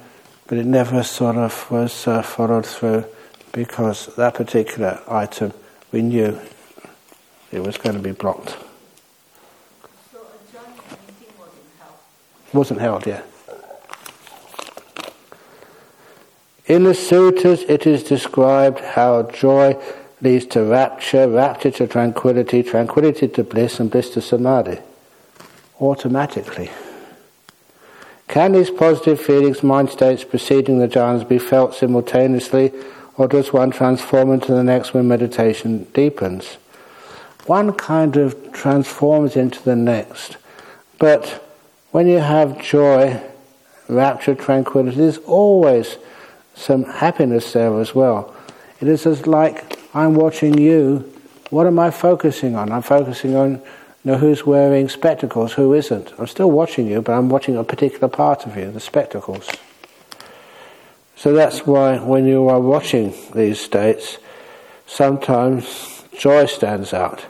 but 0.48 0.58
it 0.58 0.66
never 0.66 1.02
sort 1.02 1.38
of 1.38 1.72
was 1.72 2.06
uh, 2.06 2.22
followed 2.22 2.66
through 2.66 3.06
because 3.54 4.14
that 4.18 4.34
particular 4.34 5.02
item 5.08 5.54
we 5.94 6.02
knew 6.02 6.38
it 7.54 7.62
was 7.62 7.78
going 7.78 7.96
to 7.96 8.02
be 8.02 8.12
blocked. 8.12 8.58
So 10.12 10.20
a 10.20 10.52
joint 10.52 10.76
meeting 10.76 11.34
wasn't 11.40 11.64
held. 11.80 11.96
Wasn't 12.54 12.80
held, 12.82 13.08
yeah. 13.08 13.22
In 16.66 16.84
the 16.84 16.94
sutras, 16.94 17.64
it 17.64 17.88
is 17.88 18.04
described 18.04 18.80
how 18.80 19.24
joy 19.24 19.82
leads 20.22 20.46
to 20.48 20.64
rapture, 20.64 21.30
rapture 21.30 21.72
to 21.72 21.88
tranquility, 21.88 22.62
tranquility 22.62 23.30
to 23.30 23.44
bliss, 23.46 23.80
and 23.80 23.90
bliss 23.90 24.10
to 24.12 24.22
samadhi. 24.22 24.80
Automatically. 25.80 26.70
Can 28.32 28.54
these 28.54 28.72
positive 28.72 29.20
feelings, 29.20 29.62
mind 29.62 29.90
states 29.90 30.24
preceding 30.24 30.80
the 30.80 30.88
jhanas 30.88 31.28
be 31.28 31.38
felt 31.38 31.76
simultaneously, 31.76 32.72
or 33.18 33.28
does 33.28 33.52
one 33.52 33.72
transform 33.72 34.32
into 34.32 34.54
the 34.54 34.64
next 34.64 34.94
when 34.94 35.10
meditation 35.10 35.84
deepens? 35.94 36.56
One 37.46 37.74
kind 37.74 38.16
of 38.16 38.54
transforms 38.54 39.36
into 39.36 39.62
the 39.62 39.76
next, 39.76 40.38
but 40.98 41.44
when 41.92 42.08
you 42.08 42.20
have 42.20 42.64
joy, 42.64 43.22
rapture, 43.90 44.34
tranquility, 44.34 44.96
there's 44.96 45.18
always 45.18 45.98
some 46.56 46.86
happiness 46.86 47.52
there 47.52 47.82
as 47.82 47.94
well. 47.94 48.34
It 48.80 48.88
is 48.88 49.06
as 49.06 49.28
like 49.28 49.78
I'm 49.94 50.16
watching 50.16 50.58
you. 50.58 51.12
What 51.50 51.68
am 51.68 51.80
I 51.80 51.92
focusing 51.92 52.56
on? 52.56 52.72
I'm 52.72 52.82
focusing 52.82 53.36
on 53.36 53.62
know, 54.04 54.18
who's 54.18 54.46
wearing 54.46 54.90
spectacles, 54.90 55.54
who 55.54 55.74
isn't. 55.74 56.12
I'm 56.18 56.28
still 56.28 56.50
watching 56.50 56.88
you, 56.88 57.02
but 57.02 57.14
I'm 57.14 57.30
watching 57.30 57.56
a 57.56 57.64
particular 57.64 58.08
part 58.08 58.46
of 58.46 58.58
you, 58.58 58.72
the 58.72 58.80
spectacles. 58.80 59.50
So 61.16 61.34
that's 61.34 61.68
why 61.68 62.00
when 62.00 62.26
you 62.26 62.48
are 62.50 62.60
watching 62.60 63.14
these 63.36 63.60
states, 63.60 64.18
sometimes 64.88 66.04
joy 66.18 66.48
stands 66.48 66.94
out. 66.94 67.26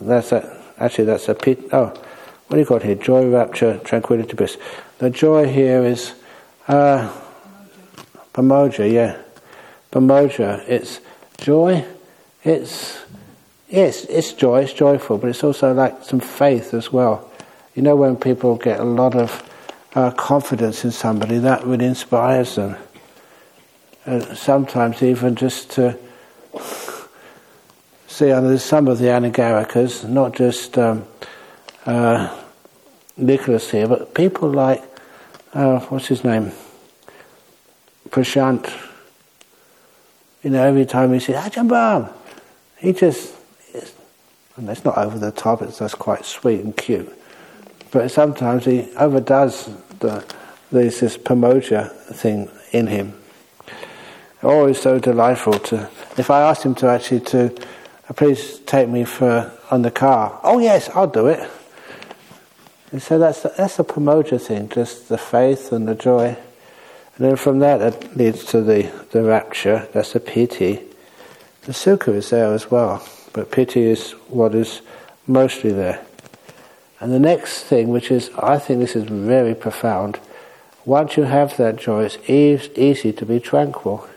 That's 0.00 0.32
a, 0.32 0.62
actually 0.78 1.04
that's 1.04 1.28
a 1.28 1.34
pit. 1.34 1.68
Oh, 1.72 1.88
what 2.48 2.56
do 2.56 2.58
you 2.58 2.64
got 2.64 2.82
here? 2.82 2.94
Joy, 2.94 3.28
rapture, 3.28 3.78
tranquility, 3.84 4.34
bliss. 4.34 4.56
The 4.98 5.10
joy 5.10 5.46
here 5.48 5.84
is 5.84 6.14
uh, 6.66 7.12
pamojja, 8.32 8.90
yeah. 8.90 9.20
Pamojja, 9.92 10.66
it's 10.66 11.00
joy, 11.38 11.84
it's, 12.42 12.98
yes, 13.70 14.04
it's 14.04 14.32
joy, 14.32 14.62
it's 14.62 14.72
joyful, 14.72 15.18
but 15.18 15.30
it's 15.30 15.42
also 15.42 15.72
like 15.72 16.02
some 16.02 16.20
faith 16.20 16.74
as 16.74 16.92
well. 16.92 17.30
You 17.74 17.82
know, 17.82 17.96
when 17.96 18.16
people 18.16 18.56
get 18.56 18.80
a 18.80 18.84
lot 18.84 19.14
of 19.14 19.42
uh, 19.94 20.10
confidence 20.10 20.84
in 20.84 20.90
somebody, 20.90 21.38
that 21.38 21.64
really 21.64 21.86
inspires 21.86 22.56
them. 22.56 22.76
Uh, 24.06 24.34
sometimes 24.34 25.02
even 25.02 25.36
just 25.36 25.70
to 25.72 25.96
see, 28.06 28.26
there's 28.26 28.64
some 28.64 28.88
of 28.88 28.98
the 28.98 29.06
Anagarikas, 29.06 30.08
not 30.08 30.34
just 30.34 30.76
um, 30.78 31.06
uh, 31.86 32.36
Nicholas 33.16 33.70
here, 33.70 33.86
but 33.86 34.14
people 34.14 34.50
like, 34.50 34.82
uh, 35.54 35.80
what's 35.80 36.08
his 36.08 36.24
name? 36.24 36.52
Prashant. 38.08 38.70
You 40.42 40.50
know, 40.50 40.62
every 40.62 40.86
time 40.86 41.12
he 41.12 41.20
says, 41.20 41.36
Ajahn 41.36 41.68
Brahm, 41.68 42.08
he 42.78 42.92
just, 42.92 43.34
and 44.60 44.68
it's 44.68 44.84
not 44.84 44.98
over 44.98 45.18
the 45.18 45.32
top, 45.32 45.62
it's 45.62 45.78
just 45.78 45.98
quite 45.98 46.24
sweet 46.24 46.60
and 46.60 46.76
cute. 46.76 47.10
But 47.90 48.10
sometimes 48.10 48.66
he 48.66 48.88
overdoes 48.94 49.70
the, 50.00 50.22
there's 50.70 51.00
this 51.00 51.16
pamojja 51.16 51.90
thing 52.14 52.50
in 52.70 52.86
him. 52.86 53.14
Always 54.42 54.78
so 54.78 54.98
delightful 54.98 55.54
to, 55.54 55.88
if 56.18 56.30
I 56.30 56.42
asked 56.42 56.62
him 56.62 56.74
to 56.76 56.88
actually 56.88 57.20
to, 57.20 57.54
uh, 58.08 58.12
please 58.12 58.58
take 58.60 58.88
me 58.88 59.04
for, 59.04 59.50
on 59.70 59.80
the 59.80 59.90
car, 59.90 60.38
oh 60.42 60.58
yes, 60.58 60.90
I'll 60.90 61.06
do 61.06 61.26
it. 61.26 61.48
And 62.92 63.02
so 63.02 63.18
that's 63.18 63.42
the, 63.42 63.54
that's 63.56 63.78
a 63.78 63.84
pamojja 63.84 64.40
thing, 64.40 64.68
just 64.68 65.08
the 65.08 65.18
faith 65.18 65.72
and 65.72 65.88
the 65.88 65.94
joy. 65.94 66.36
And 67.16 67.26
then 67.26 67.36
from 67.36 67.60
that, 67.60 67.80
it 67.80 68.16
leads 68.16 68.44
to 68.46 68.60
the, 68.60 68.92
the 69.12 69.22
rapture, 69.22 69.88
that's 69.94 70.12
the 70.12 70.20
piti. 70.20 70.80
The 71.62 71.72
sukha 71.72 72.14
is 72.14 72.28
there 72.28 72.52
as 72.52 72.70
well, 72.70 73.02
but 73.32 73.50
piti 73.50 73.82
is 73.82 74.12
what 74.28 74.54
is 74.54 74.82
mostly 75.26 75.72
there. 75.72 76.04
And 77.00 77.12
the 77.12 77.18
next 77.18 77.64
thing, 77.64 77.88
which 77.88 78.10
is, 78.10 78.30
I 78.38 78.58
think 78.58 78.80
this 78.80 78.94
is 78.94 79.04
very 79.04 79.54
profound, 79.54 80.18
once 80.84 81.16
you 81.16 81.24
have 81.24 81.56
that 81.56 81.76
joy, 81.76 82.04
it's 82.04 82.78
easy 82.78 83.12
to 83.12 83.26
be 83.26 83.40
tranquil. 83.40 84.08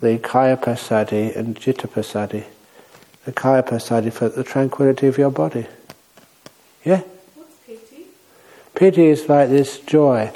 The 0.00 0.18
kaya 0.18 0.56
passaddhi 0.56 1.36
and 1.36 1.60
citta 1.60 1.88
passaddhi. 1.88 2.44
The 3.24 3.32
kaya 3.32 3.62
passaddhi 3.62 4.12
for 4.12 4.28
the 4.28 4.44
tranquility 4.44 5.06
of 5.06 5.18
your 5.18 5.30
body. 5.30 5.66
Yeah? 6.84 7.02
What's 7.34 7.54
piti? 7.66 8.06
Piti 8.74 9.06
is 9.06 9.28
like 9.28 9.50
this 9.50 9.78
joy 9.80 10.32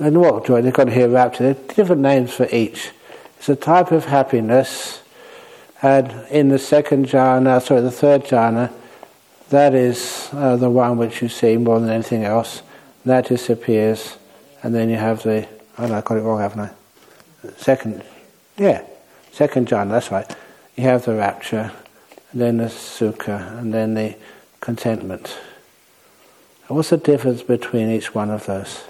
and 0.00 0.18
what 0.18 0.46
joy? 0.46 0.62
They've 0.62 0.72
got 0.72 0.88
here 0.88 1.08
rapture. 1.08 1.52
There 1.52 1.62
are 1.62 1.74
different 1.74 2.00
names 2.00 2.32
for 2.32 2.48
each. 2.50 2.90
It's 3.38 3.48
a 3.48 3.56
type 3.56 3.92
of 3.92 4.06
happiness, 4.06 5.02
and 5.82 6.12
in 6.30 6.48
the 6.48 6.58
second 6.58 7.06
jhana, 7.06 7.62
sorry, 7.62 7.80
the 7.80 7.90
third 7.90 8.24
jhana, 8.24 8.72
that 9.48 9.74
is 9.74 10.28
uh, 10.32 10.56
the 10.56 10.70
one 10.70 10.96
which 10.96 11.22
you 11.22 11.28
see 11.28 11.56
more 11.56 11.80
than 11.80 11.90
anything 11.90 12.24
else. 12.24 12.62
That 13.04 13.26
disappears, 13.26 14.16
and 14.62 14.74
then 14.74 14.90
you 14.90 14.96
have 14.96 15.22
the. 15.22 15.48
Oh 15.78 15.86
no, 15.86 15.94
I 15.94 16.00
got 16.02 16.18
it 16.18 16.20
wrong, 16.20 16.40
haven't 16.40 16.60
I? 16.60 16.70
Second, 17.56 18.04
yeah, 18.56 18.82
second 19.32 19.68
jhana. 19.68 19.90
That's 19.90 20.10
right. 20.10 20.30
You 20.76 20.84
have 20.84 21.04
the 21.04 21.14
rapture, 21.14 21.72
then 22.34 22.58
the 22.58 22.64
sukha, 22.64 23.58
and 23.58 23.72
then 23.72 23.94
the 23.94 24.16
contentment. 24.60 25.38
What's 26.68 26.90
the 26.90 26.98
difference 26.98 27.42
between 27.42 27.90
each 27.90 28.14
one 28.14 28.30
of 28.30 28.46
those? 28.46 28.84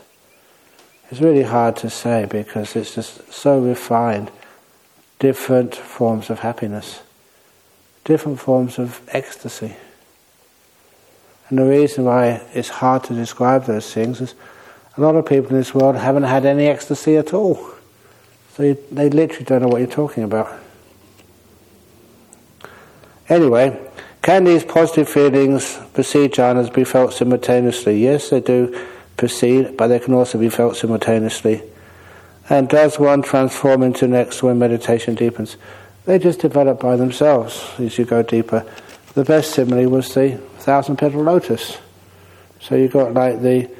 It's 1.10 1.20
really 1.20 1.44
hard 1.44 1.76
to 1.76 1.88
say 1.88 2.26
because 2.28 2.76
it's 2.76 2.94
just 2.94 3.32
so 3.32 3.58
refined. 3.58 4.30
Different 5.20 5.76
forms 5.76 6.28
of 6.30 6.40
happiness, 6.40 7.02
different 8.04 8.40
forms 8.40 8.78
of 8.78 9.00
ecstasy. 9.12 9.76
And 11.48 11.58
the 11.58 11.64
reason 11.64 12.04
why 12.04 12.42
it's 12.52 12.68
hard 12.68 13.04
to 13.04 13.14
describe 13.14 13.66
those 13.66 13.92
things 13.92 14.20
is 14.20 14.34
a 14.96 15.00
lot 15.00 15.14
of 15.14 15.26
people 15.26 15.50
in 15.50 15.56
this 15.56 15.74
world 15.74 15.96
haven't 15.96 16.24
had 16.24 16.44
any 16.44 16.66
ecstasy 16.66 17.16
at 17.16 17.32
all. 17.32 17.70
So 18.54 18.64
you, 18.64 18.78
they 18.90 19.08
literally 19.08 19.44
don't 19.44 19.62
know 19.62 19.68
what 19.68 19.78
you're 19.78 19.86
talking 19.86 20.24
about. 20.24 20.52
Anyway, 23.28 23.78
can 24.22 24.44
these 24.44 24.64
positive 24.64 25.08
feelings 25.08 25.78
precede 25.92 26.32
jhanas 26.32 26.72
be 26.72 26.84
felt 26.84 27.12
simultaneously? 27.12 28.02
Yes, 28.02 28.30
they 28.30 28.40
do 28.40 28.86
perceived, 29.16 29.76
but 29.76 29.86
they 29.86 29.98
can 29.98 30.14
also 30.14 30.38
be 30.38 30.48
felt 30.48 30.76
simultaneously. 30.76 31.62
And 32.50 32.68
does 32.68 32.98
one 32.98 33.22
transform 33.22 33.82
into 33.82 34.06
next 34.06 34.42
when 34.42 34.58
meditation 34.58 35.14
deepens? 35.14 35.56
They 36.04 36.18
just 36.18 36.40
develop 36.40 36.80
by 36.80 36.96
themselves 36.96 37.64
as 37.78 37.96
you 37.96 38.04
go 38.04 38.22
deeper. 38.22 38.66
The 39.14 39.24
best 39.24 39.54
simile 39.54 39.88
was 39.88 40.12
the 40.12 40.36
thousand 40.58 40.96
petal 40.96 41.22
lotus. 41.22 41.78
So 42.60 42.74
you 42.74 42.88
got 42.88 43.14
like 43.14 43.40
the 43.40 43.70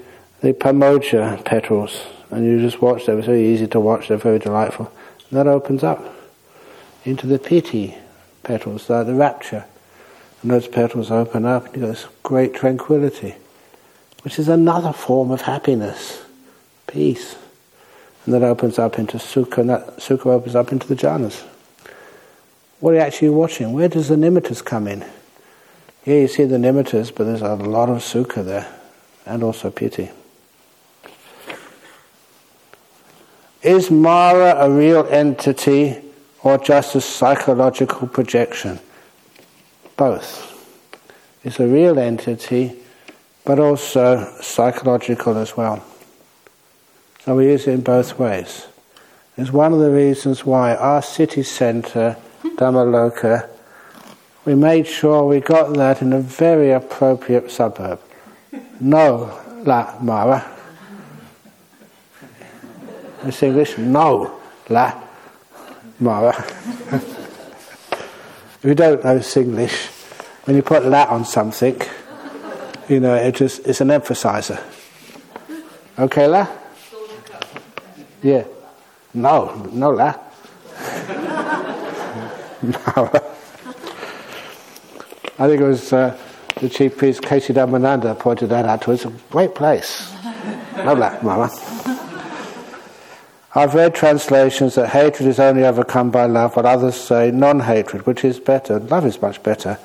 the 0.41 0.55
pamojja 0.55 1.45
petals, 1.45 2.01
and 2.31 2.47
you 2.47 2.59
just 2.61 2.81
watch 2.81 3.05
them. 3.05 3.19
It's 3.19 3.27
very 3.27 3.47
easy 3.47 3.67
to 3.67 3.81
watch. 3.81 4.09
They're 4.09 4.17
very 4.17 4.39
delightful. 4.39 4.91
And 5.29 5.39
that 5.39 5.47
opens 5.47 5.85
up 5.85 6.03
into 7.05 7.27
the 7.27 7.39
piti 7.39 7.95
petals, 8.43 8.89
like 8.89 9.07
the 9.07 9.15
rapture, 9.15 9.67
and 10.41 10.51
those 10.51 10.67
petals 10.67 11.11
open 11.11 11.45
up, 11.45 11.67
and 11.67 11.75
you 11.75 11.83
got 11.83 11.89
this 11.89 12.07
great 12.23 12.55
tranquility 12.55 13.35
which 14.23 14.39
is 14.39 14.49
another 14.49 14.93
form 14.93 15.31
of 15.31 15.43
happiness, 15.43 16.23
peace. 16.87 17.37
And 18.25 18.35
that 18.35 18.43
opens 18.43 18.79
up 18.79 18.99
into 18.99 19.19
sukha, 19.19 19.59
and 19.59 19.71
that 19.71 19.97
sukha 19.99 20.27
opens 20.27 20.55
up 20.55 20.73
into 20.73 20.87
the 20.87 20.97
jhanas. 20.97 21.43
What 22.81 22.93
are 22.93 22.97
you 22.97 23.03
actually 23.03 23.31
watching? 23.31 23.73
Where 23.73 23.89
does 23.89 24.09
the 24.09 24.17
nimittas 24.17 24.65
come 24.65 24.87
in? 24.87 25.05
Yeah, 26.05 26.17
you 26.17 26.29
see 26.29 26.45
the 26.45 26.57
nimittas, 26.57 27.15
but 27.15 27.25
there's 27.25 27.43
a 27.43 27.55
lot 27.55 27.89
of 27.89 27.99
sukha 27.99 28.45
there, 28.45 28.67
and 29.27 29.43
also 29.43 29.71
piti. 29.71 30.11
Is 33.63 33.91
Mara 33.91 34.57
a 34.65 34.71
real 34.71 35.07
entity 35.11 36.01
or 36.43 36.57
just 36.57 36.95
a 36.95 37.01
psychological 37.03 38.09
projection? 38.09 38.81
Both. 39.99 40.47
It's 41.45 41.61
a 41.61 41.67
real 41.67 41.99
entity, 41.99 42.79
but 43.45 43.59
also 43.59 44.33
psychological 44.41 45.37
as 45.37 45.59
well. 45.59 45.85
So 47.25 47.37
we 47.37 47.47
use 47.47 47.67
it 47.67 47.73
in 47.73 47.81
both 47.83 48.19
ways. 48.19 48.67
It's 49.37 49.53
one 49.53 49.73
of 49.73 49.79
the 49.79 49.91
reasons 49.91 50.45
why 50.45 50.75
our 50.75 51.03
city 51.03 51.43
centre, 51.43 52.17
Dhammaloka, 52.43 53.49
we 54.45 54.55
made 54.55 54.87
sure 54.87 55.25
we 55.25 55.41
got 55.41 55.75
that 55.75 56.01
in 56.01 56.13
a 56.13 56.21
very 56.21 56.73
appropriate 56.73 57.51
suburb. 57.51 58.01
No 58.81 59.39
La 59.65 59.99
Mara. 60.01 60.51
It's 63.25 63.43
English, 63.43 63.77
no 63.77 64.41
La 64.69 64.99
Mara. 65.99 66.35
if 66.93 68.65
you 68.65 68.75
don't 68.75 69.05
know 69.05 69.19
Singlish, 69.19 69.89
when 70.45 70.57
you 70.57 70.63
put 70.63 70.87
la 70.87 71.05
on 71.05 71.25
something, 71.27 71.81
you 72.89 72.99
know, 72.99 73.15
it 73.15 73.35
just, 73.35 73.67
it's 73.67 73.83
an 73.83 73.89
emphasizer. 73.89 74.63
Okay, 75.99 76.27
la? 76.27 76.60
Yeah. 78.23 78.45
No, 79.15 79.55
no 79.73 79.91
la. 79.91 80.15
no. 82.63 83.11
I 85.39 85.49
think 85.49 85.61
it 85.61 85.67
was 85.67 85.93
uh, 85.93 86.17
the 86.61 86.69
chief 86.69 86.99
priest, 86.99 87.23
K. 87.23 87.41
Sri 87.41 87.55
Dhammananda, 87.55 88.19
pointed 88.19 88.51
that 88.51 88.67
out 88.67 88.83
to 88.83 88.93
us. 88.93 89.05
A 89.05 89.13
great 89.31 89.55
place. 89.55 90.13
no 90.77 90.93
la, 90.93 91.21
mama. 91.23 91.51
I've 93.53 93.75
read 93.75 93.97
translations 93.97 94.77
that 94.77 94.91
hatred 94.91 95.29
is 95.29 95.41
only 95.41 95.65
overcome 95.65 96.11
by 96.11 96.27
love, 96.27 96.55
but 96.55 96.67
others 96.67 96.95
say 96.95 97.33
non-hatred, 97.33 98.07
which 98.07 98.25
is 98.25 98.39
better. 98.39 98.79
Love 98.79 99.07
is 99.07 99.21
much 99.21 99.43
better. 99.43 99.77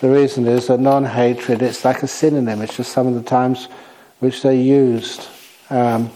The 0.00 0.10
reason 0.10 0.46
is 0.46 0.66
that 0.66 0.80
non-hatred, 0.80 1.62
it's 1.62 1.84
like 1.84 2.02
a 2.02 2.06
synonym. 2.06 2.60
It's 2.60 2.76
just 2.76 2.92
some 2.92 3.06
of 3.06 3.14
the 3.14 3.22
times 3.22 3.68
which 4.18 4.42
they 4.42 4.60
used 4.60 5.28
um, 5.70 6.10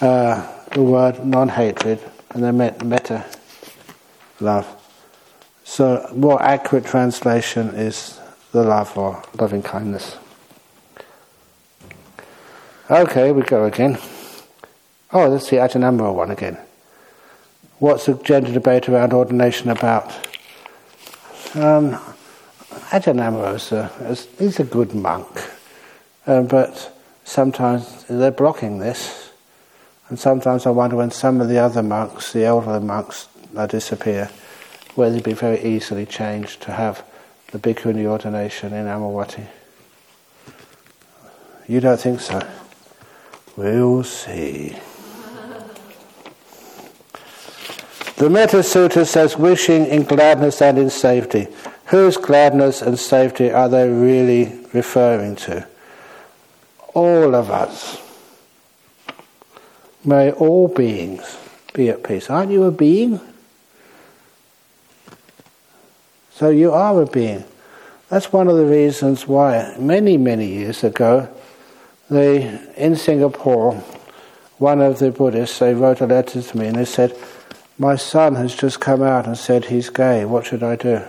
uh, 0.00 0.57
the 0.72 0.82
word 0.82 1.24
non-hatred, 1.24 2.00
and 2.30 2.44
they 2.44 2.50
meant 2.50 2.84
metta, 2.84 3.24
love. 4.40 4.66
So, 5.64 6.10
more 6.14 6.42
accurate 6.42 6.86
translation 6.86 7.68
is 7.70 8.18
the 8.52 8.62
love 8.62 8.96
or 8.96 9.22
loving 9.38 9.62
kindness. 9.62 10.16
Okay, 12.90 13.32
we 13.32 13.42
go 13.42 13.66
again. 13.66 13.98
Oh, 15.12 15.28
let's 15.28 15.48
see 15.48 15.56
Ajahn 15.56 16.14
one 16.14 16.30
again. 16.30 16.56
What's 17.78 18.06
the 18.06 18.14
gender 18.14 18.52
debate 18.52 18.88
around 18.88 19.12
ordination 19.12 19.70
about? 19.70 20.10
Um, 21.54 21.98
Ajahn 22.90 23.54
is 23.54 23.72
a, 23.72 23.90
he's 24.38 24.58
a 24.60 24.64
good 24.64 24.94
monk, 24.94 25.28
um, 26.26 26.46
but 26.46 26.98
sometimes 27.24 28.04
they're 28.04 28.30
blocking 28.30 28.78
this, 28.78 29.27
and 30.08 30.18
sometimes 30.18 30.66
I 30.66 30.70
wonder 30.70 30.96
when 30.96 31.10
some 31.10 31.40
of 31.40 31.48
the 31.48 31.58
other 31.58 31.82
monks, 31.82 32.32
the 32.32 32.44
elder 32.44 32.80
monks, 32.80 33.28
uh, 33.56 33.66
disappear, 33.66 34.30
whether 34.94 35.14
they'd 35.14 35.24
be 35.24 35.32
very 35.34 35.62
easily 35.62 36.06
changed 36.06 36.62
to 36.62 36.72
have 36.72 37.04
the 37.52 37.58
bhikkhuni 37.58 38.06
ordination 38.06 38.72
in 38.72 38.86
Amaravati. 38.86 39.46
You 41.66 41.80
don't 41.80 42.00
think 42.00 42.20
so? 42.20 42.40
We'll 43.56 44.04
see. 44.04 44.78
The 48.16 48.30
Metta 48.30 48.58
Sutta 48.58 49.06
says 49.06 49.36
wishing 49.36 49.86
in 49.86 50.02
gladness 50.02 50.60
and 50.62 50.78
in 50.78 50.90
safety. 50.90 51.46
Whose 51.86 52.16
gladness 52.16 52.82
and 52.82 52.98
safety 52.98 53.50
are 53.50 53.68
they 53.68 53.88
really 53.88 54.58
referring 54.72 55.36
to? 55.36 55.66
All 56.94 57.34
of 57.34 57.50
us. 57.50 58.07
May 60.04 60.30
all 60.32 60.68
beings 60.68 61.38
be 61.74 61.90
at 61.90 62.02
peace. 62.02 62.30
Aren't 62.30 62.52
you 62.52 62.64
a 62.64 62.70
being? 62.70 63.20
So 66.32 66.50
you 66.50 66.72
are 66.72 67.02
a 67.02 67.06
being. 67.06 67.44
That's 68.08 68.32
one 68.32 68.48
of 68.48 68.56
the 68.56 68.64
reasons 68.64 69.26
why 69.26 69.76
many, 69.78 70.16
many 70.16 70.46
years 70.46 70.84
ago, 70.84 71.28
they, 72.08 72.58
in 72.76 72.96
Singapore, 72.96 73.74
one 74.58 74.80
of 74.80 74.98
the 74.98 75.10
Buddhists, 75.10 75.58
they 75.58 75.74
wrote 75.74 76.00
a 76.00 76.06
letter 76.06 76.40
to 76.40 76.56
me 76.56 76.68
and 76.68 76.76
they 76.76 76.84
said, 76.84 77.16
my 77.76 77.96
son 77.96 78.34
has 78.34 78.54
just 78.56 78.80
come 78.80 79.02
out 79.02 79.26
and 79.26 79.36
said 79.36 79.66
he's 79.66 79.90
gay, 79.90 80.24
what 80.24 80.46
should 80.46 80.62
I 80.62 80.76
do? 80.76 81.02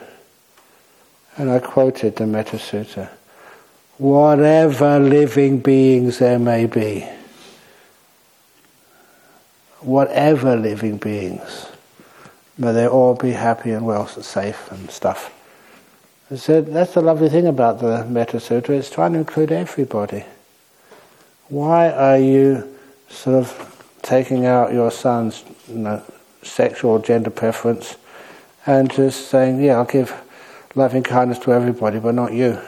And 1.38 1.50
I 1.50 1.60
quoted 1.60 2.18
the 2.18 2.28
Metta 2.28 2.58
Sutta. 2.58 3.10
Whatever 3.98 5.00
living 5.00 5.60
beings 5.60 6.20
there 6.20 6.38
may 6.38 6.66
be, 6.66 7.08
whatever 9.82 10.56
living 10.56 10.98
beings, 10.98 11.68
may 12.58 12.72
they 12.72 12.88
all 12.88 13.16
be 13.16 13.32
happy 13.32 13.72
and 13.72 13.86
well, 13.86 14.08
safe 14.08 14.72
and 14.72 14.90
stuff. 14.92 15.34
Said, 16.36 16.68
that's 16.68 16.94
the 16.94 17.02
lovely 17.02 17.30
thing 17.30 17.48
about 17.48 17.80
the 17.80 18.06
Metta 18.06 18.38
Sutta, 18.38 18.70
it's 18.70 18.90
trying 18.92 19.14
to 19.14 19.20
include 19.20 19.52
everybody. 19.52 20.26
Why 21.48 21.90
are 21.90 22.20
you 22.20 22.78
sort 23.10 23.38
of 23.38 23.84
taking 24.04 24.46
out 24.46 24.72
your 24.72 24.92
son's 24.92 25.44
you 25.68 25.80
know, 25.80 26.04
sexual 26.44 27.00
gender 27.00 27.32
preference 27.32 27.96
and 28.66 28.92
just 28.92 29.30
saying, 29.30 29.64
yeah, 29.64 29.78
I'll 29.78 29.86
give 29.86 30.14
loving 30.76 31.02
kindness 31.02 31.40
to 31.40 31.54
everybody, 31.54 32.00
but 32.00 32.14
not 32.14 32.34
you. 32.34 32.60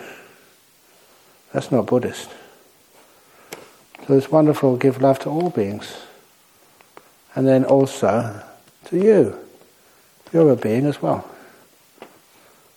That's 1.54 1.72
not 1.72 1.86
Buddhist. 1.86 2.30
So 4.08 4.18
it's 4.18 4.32
wonderful 4.32 4.76
to 4.76 4.82
give 4.82 5.02
love 5.02 5.20
to 5.20 5.30
all 5.30 5.52
beings. 5.52 5.96
And 7.36 7.48
then 7.48 7.64
also 7.64 8.44
to 8.86 8.98
you. 8.98 9.38
You're 10.34 10.52
a 10.52 10.56
being 10.56 10.86
as 10.86 11.02
well. 11.02 11.30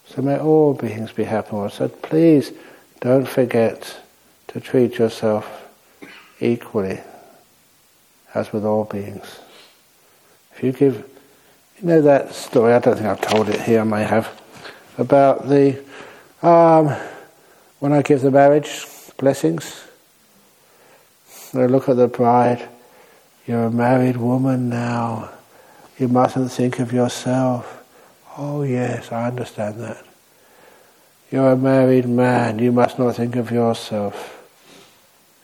So 0.06 0.22
may 0.22 0.38
all 0.38 0.74
beings 0.74 1.12
be 1.12 1.24
happy. 1.24 1.68
So 1.70 1.88
please 1.88 2.52
don't 3.00 3.28
forget 3.28 3.96
to 4.48 4.60
treat 4.60 4.98
yourself 4.98 5.68
equally 6.40 7.00
as 8.34 8.52
with 8.52 8.64
all 8.64 8.84
beings. 8.84 9.38
If 10.54 10.62
you 10.62 10.72
give, 10.72 10.96
you 11.80 11.88
know 11.88 12.02
that 12.02 12.34
story, 12.34 12.72
I 12.72 12.78
don't 12.78 12.96
think 12.96 13.06
I've 13.06 13.20
told 13.20 13.48
it 13.48 13.60
here, 13.60 13.80
I 13.80 13.84
may 13.84 14.04
have, 14.04 14.28
about 14.98 15.48
the, 15.48 15.82
um, 16.42 16.94
when 17.80 17.92
I 17.92 18.02
give 18.02 18.22
the 18.22 18.30
marriage 18.30 18.86
blessings, 19.16 19.84
I 21.52 21.66
look 21.66 21.88
at 21.88 21.96
the 21.96 22.08
bride, 22.08 22.68
you're 23.46 23.64
a 23.64 23.70
married 23.70 24.16
woman 24.16 24.68
now, 24.68 25.30
you 25.98 26.08
mustn't 26.08 26.50
think 26.50 26.78
of 26.78 26.92
yourself. 26.92 27.82
Oh 28.36 28.62
yes, 28.62 29.12
I 29.12 29.26
understand 29.28 29.80
that. 29.80 30.04
You're 31.30 31.52
a 31.52 31.56
married 31.56 32.06
man, 32.08 32.58
you 32.58 32.72
must 32.72 32.98
not 32.98 33.16
think 33.16 33.36
of 33.36 33.50
yourself. 33.50 34.46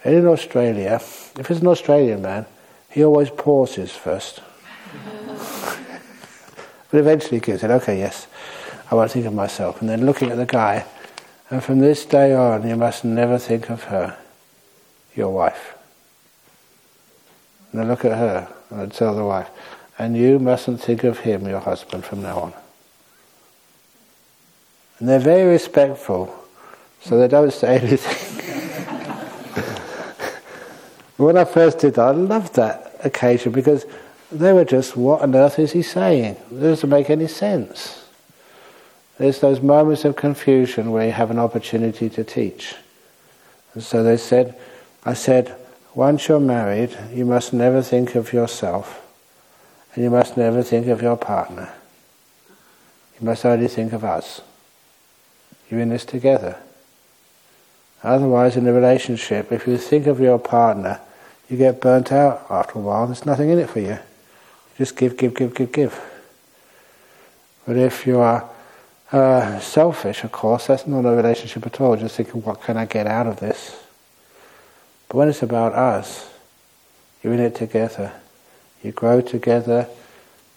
And 0.05 0.15
in 0.15 0.27
Australia, 0.27 0.95
if 0.95 1.51
it's 1.51 1.61
an 1.61 1.67
Australian 1.67 2.23
man, 2.23 2.47
he 2.91 3.05
always 3.05 3.31
pauses 3.31 3.93
first. 3.93 4.41
but 6.91 6.99
eventually 6.99 7.41
he 7.45 7.59
said, 7.59 7.71
okay, 7.71 7.99
yes, 7.99 8.27
I 8.91 8.95
won't 8.95 9.11
think 9.11 9.27
of 9.27 9.35
myself. 9.35 9.81
And 9.81 9.91
then 9.91 10.07
looking 10.07 10.31
at 10.31 10.37
the 10.37 10.47
guy, 10.47 10.87
and 11.51 11.63
from 11.63 11.81
this 11.81 12.05
day 12.05 12.35
on, 12.35 12.67
you 12.69 12.77
must 12.77 13.05
never 13.05 13.39
think 13.39 13.69
of 13.69 13.85
her, 13.85 14.17
your 15.15 15.31
wife. 15.31 15.75
And 17.73 17.81
then 17.81 17.89
look 17.89 18.05
at 18.05 18.17
her, 18.17 18.49
and 18.71 18.81
I'd 18.81 18.93
tell 18.93 19.15
the 19.15 19.25
wife, 19.25 19.49
and 19.99 20.17
you 20.17 20.39
mustn't 20.39 20.81
think 20.81 21.05
of 21.05 21.21
him, 21.21 21.47
your 21.47 21.61
husband, 21.61 22.05
from 22.05 22.23
now 22.23 22.39
on. 22.39 22.55
And 24.99 25.09
they're 25.09 25.19
very 25.19 25.51
respectful, 25.51 26.35
so 27.01 27.19
they 27.19 27.29
don't 27.29 27.53
say 27.53 27.79
anything. 27.83 28.45
when 31.17 31.37
I 31.37 31.45
first 31.45 31.79
did 31.79 31.95
that, 31.95 32.09
I 32.09 32.11
loved 32.11 32.55
that 32.57 32.97
occasion 33.05 33.53
because 33.53 33.87
they 34.33 34.53
were 34.53 34.65
just, 34.65 34.97
what 34.97 35.23
on 35.23 35.35
earth 35.35 35.59
is 35.59 35.73
he 35.73 35.83
saying? 35.83 36.37
It 36.51 36.61
doesn't 36.61 36.89
make 36.89 37.11
any 37.11 37.27
sense. 37.27 38.05
There's 39.19 39.41
those 39.41 39.61
moments 39.61 40.05
of 40.07 40.17
confusion 40.17 40.93
where 40.93 41.05
you 41.05 41.13
have 41.13 41.31
an 41.31 41.39
opportunity 41.39 42.09
to 42.09 42.25
teach. 42.25 42.75
And 43.75 43.83
so 43.83 44.03
they 44.03 44.17
said, 44.17 44.59
I 45.05 45.13
said, 45.15 45.55
once 45.95 46.29
you're 46.29 46.41
married, 46.41 46.97
you 47.13 47.25
must 47.25 47.53
never 47.53 47.83
think 47.83 48.15
of 48.15 48.33
yourself, 48.33 49.07
and 49.95 50.05
you 50.05 50.11
must 50.11 50.37
never 50.37 50.63
think 50.63 50.87
of 50.87 51.03
your 51.03 51.17
partner. 51.17 51.73
You 53.21 53.27
must 53.27 53.45
only 53.45 53.69
think 53.69 53.93
of 53.93 54.05
us. 54.05 54.41
You're 55.69 55.81
in 55.81 55.91
this 55.91 56.05
together. 56.05 56.59
Otherwise, 58.03 58.57
in 58.57 58.67
a 58.67 58.73
relationship, 58.73 59.53
if 59.53 59.67
you 59.67 59.77
think 59.77 60.07
of 60.07 60.21
your 60.21 60.39
partner, 60.39 61.01
you 61.49 61.57
get 61.57 61.81
burnt 61.81 62.13
out 62.13 62.47
after 62.49 62.79
a 62.79 62.83
while. 62.83 63.07
There's 63.07 63.27
nothing 63.27 63.51
in 63.51 63.59
it 63.59 63.69
for 63.69 63.81
you. 63.81 63.99
Just 64.79 64.97
give, 64.97 65.17
give, 65.17 65.35
give, 65.35 65.55
give, 65.55 65.73
give. 65.73 66.01
But 67.67 67.77
if 67.77 68.07
you 68.07 68.21
are 68.21 68.49
uh, 69.13 69.59
selfish, 69.59 70.25
of 70.25 70.33
course, 70.33 70.69
that's 70.69 70.87
not 70.87 71.05
a 71.05 71.15
relationship 71.15 71.67
at 71.67 71.81
all. 71.81 71.97
Just 71.97 72.17
thinking, 72.17 72.43
what 72.43 72.63
can 72.63 72.77
I 72.77 72.87
get 72.87 73.07
out 73.07 73.27
of 73.27 73.41
this? 73.41 73.80
But 75.11 75.17
when 75.17 75.29
it's 75.29 75.43
about 75.43 75.73
us, 75.73 76.31
you're 77.21 77.35
in 77.35 77.41
it 77.41 77.57
together. 77.57 78.13
You 78.81 78.93
grow 78.93 79.21
together. 79.21 79.89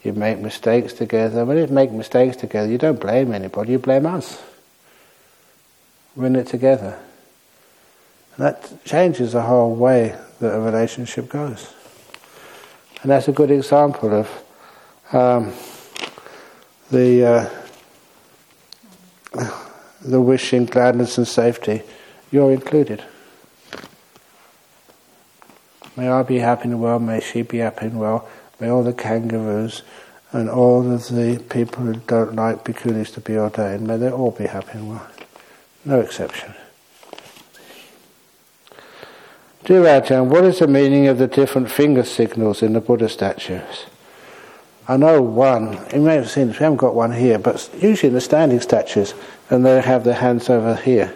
You 0.04 0.14
make 0.14 0.38
mistakes 0.38 0.93
together. 0.93 1.43
When 1.43 1.58
you 1.58 1.66
make 1.66 1.91
mistakes 1.91 2.38
together, 2.38 2.72
you 2.72 2.78
don't 2.78 2.99
blame 2.99 3.34
anybody. 3.34 3.72
You 3.72 3.80
blame 3.80 4.06
us. 4.06 4.39
We're 6.16 6.28
in 6.28 6.36
it 6.36 6.45
together. 6.45 6.99
And 8.38 8.45
that 8.45 8.86
changes 8.86 9.32
the 9.32 9.41
whole 9.41 9.74
way 9.74 10.16
that 10.39 10.54
a 10.54 10.60
relationship 10.60 11.30
goes. 11.30 11.74
And 13.01 13.10
that's 13.10 13.28
a 13.28 13.32
good 13.32 13.49
example 13.49 14.14
of 14.14 15.16
um, 15.16 15.51
the 16.91 17.49
uh, 19.36 19.49
the 20.04 20.22
wishing 20.22 20.66
gladness 20.66 21.18
and 21.18 21.28
safety. 21.28 21.82
You're 22.32 22.51
included. 22.51 23.04
May 25.96 26.10
I 26.10 26.24
be 26.24 26.39
happy 26.39 26.66
in 26.66 26.72
the 26.72 26.78
world, 26.78 27.04
may 27.04 27.20
she 27.20 27.44
be 27.44 27.60
happy 27.60 27.86
in 27.86 27.94
the 27.94 28.00
world, 28.00 28.24
may 28.60 28.70
all 28.70 28.84
the 28.84 28.94
kangaroos 28.94 29.84
and 30.32 30.50
all 30.50 30.91
of 30.91 31.08
the 31.10 31.44
people 31.50 31.84
who 31.84 31.94
don't 31.94 32.36
like 32.36 32.64
bhikkhunis 32.64 33.14
to 33.14 33.22
be 33.22 33.38
ordained, 33.38 33.86
may 33.86 33.98
they 33.98 34.10
all 34.10 34.32
be 34.32 34.48
happy 34.48 34.72
in 34.74 34.80
the 34.80 34.86
world. 34.86 35.08
No 35.86 36.00
exception. 36.00 36.56
Dear 39.66 39.84
Ajahn, 39.84 40.26
what 40.26 40.44
is 40.44 40.60
the 40.60 40.68
meaning 40.68 41.08
of 41.08 41.20
the 41.20 41.28
different 41.28 41.72
finger 41.72 42.04
signals 42.04 42.62
in 42.64 42.74
the 42.74 42.82
Buddha 42.82 43.08
statues? 43.08 43.86
I 44.88 44.98
know 44.98 45.22
one, 45.22 45.80
you 45.94 46.02
may 46.02 46.16
have 46.16 46.30
seen, 46.30 46.48
we 46.48 46.54
haven't 46.56 46.78
got 46.78 46.96
one 46.96 47.14
here, 47.14 47.39
but 47.39 47.70
usually 47.80 48.10
in 48.10 48.16
the 48.16 48.22
standing 48.22 48.60
statues, 48.60 49.14
and 49.50 49.66
they 49.66 49.80
have 49.80 50.04
their 50.04 50.16
hands 50.16 50.50
over 50.50 50.76
here. 50.76 51.14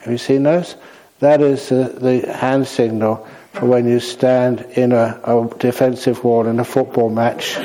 Have 0.00 0.12
you 0.12 0.18
seen 0.18 0.44
those? 0.44 0.76
That 1.20 1.40
is 1.40 1.68
the, 1.68 1.84
the 1.96 2.32
hand 2.32 2.66
signal 2.66 3.26
for 3.52 3.66
when 3.66 3.88
you 3.88 4.00
stand 4.00 4.60
in 4.72 4.92
a, 4.92 5.20
a 5.24 5.48
defensive 5.58 6.24
wall 6.24 6.46
in 6.46 6.58
a 6.58 6.64
football 6.64 7.08
match 7.08 7.56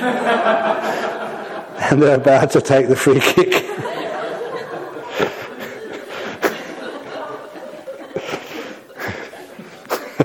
and 1.92 2.02
they're 2.02 2.16
about 2.16 2.52
to 2.52 2.62
take 2.62 2.88
the 2.88 2.96
free 2.96 3.20
kick. 3.20 3.66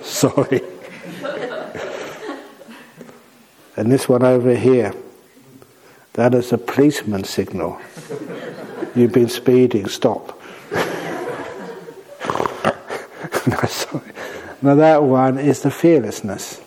Sorry. 0.02 0.60
And 3.76 3.90
this 3.90 4.08
one 4.08 4.22
over 4.22 4.54
here, 4.54 4.94
that 6.14 6.34
is 6.34 6.52
a 6.52 6.58
policeman 6.58 7.24
signal. 7.24 7.80
You've 8.94 9.12
been 9.12 9.28
speeding, 9.28 9.88
stop. 9.88 10.40
no, 13.46 13.53
sorry. 13.70 14.12
Now 14.62 14.74
that 14.76 15.02
one 15.02 15.38
is 15.38 15.62
the 15.62 15.70
fearlessness. 15.70 16.60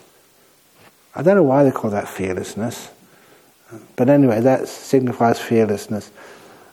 I 1.16 1.24
don't 1.24 1.36
know 1.36 1.44
why 1.44 1.64
they 1.64 1.72
call 1.72 1.92
that 1.92 2.08
fearlessness. 2.08 2.92
But 3.96 4.10
anyway, 4.10 4.42
that 4.42 4.68
signifies 4.68 5.40
fearlessness. 5.40 6.12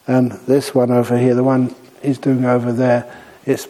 And 0.06 0.32
this 0.32 0.74
one 0.74 0.90
over 0.90 1.16
here, 1.16 1.34
the 1.34 1.42
one 1.42 1.74
he's 2.02 2.18
doing 2.18 2.44
over 2.44 2.72
there, 2.72 3.10
it's 3.46 3.66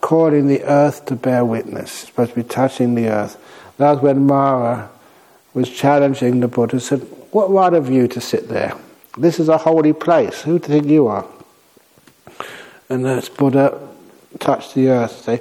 calling 0.00 0.46
the 0.46 0.62
earth 0.64 1.06
to 1.06 1.16
bear 1.16 1.44
witness. 1.44 2.02
It's 2.02 2.06
supposed 2.08 2.30
to 2.30 2.36
be 2.36 2.42
touching 2.42 2.94
the 2.94 3.08
earth. 3.08 3.38
That 3.78 3.92
was 3.92 4.02
when 4.02 4.26
Mara 4.26 4.90
was 5.54 5.70
challenging 5.70 6.40
the 6.40 6.48
Buddha, 6.48 6.80
said, 6.80 7.00
What 7.30 7.50
right 7.50 7.72
have 7.72 7.90
you 7.90 8.06
to 8.08 8.20
sit 8.20 8.48
there? 8.48 8.76
This 9.16 9.40
is 9.40 9.48
a 9.48 9.58
holy 9.58 9.92
place. 9.92 10.42
Who 10.42 10.58
do 10.58 10.72
you 10.72 10.80
think 10.80 10.90
you 10.90 11.06
are? 11.06 11.26
And 12.88 13.04
the 13.04 13.30
Buddha 13.36 13.88
touched 14.38 14.74
the 14.74 14.88
earth, 14.88 15.22
say, 15.22 15.40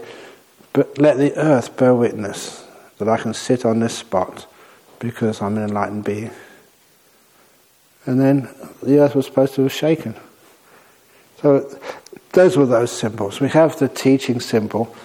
But 0.74 0.98
let 0.98 1.18
the 1.18 1.36
earth 1.38 1.78
bear 1.78 1.94
witness 1.94 2.66
that 2.98 3.08
I 3.08 3.18
can 3.18 3.34
sit 3.34 3.64
on 3.64 3.80
this 3.80 3.98
spot 3.98 4.48
because 5.00 5.42
I'm 5.42 5.58
an 5.58 5.64
enlightened 5.64 6.04
being. 6.04 6.32
And 8.06 8.20
then 8.20 8.50
the 8.82 9.00
earth 9.00 9.16
was 9.16 9.26
supposed 9.28 9.56
to 9.56 9.64
have 9.64 9.72
shaken. 9.72 10.16
So 11.42 11.80
those 12.32 12.58
were 12.58 12.66
those 12.66 12.92
symbols. 12.92 13.40
We 13.40 13.50
have 13.50 13.78
the 13.78 13.88
teaching 13.88 14.40
symbol, 14.40 14.96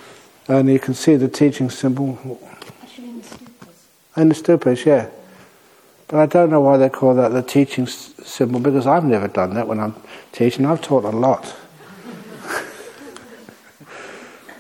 and 0.49 0.69
you 0.69 0.79
can 0.79 0.95
see 0.95 1.17
the 1.17 1.29
teaching 1.29 1.69
symbol. 1.69 2.19
Actually, 2.83 3.09
in 3.09 3.19
the 3.19 3.25
stupas. 3.25 4.17
In 4.17 4.29
the 4.29 4.35
stupas, 4.35 4.85
yeah. 4.85 5.09
But 6.09 6.21
I 6.21 6.27
don't 6.27 6.51
know 6.51 6.61
why 6.61 6.79
they 6.79 6.89
call 6.89 7.15
that 7.17 7.33
the 7.33 7.43
teaching 7.43 7.87
symbol 7.87 8.61
because 8.61 8.87
I've 8.87 9.05
never 9.05 9.29
done 9.29 9.55
that 9.55 9.69
when 9.69 9.79
I'm 9.79 9.95
teaching. 10.33 10.65
I've 10.65 10.81
taught 10.81 11.05
a 11.05 11.11
lot. 11.11 11.55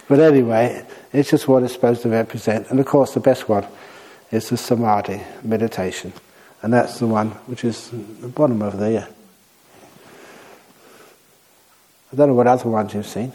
but 0.08 0.20
anyway, 0.20 0.84
it's 1.12 1.30
just 1.30 1.48
what 1.48 1.62
it's 1.62 1.72
supposed 1.72 2.02
to 2.02 2.08
represent. 2.08 2.70
And 2.70 2.80
of 2.80 2.86
course, 2.86 3.14
the 3.14 3.20
best 3.20 3.48
one 3.48 3.66
is 4.30 4.48
the 4.50 4.56
samadhi, 4.56 5.22
meditation. 5.42 6.12
And 6.62 6.72
that's 6.72 6.98
the 6.98 7.06
one 7.06 7.30
which 7.46 7.64
is 7.64 7.90
the 7.90 8.28
bottom 8.28 8.62
over 8.62 8.76
there. 8.76 9.08
Uh, 9.08 9.12
I 12.12 12.16
don't 12.16 12.28
know 12.28 12.34
what 12.34 12.46
other 12.46 12.68
ones 12.68 12.94
you've 12.94 13.06
seen. 13.06 13.32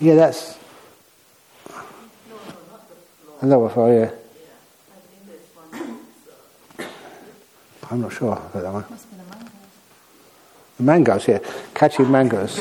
Yeah, 0.00 0.14
that's. 0.14 0.56
Know 3.42 3.58
what 3.60 3.72
for, 3.72 3.92
yeah. 3.92 4.10
I'm 7.90 8.00
not 8.00 8.12
sure 8.12 8.32
about 8.32 8.52
that 8.52 8.72
one. 8.72 8.84
Mangoes, 10.78 11.26
yeah. 11.26 11.38
Catching 11.74 12.10
mangoes. 12.10 12.58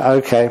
okay. 0.00 0.48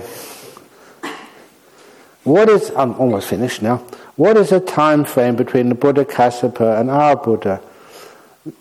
What 2.23 2.49
is, 2.49 2.71
I'm 2.75 2.93
almost 2.95 3.27
finished 3.27 3.61
now. 3.61 3.77
What 4.15 4.37
is 4.37 4.49
the 4.49 4.61
time 4.61 5.03
frame 5.03 5.35
between 5.35 5.69
the 5.69 5.75
Buddha 5.75 6.05
Kassapa 6.05 6.79
and 6.79 6.89
our 6.89 7.17
Buddha? 7.17 7.61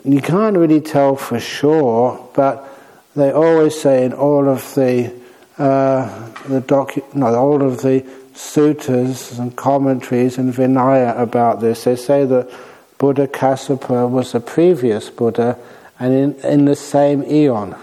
You 0.05 0.21
can't 0.21 0.57
really 0.57 0.81
tell 0.81 1.15
for 1.15 1.39
sure, 1.39 2.29
but 2.35 2.69
they 3.15 3.31
always 3.31 3.81
say 3.81 4.05
in 4.05 4.13
all 4.13 4.49
of 4.49 4.75
the 4.75 5.13
uh, 5.57 6.31
the 6.49 6.61
docu- 6.61 7.15
no, 7.15 7.27
all 7.35 7.63
of 7.63 7.83
the 7.83 8.05
suttas 8.35 9.39
and 9.39 9.57
commentaries 9.57 10.39
and 10.39 10.53
Vinaya 10.53 11.19
about 11.19 11.61
this, 11.61 11.85
they 11.85 11.97
say 11.97 12.25
that 12.25 12.51
Buddha 12.99 13.27
Kassapa 13.27 14.09
was 14.09 14.33
the 14.33 14.41
previous 14.41 15.11
Buddha 15.11 15.59
and 15.99 16.13
in, 16.13 16.35
in 16.45 16.65
the 16.65 16.77
same 16.77 17.23
eon. 17.25 17.77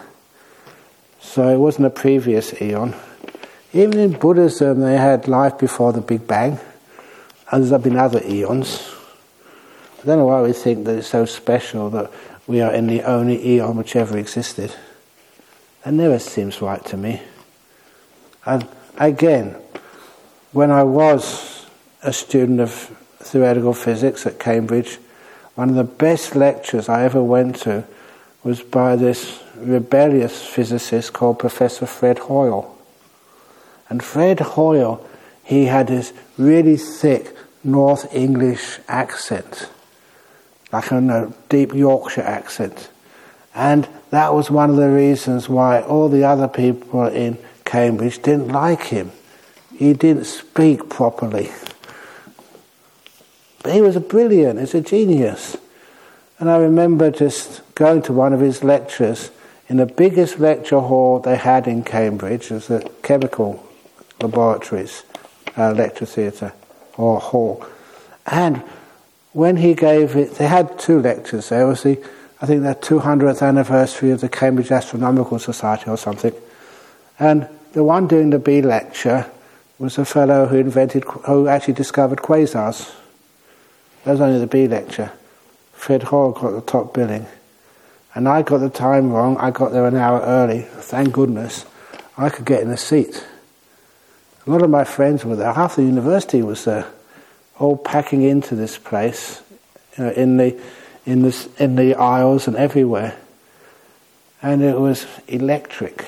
So 1.20 1.48
it 1.48 1.58
wasn't 1.58 1.88
a 1.88 1.92
previous 1.92 2.62
eon. 2.62 2.96
Even 3.74 4.00
in 4.00 4.12
Buddhism, 4.14 4.82
they 4.82 4.98
had 4.98 5.28
life 5.28 5.58
before 5.58 5.94
the 5.94 6.02
Big 6.02 6.28
Bang, 6.28 6.60
and 7.52 7.64
there's 7.64 7.82
been 7.82 7.98
other 7.98 8.22
eons. 8.26 8.94
I 10.02 10.06
don't 10.06 10.18
know 10.18 10.26
why 10.26 10.42
we 10.42 10.52
think 10.52 10.86
that 10.86 10.98
it's 10.98 11.08
so 11.08 11.26
special 11.26 11.90
that 11.92 12.12
we 12.48 12.60
are 12.60 12.74
in 12.74 12.88
the 12.88 13.04
only 13.04 13.56
eon 13.56 13.78
which 13.78 13.96
ever 13.96 14.18
existed. 14.18 14.76
That 15.84 15.94
never 15.94 16.20
seems 16.20 16.62
right 16.62 16.84
to 16.86 16.98
me. 16.98 17.22
And 18.46 18.68
again, 18.98 19.56
when 20.52 20.70
I 20.70 20.84
was 20.84 21.66
a 22.04 22.12
student 22.12 22.60
of 22.60 22.72
theoretical 23.20 23.74
physics 23.74 24.26
at 24.26 24.40
Cambridge, 24.40 24.98
one 25.56 25.70
of 25.70 25.76
the 25.76 25.84
best 25.84 26.36
lectures 26.36 26.90
I 26.90 27.04
ever 27.04 27.24
went 27.24 27.58
to 27.62 27.86
was 28.44 28.62
by 28.62 28.96
this 28.96 29.42
rebellious 29.56 30.46
physicist 30.46 31.14
called 31.14 31.40
Professor 31.40 31.86
Fred 31.86 32.20
Hoyle. 32.20 32.78
And 33.90 34.04
Fred 34.04 34.40
Hoyle, 34.40 35.08
he 35.44 35.66
had 35.66 35.88
this 35.88 36.12
really 36.38 36.78
thick 36.78 37.36
North 37.64 38.14
English 38.14 38.80
accent, 38.88 39.70
like 40.72 40.92
a 40.92 41.34
deep 41.50 41.74
Yorkshire 41.74 42.22
accent. 42.22 42.90
And 43.54 43.88
that 44.10 44.34
was 44.34 44.50
one 44.50 44.70
of 44.70 44.78
the 44.78 44.90
reasons 44.90 45.48
why 45.48 45.82
all 45.82 46.10
the 46.10 46.24
other 46.24 46.48
people 46.48 47.06
in 47.06 47.38
Cambridge 47.64 48.22
didn't 48.22 48.48
like 48.48 48.84
him. 48.84 49.12
He 49.76 49.94
didn't 49.94 50.26
speak 50.26 50.90
properly. 50.90 51.52
But 53.64 53.74
he 53.74 53.82
was 53.82 53.96
a 53.96 54.02
brilliant, 54.02 54.60
he's 54.60 54.74
a 54.74 54.82
genius. 54.82 55.58
And 56.40 56.50
I 56.50 56.58
remember 56.58 57.12
just 57.12 57.62
going 57.76 58.02
to 58.04 58.14
one 58.14 58.34
of 58.34 58.40
his 58.40 58.64
lectures 58.64 59.32
in 59.68 59.78
the 59.78 59.86
biggest 59.86 60.40
lecture 60.40 60.80
hall 60.80 61.20
they 61.20 61.36
had 61.36 61.68
in 61.68 61.84
Cambridge. 61.84 62.52
It 62.52 62.56
was 62.56 62.68
the 62.68 62.92
chemical 63.04 63.66
laboratories 64.22 65.04
uh, 65.58 65.72
lecture 65.72 66.06
theatre 66.06 66.54
or 66.98 67.20
hall. 67.20 67.66
And 68.26 68.64
when 69.34 69.58
he 69.58 69.74
gave 69.74 70.16
it, 70.16 70.36
they 70.36 70.48
had 70.48 70.78
two 70.78 71.00
lectures. 71.00 71.50
There 71.50 71.68
was 71.68 71.84
the, 71.84 72.04
I 72.42 72.46
think, 72.46 72.64
the 72.64 72.76
200th 72.76 73.46
anniversary 73.46 74.12
of 74.12 74.22
the 74.22 74.30
Cambridge 74.30 74.72
Astronomical 74.72 75.40
Society 75.40 75.90
or 75.90 75.98
something. 75.98 76.34
And 77.20 77.48
the 77.74 77.84
one 77.84 78.08
doing 78.08 78.32
the 78.32 78.40
B 78.40 78.62
lecture 78.62 79.30
was 79.82 79.98
a 79.98 80.06
fellow 80.06 80.46
who 80.46 80.58
invented, 80.58 81.04
who 81.26 81.48
actually 81.48 81.74
discovered 81.74 82.20
quasars. 82.20 82.94
That 84.04 84.12
was 84.12 84.22
only 84.22 84.40
the 84.40 84.46
B 84.46 84.68
lecture. 84.68 85.12
Fred 85.74 86.04
Hoyle 86.04 86.32
got 86.32 86.52
the 86.52 86.62
top 86.62 86.94
billing. 86.94 87.26
And 88.14 88.30
I 88.30 88.44
got 88.44 88.60
the 88.60 88.70
time 88.70 89.12
wrong. 89.12 89.38
I 89.38 89.50
got 89.50 89.72
there 89.72 89.88
an 89.88 89.96
hour 89.96 90.22
early. 90.22 90.62
Thank 90.62 91.14
goodness. 91.14 91.66
I 92.16 92.30
could 92.30 92.46
get 92.46 92.62
in 92.62 92.70
a 92.70 92.78
seat. 92.78 93.26
A 94.46 94.52
lot 94.52 94.62
of 94.62 94.70
my 94.70 94.84
friends 94.84 95.26
were 95.26 95.36
there. 95.36 95.52
Half 95.52 95.78
the 95.78 95.84
university 95.84 96.44
was 96.44 96.64
there, 96.66 96.86
all 97.58 97.76
packing 97.76 98.22
into 98.22 98.54
this 98.54 98.78
place, 98.78 99.42
you 99.98 100.04
know, 100.04 100.12
in 100.12 100.38
the 100.38 100.62
in 101.06 101.24
the 101.24 101.50
in 101.58 101.76
the 101.76 101.96
aisles 101.96 102.48
and 102.48 102.56
everywhere. 102.56 103.18
And 104.44 104.62
it 104.62 104.80
was 104.80 105.08
electric. 105.28 106.06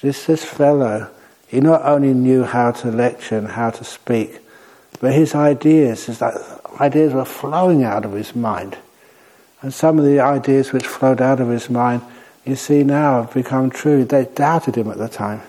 This 0.00 0.26
this 0.26 0.44
fellow, 0.44 1.10
he 1.54 1.60
not 1.60 1.82
only 1.84 2.12
knew 2.12 2.42
how 2.42 2.72
to 2.72 2.90
lecture 2.90 3.38
and 3.38 3.46
how 3.46 3.70
to 3.70 3.84
speak, 3.84 4.40
but 4.98 5.12
his 5.12 5.36
ideas, 5.36 6.06
his 6.06 6.20
ideas 6.80 7.14
were 7.14 7.24
flowing 7.24 7.84
out 7.84 8.04
of 8.04 8.10
his 8.10 8.34
mind. 8.34 8.76
And 9.62 9.72
some 9.72 9.96
of 9.96 10.04
the 10.04 10.18
ideas 10.18 10.72
which 10.72 10.84
flowed 10.84 11.20
out 11.20 11.38
of 11.38 11.48
his 11.48 11.70
mind, 11.70 12.02
you 12.44 12.56
see 12.56 12.82
now, 12.82 13.22
have 13.22 13.32
become 13.32 13.70
true. 13.70 14.04
They 14.04 14.24
doubted 14.24 14.74
him 14.74 14.90
at 14.90 14.98
the 14.98 15.06
time. 15.06 15.42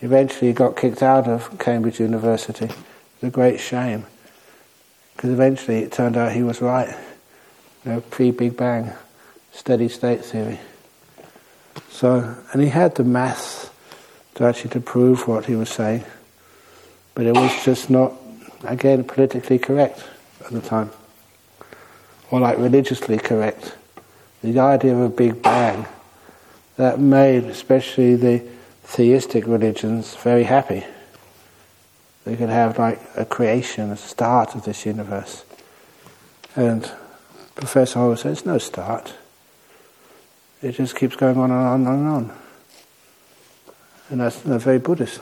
Eventually, 0.00 0.48
he 0.48 0.54
got 0.54 0.76
kicked 0.76 1.04
out 1.04 1.28
of 1.28 1.56
Cambridge 1.56 2.00
University. 2.00 2.64
It's 2.64 3.22
a 3.22 3.30
great 3.30 3.60
shame. 3.60 4.06
Because 5.14 5.30
eventually 5.30 5.84
it 5.84 5.92
turned 5.92 6.16
out 6.16 6.32
he 6.32 6.42
was 6.42 6.60
right. 6.60 6.88
You 7.84 7.92
know, 7.92 8.00
pre 8.00 8.32
Big 8.32 8.56
Bang, 8.56 8.92
steady 9.52 9.88
state 9.88 10.24
theory. 10.24 10.58
So, 11.90 12.34
and 12.52 12.60
he 12.60 12.70
had 12.70 12.96
the 12.96 13.04
maths 13.04 13.70
to 14.34 14.44
actually 14.44 14.70
to 14.70 14.80
prove 14.80 15.28
what 15.28 15.46
he 15.46 15.54
was 15.54 15.70
saying, 15.70 16.04
but 17.14 17.26
it 17.26 17.34
was 17.34 17.64
just 17.64 17.90
not 17.90 18.12
again, 18.64 19.04
politically 19.04 19.58
correct 19.58 20.04
at 20.44 20.52
the 20.52 20.60
time, 20.60 20.90
or 22.30 22.40
like 22.40 22.58
religiously 22.58 23.18
correct. 23.18 23.74
The 24.42 24.58
idea 24.58 24.94
of 24.94 25.00
a 25.00 25.08
big 25.08 25.42
bang 25.42 25.86
that 26.76 26.98
made 26.98 27.44
especially 27.44 28.16
the 28.16 28.42
theistic 28.84 29.46
religions 29.46 30.14
very 30.16 30.44
happy. 30.44 30.84
They 32.24 32.36
could 32.36 32.48
have 32.48 32.78
like 32.78 33.00
a 33.16 33.24
creation, 33.24 33.90
a 33.90 33.96
start 33.96 34.54
of 34.54 34.64
this 34.64 34.86
universe. 34.86 35.44
And 36.54 36.90
Professor 37.54 37.98
Hoyle 37.98 38.16
says, 38.16 38.38
it's 38.38 38.46
no 38.46 38.58
start. 38.58 39.14
It 40.60 40.72
just 40.72 40.94
keeps 40.96 41.16
going 41.16 41.36
on 41.36 41.50
and 41.50 41.86
on 41.86 41.86
and 41.86 42.08
on. 42.08 42.41
And 44.12 44.20
that's, 44.20 44.40
that's 44.40 44.64
very 44.64 44.78
Buddhist. 44.78 45.20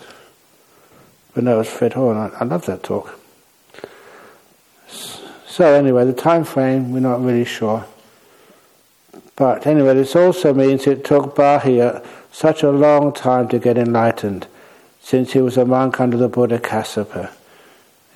But 1.33 1.45
no, 1.45 1.55
it 1.55 1.59
was 1.59 1.69
Fred 1.69 1.93
Hoyle, 1.93 2.19
I, 2.19 2.27
I 2.41 2.45
love 2.45 2.67
that 2.67 2.83
talk. 2.83 3.19
So 5.47 5.73
anyway, 5.73 6.05
the 6.05 6.13
time 6.13 6.43
frame 6.43 6.91
we're 6.91 6.99
not 6.99 7.23
really 7.23 7.45
sure. 7.45 7.87
But 9.37 9.65
anyway, 9.65 9.95
this 9.95 10.17
also 10.17 10.53
means 10.53 10.89
it 10.89 11.05
took 11.05 11.37
Bahiya 11.37 12.05
such 12.33 12.65
a 12.65 12.71
long 12.71 13.13
time 13.13 13.47
to 13.51 13.61
get 13.61 13.79
enlightened, 13.79 14.49
since 15.01 15.35
he 15.35 15.41
was 15.41 15.57
a 15.57 15.65
monk 15.65 16.01
under 16.01 16.17
the 16.17 16.29
Buddha 16.29 16.59
Kassapa. 16.59 17.31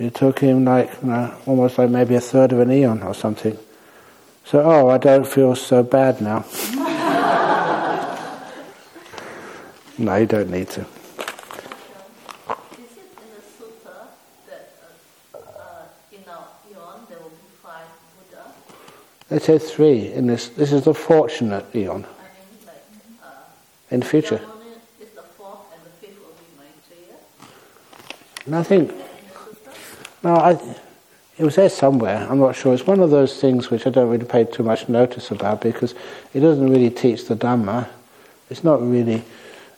It 0.00 0.14
took 0.14 0.40
him 0.40 0.64
like 0.64 0.90
you 1.02 1.08
know, 1.08 1.34
almost 1.46 1.78
like 1.78 1.90
maybe 1.90 2.16
a 2.16 2.20
third 2.20 2.50
of 2.50 2.58
an 2.58 2.72
eon 2.72 3.02
or 3.02 3.14
something. 3.14 3.56
So, 4.44 4.60
oh, 4.60 4.88
I 4.88 4.98
don't 4.98 5.26
feel 5.26 5.54
so 5.54 5.84
bad 5.84 6.20
now. 6.20 6.44
No, 9.98 10.16
you 10.16 10.26
don't 10.26 10.50
need 10.50 10.68
to. 10.70 10.86
They 19.28 19.38
say 19.38 19.58
three 19.58 20.12
in 20.12 20.26
this. 20.26 20.48
This 20.48 20.72
is 20.72 20.84
the 20.84 20.94
fortunate 20.94 21.74
eon. 21.74 22.06
In 23.90 24.00
the 24.00 24.06
future. 24.06 24.40
And 28.46 28.54
I 28.54 28.62
think, 28.62 28.92
no, 30.22 30.36
I, 30.36 30.52
it 31.38 31.44
was 31.44 31.56
there 31.56 31.68
somewhere. 31.68 32.26
I'm 32.30 32.38
not 32.38 32.54
sure. 32.54 32.74
It's 32.74 32.86
one 32.86 33.00
of 33.00 33.10
those 33.10 33.40
things 33.40 33.70
which 33.70 33.86
I 33.86 33.90
don't 33.90 34.10
really 34.10 34.26
pay 34.26 34.44
too 34.44 34.62
much 34.62 34.88
notice 34.88 35.30
about 35.30 35.62
because 35.62 35.94
it 36.34 36.40
doesn't 36.40 36.70
really 36.70 36.90
teach 36.90 37.26
the 37.26 37.34
Dhamma. 37.34 37.88
It's 38.50 38.62
not 38.62 38.82
really 38.82 39.24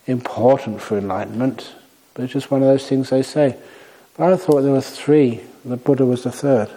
important 0.07 0.81
for 0.81 0.97
enlightenment, 0.99 1.75
but 2.15 2.25
it's 2.25 2.33
just 2.33 2.51
one 2.51 2.63
of 2.63 2.69
those 2.69 2.87
things 2.87 3.11
they 3.11 3.23
say. 3.23 3.57
But 4.17 4.33
I 4.33 4.37
thought 4.37 4.63
there 4.63 4.73
were 4.73 4.81
three. 4.81 5.43
The 5.65 5.77
Buddha 5.77 6.07
was 6.07 6.23
the 6.23 6.33
third. 6.33 6.71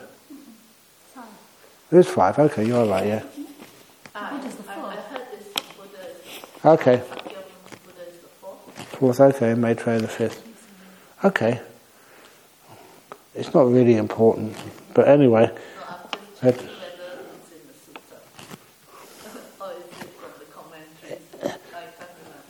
There's 1.90 2.08
five. 2.08 2.38
Okay, 2.38 2.66
you're 2.66 2.86
right. 2.86 3.08
Yeah. 3.08 3.24
Uh, 4.16 4.42
okay. 6.66 7.02
Fourth. 8.90 9.20
Okay, 9.20 9.54
Maitreya 9.54 10.00
the 10.00 10.08
fifth. 10.08 10.46
Okay. 11.24 11.62
It's 13.34 13.54
not 13.54 13.72
really 13.72 13.96
important, 13.96 14.56
but 14.94 15.08
anyway. 15.08 15.50
That, 16.42 16.62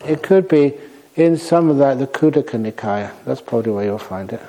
it 0.09 0.23
could 0.23 0.47
be 0.47 0.73
in 1.15 1.37
some 1.37 1.69
of 1.69 1.77
that, 1.77 1.99
the 1.99 2.07
Khuddaka 2.07 2.57
Nikaya. 2.59 3.11
That's 3.25 3.41
probably 3.41 3.71
where 3.71 3.85
you'll 3.85 3.99
find 3.99 4.31
it. 4.33 4.41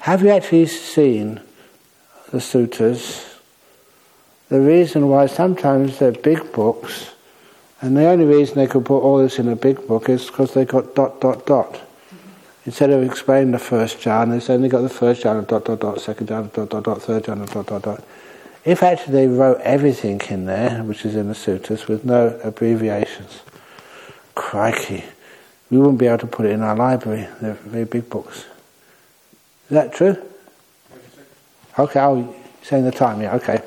Have 0.00 0.22
you 0.22 0.30
actually 0.30 0.66
seen 0.66 1.40
the 2.30 2.40
sutras? 2.40 3.38
The 4.48 4.60
reason 4.60 5.08
why 5.08 5.26
sometimes 5.26 5.98
they're 5.98 6.12
big 6.12 6.52
books, 6.52 7.10
and 7.80 7.96
the 7.96 8.06
only 8.06 8.24
reason 8.24 8.56
they 8.56 8.66
could 8.68 8.84
put 8.84 9.00
all 9.00 9.18
this 9.18 9.38
in 9.38 9.48
a 9.48 9.56
big 9.56 9.86
book 9.88 10.08
is 10.08 10.26
because 10.26 10.54
they 10.54 10.64
got 10.64 10.94
dot 10.94 11.20
dot 11.20 11.46
dot. 11.46 11.80
Instead 12.64 12.90
of 12.90 13.02
explaining 13.02 13.52
the 13.52 13.58
first 13.58 13.98
jhana, 13.98 14.40
They've 14.40 14.50
only 14.50 14.68
got 14.68 14.82
the 14.82 14.88
first 14.88 15.22
jhana 15.22 15.46
dot 15.46 15.64
dot 15.64 15.80
dot, 15.80 16.00
second 16.00 16.28
jhana 16.28 16.52
dot 16.52 16.68
dot 16.68 16.84
dot, 16.84 17.02
third 17.02 17.24
jhana 17.24 17.52
dot 17.52 17.66
dot 17.66 17.82
dot. 17.82 18.04
If 18.66 18.82
actually 18.82 19.12
they 19.12 19.28
wrote 19.28 19.60
everything 19.60 20.20
in 20.28 20.46
there, 20.46 20.82
which 20.82 21.04
is 21.04 21.14
in 21.14 21.28
the 21.28 21.36
sutras, 21.36 21.86
with 21.86 22.04
no 22.04 22.38
abbreviations, 22.42 23.42
crikey, 24.34 25.04
we 25.70 25.78
wouldn't 25.78 25.98
be 25.98 26.06
able 26.08 26.18
to 26.18 26.26
put 26.26 26.46
it 26.46 26.50
in 26.50 26.62
our 26.62 26.74
library. 26.74 27.28
They're 27.40 27.54
very 27.54 27.84
big 27.84 28.10
books. 28.10 28.38
Is 28.38 29.70
that 29.70 29.94
true? 29.94 30.16
Okay, 31.78 32.00
I'll 32.00 32.34
saying 32.62 32.84
the 32.84 32.90
time, 32.90 33.22
yeah, 33.22 33.36
okay. 33.36 33.62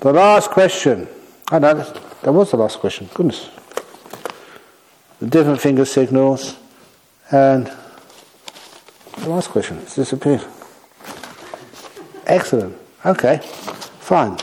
The 0.00 0.12
last 0.12 0.50
question. 0.50 1.08
Oh 1.50 1.58
no, 1.58 1.74
that 1.74 2.32
was 2.32 2.52
the 2.52 2.56
last 2.56 2.78
question. 2.78 3.08
Goodness. 3.14 3.50
The 5.18 5.26
different 5.26 5.60
finger 5.60 5.84
signals 5.84 6.56
and 7.32 7.66
the 9.16 9.28
last 9.28 9.48
question. 9.50 9.78
It's 9.78 9.96
disappeared. 9.96 10.44
Excellent. 12.26 12.76
Okay. 13.04 13.40
Fine. 14.08 14.38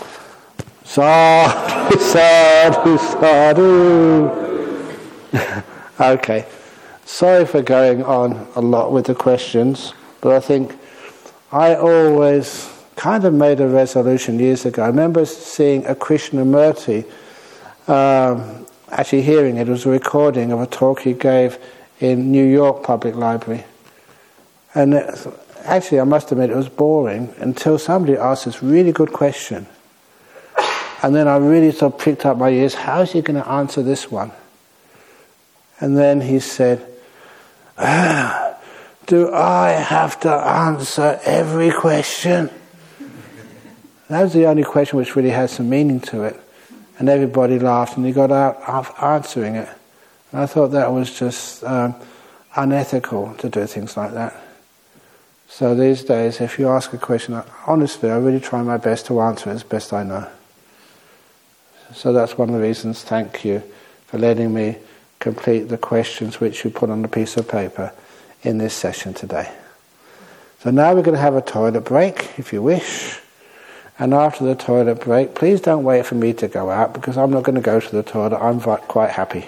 Sadhu, 0.83 1.97
sadhu, 1.97 2.97
sadhu. 2.99 4.29
okay. 5.99 6.45
Sorry 7.03 7.45
for 7.47 7.63
going 7.63 8.03
on 8.03 8.45
a 8.55 8.61
lot 8.61 8.91
with 8.91 9.07
the 9.07 9.15
questions, 9.15 9.95
but 10.21 10.33
I 10.33 10.39
think 10.39 10.77
I 11.51 11.73
always 11.73 12.71
kind 12.95 13.25
of 13.25 13.33
made 13.33 13.59
a 13.59 13.67
resolution 13.67 14.37
years 14.37 14.67
ago. 14.67 14.83
I 14.83 14.87
remember 14.87 15.25
seeing 15.25 15.83
a 15.87 15.95
Krishnamurti, 15.95 17.03
um, 17.89 18.67
actually 18.91 19.23
hearing 19.23 19.57
it, 19.57 19.67
it 19.67 19.71
was 19.71 19.87
a 19.87 19.89
recording 19.89 20.51
of 20.51 20.61
a 20.61 20.67
talk 20.67 20.99
he 20.99 21.13
gave 21.13 21.57
in 21.99 22.31
New 22.31 22.45
York 22.45 22.83
Public 22.83 23.15
Library. 23.15 23.63
And 24.75 24.93
actually, 25.65 25.99
I 25.99 26.03
must 26.03 26.31
admit, 26.31 26.49
it 26.49 26.55
was 26.55 26.69
boring 26.69 27.33
until 27.37 27.77
somebody 27.77 28.17
asked 28.17 28.45
this 28.45 28.63
really 28.63 28.91
good 28.91 29.11
question. 29.11 29.67
And 31.01 31.13
then 31.13 31.27
I 31.27 31.37
really 31.37 31.71
sort 31.71 31.93
of 31.93 31.99
pricked 31.99 32.25
up 32.25 32.37
my 32.37 32.49
ears 32.49 32.73
how 32.73 33.01
is 33.01 33.11
he 33.11 33.21
going 33.21 33.41
to 33.41 33.47
answer 33.47 33.83
this 33.83 34.09
one? 34.09 34.31
And 35.79 35.97
then 35.97 36.21
he 36.21 36.39
said, 36.39 36.85
ah, 37.77 38.55
do 39.05 39.31
I 39.33 39.69
have 39.69 40.19
to 40.21 40.31
answer 40.31 41.19
every 41.25 41.71
question? 41.71 42.49
That 44.07 44.23
was 44.23 44.33
the 44.33 44.45
only 44.45 44.63
question 44.63 44.97
which 44.97 45.15
really 45.15 45.31
had 45.31 45.49
some 45.49 45.69
meaning 45.69 45.99
to 46.01 46.23
it. 46.23 46.39
And 46.97 47.09
everybody 47.09 47.59
laughed 47.59 47.97
and 47.97 48.05
he 48.05 48.11
got 48.11 48.31
out 48.31 48.61
of 48.67 48.93
answering 49.01 49.55
it. 49.55 49.69
And 50.31 50.41
I 50.41 50.45
thought 50.45 50.69
that 50.69 50.91
was 50.91 51.17
just 51.17 51.63
um, 51.63 51.95
unethical 52.55 53.35
to 53.35 53.49
do 53.49 53.65
things 53.67 53.97
like 53.97 54.13
that. 54.13 54.44
So 55.55 55.73
these 55.73 56.03
days, 56.03 56.41
if 56.41 56.59
you 56.59 56.67
ask 56.67 56.91
a 56.91 56.97
question, 56.97 57.41
honestly, 57.65 58.11
I 58.11 58.17
really 58.17 58.41
try 58.41 58.61
my 58.61 58.75
best 58.75 59.05
to 59.05 59.21
answer 59.21 59.49
it 59.49 59.53
as 59.53 59.63
best 59.63 59.93
I 59.93 60.03
know. 60.03 60.27
So 61.93 62.11
that's 62.11 62.37
one 62.37 62.49
of 62.49 62.55
the 62.55 62.61
reasons, 62.61 63.03
thank 63.03 63.45
you 63.45 63.63
for 64.07 64.17
letting 64.17 64.53
me 64.53 64.75
complete 65.21 65.69
the 65.69 65.77
questions 65.77 66.41
which 66.41 66.65
you 66.65 66.71
put 66.71 66.89
on 66.89 67.05
a 67.05 67.07
piece 67.07 67.37
of 67.37 67.47
paper 67.47 67.93
in 68.43 68.57
this 68.57 68.73
session 68.73 69.13
today. 69.13 69.49
So 70.59 70.71
now 70.71 70.93
we're 70.93 71.03
going 71.03 71.15
to 71.15 71.21
have 71.21 71.37
a 71.37 71.41
toilet 71.41 71.85
break, 71.85 72.37
if 72.37 72.51
you 72.51 72.61
wish. 72.61 73.21
And 73.97 74.13
after 74.13 74.43
the 74.43 74.55
toilet 74.55 74.99
break, 74.99 75.35
please 75.35 75.61
don't 75.61 75.85
wait 75.85 76.05
for 76.05 76.15
me 76.15 76.33
to 76.33 76.49
go 76.49 76.69
out 76.69 76.93
because 76.93 77.17
I'm 77.17 77.31
not 77.31 77.43
going 77.43 77.55
to 77.55 77.61
go 77.61 77.79
to 77.79 77.95
the 77.95 78.03
toilet. 78.03 78.37
I'm 78.43 78.59
quite 78.59 79.11
happy. 79.11 79.45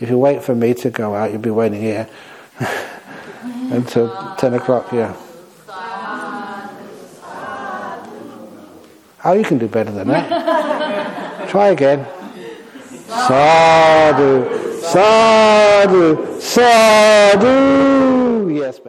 If 0.00 0.10
you 0.10 0.18
wait 0.18 0.42
for 0.42 0.56
me 0.56 0.74
to 0.74 0.90
go 0.90 1.14
out, 1.14 1.30
you'll 1.30 1.40
be 1.40 1.50
waiting 1.50 1.80
here 1.80 2.08
until 3.70 4.34
10 4.34 4.54
o'clock, 4.54 4.92
yeah. 4.92 5.16
Oh, 9.28 9.34
you 9.34 9.44
can 9.44 9.58
do 9.58 9.68
better 9.68 9.90
than 9.90 10.08
that. 10.08 11.50
Try 11.50 11.68
again. 11.68 12.06
Sadhu, 13.08 14.80
sadhu, 14.80 16.40
sadhu. 16.40 18.48
Yes, 18.48 18.78
better. 18.78 18.86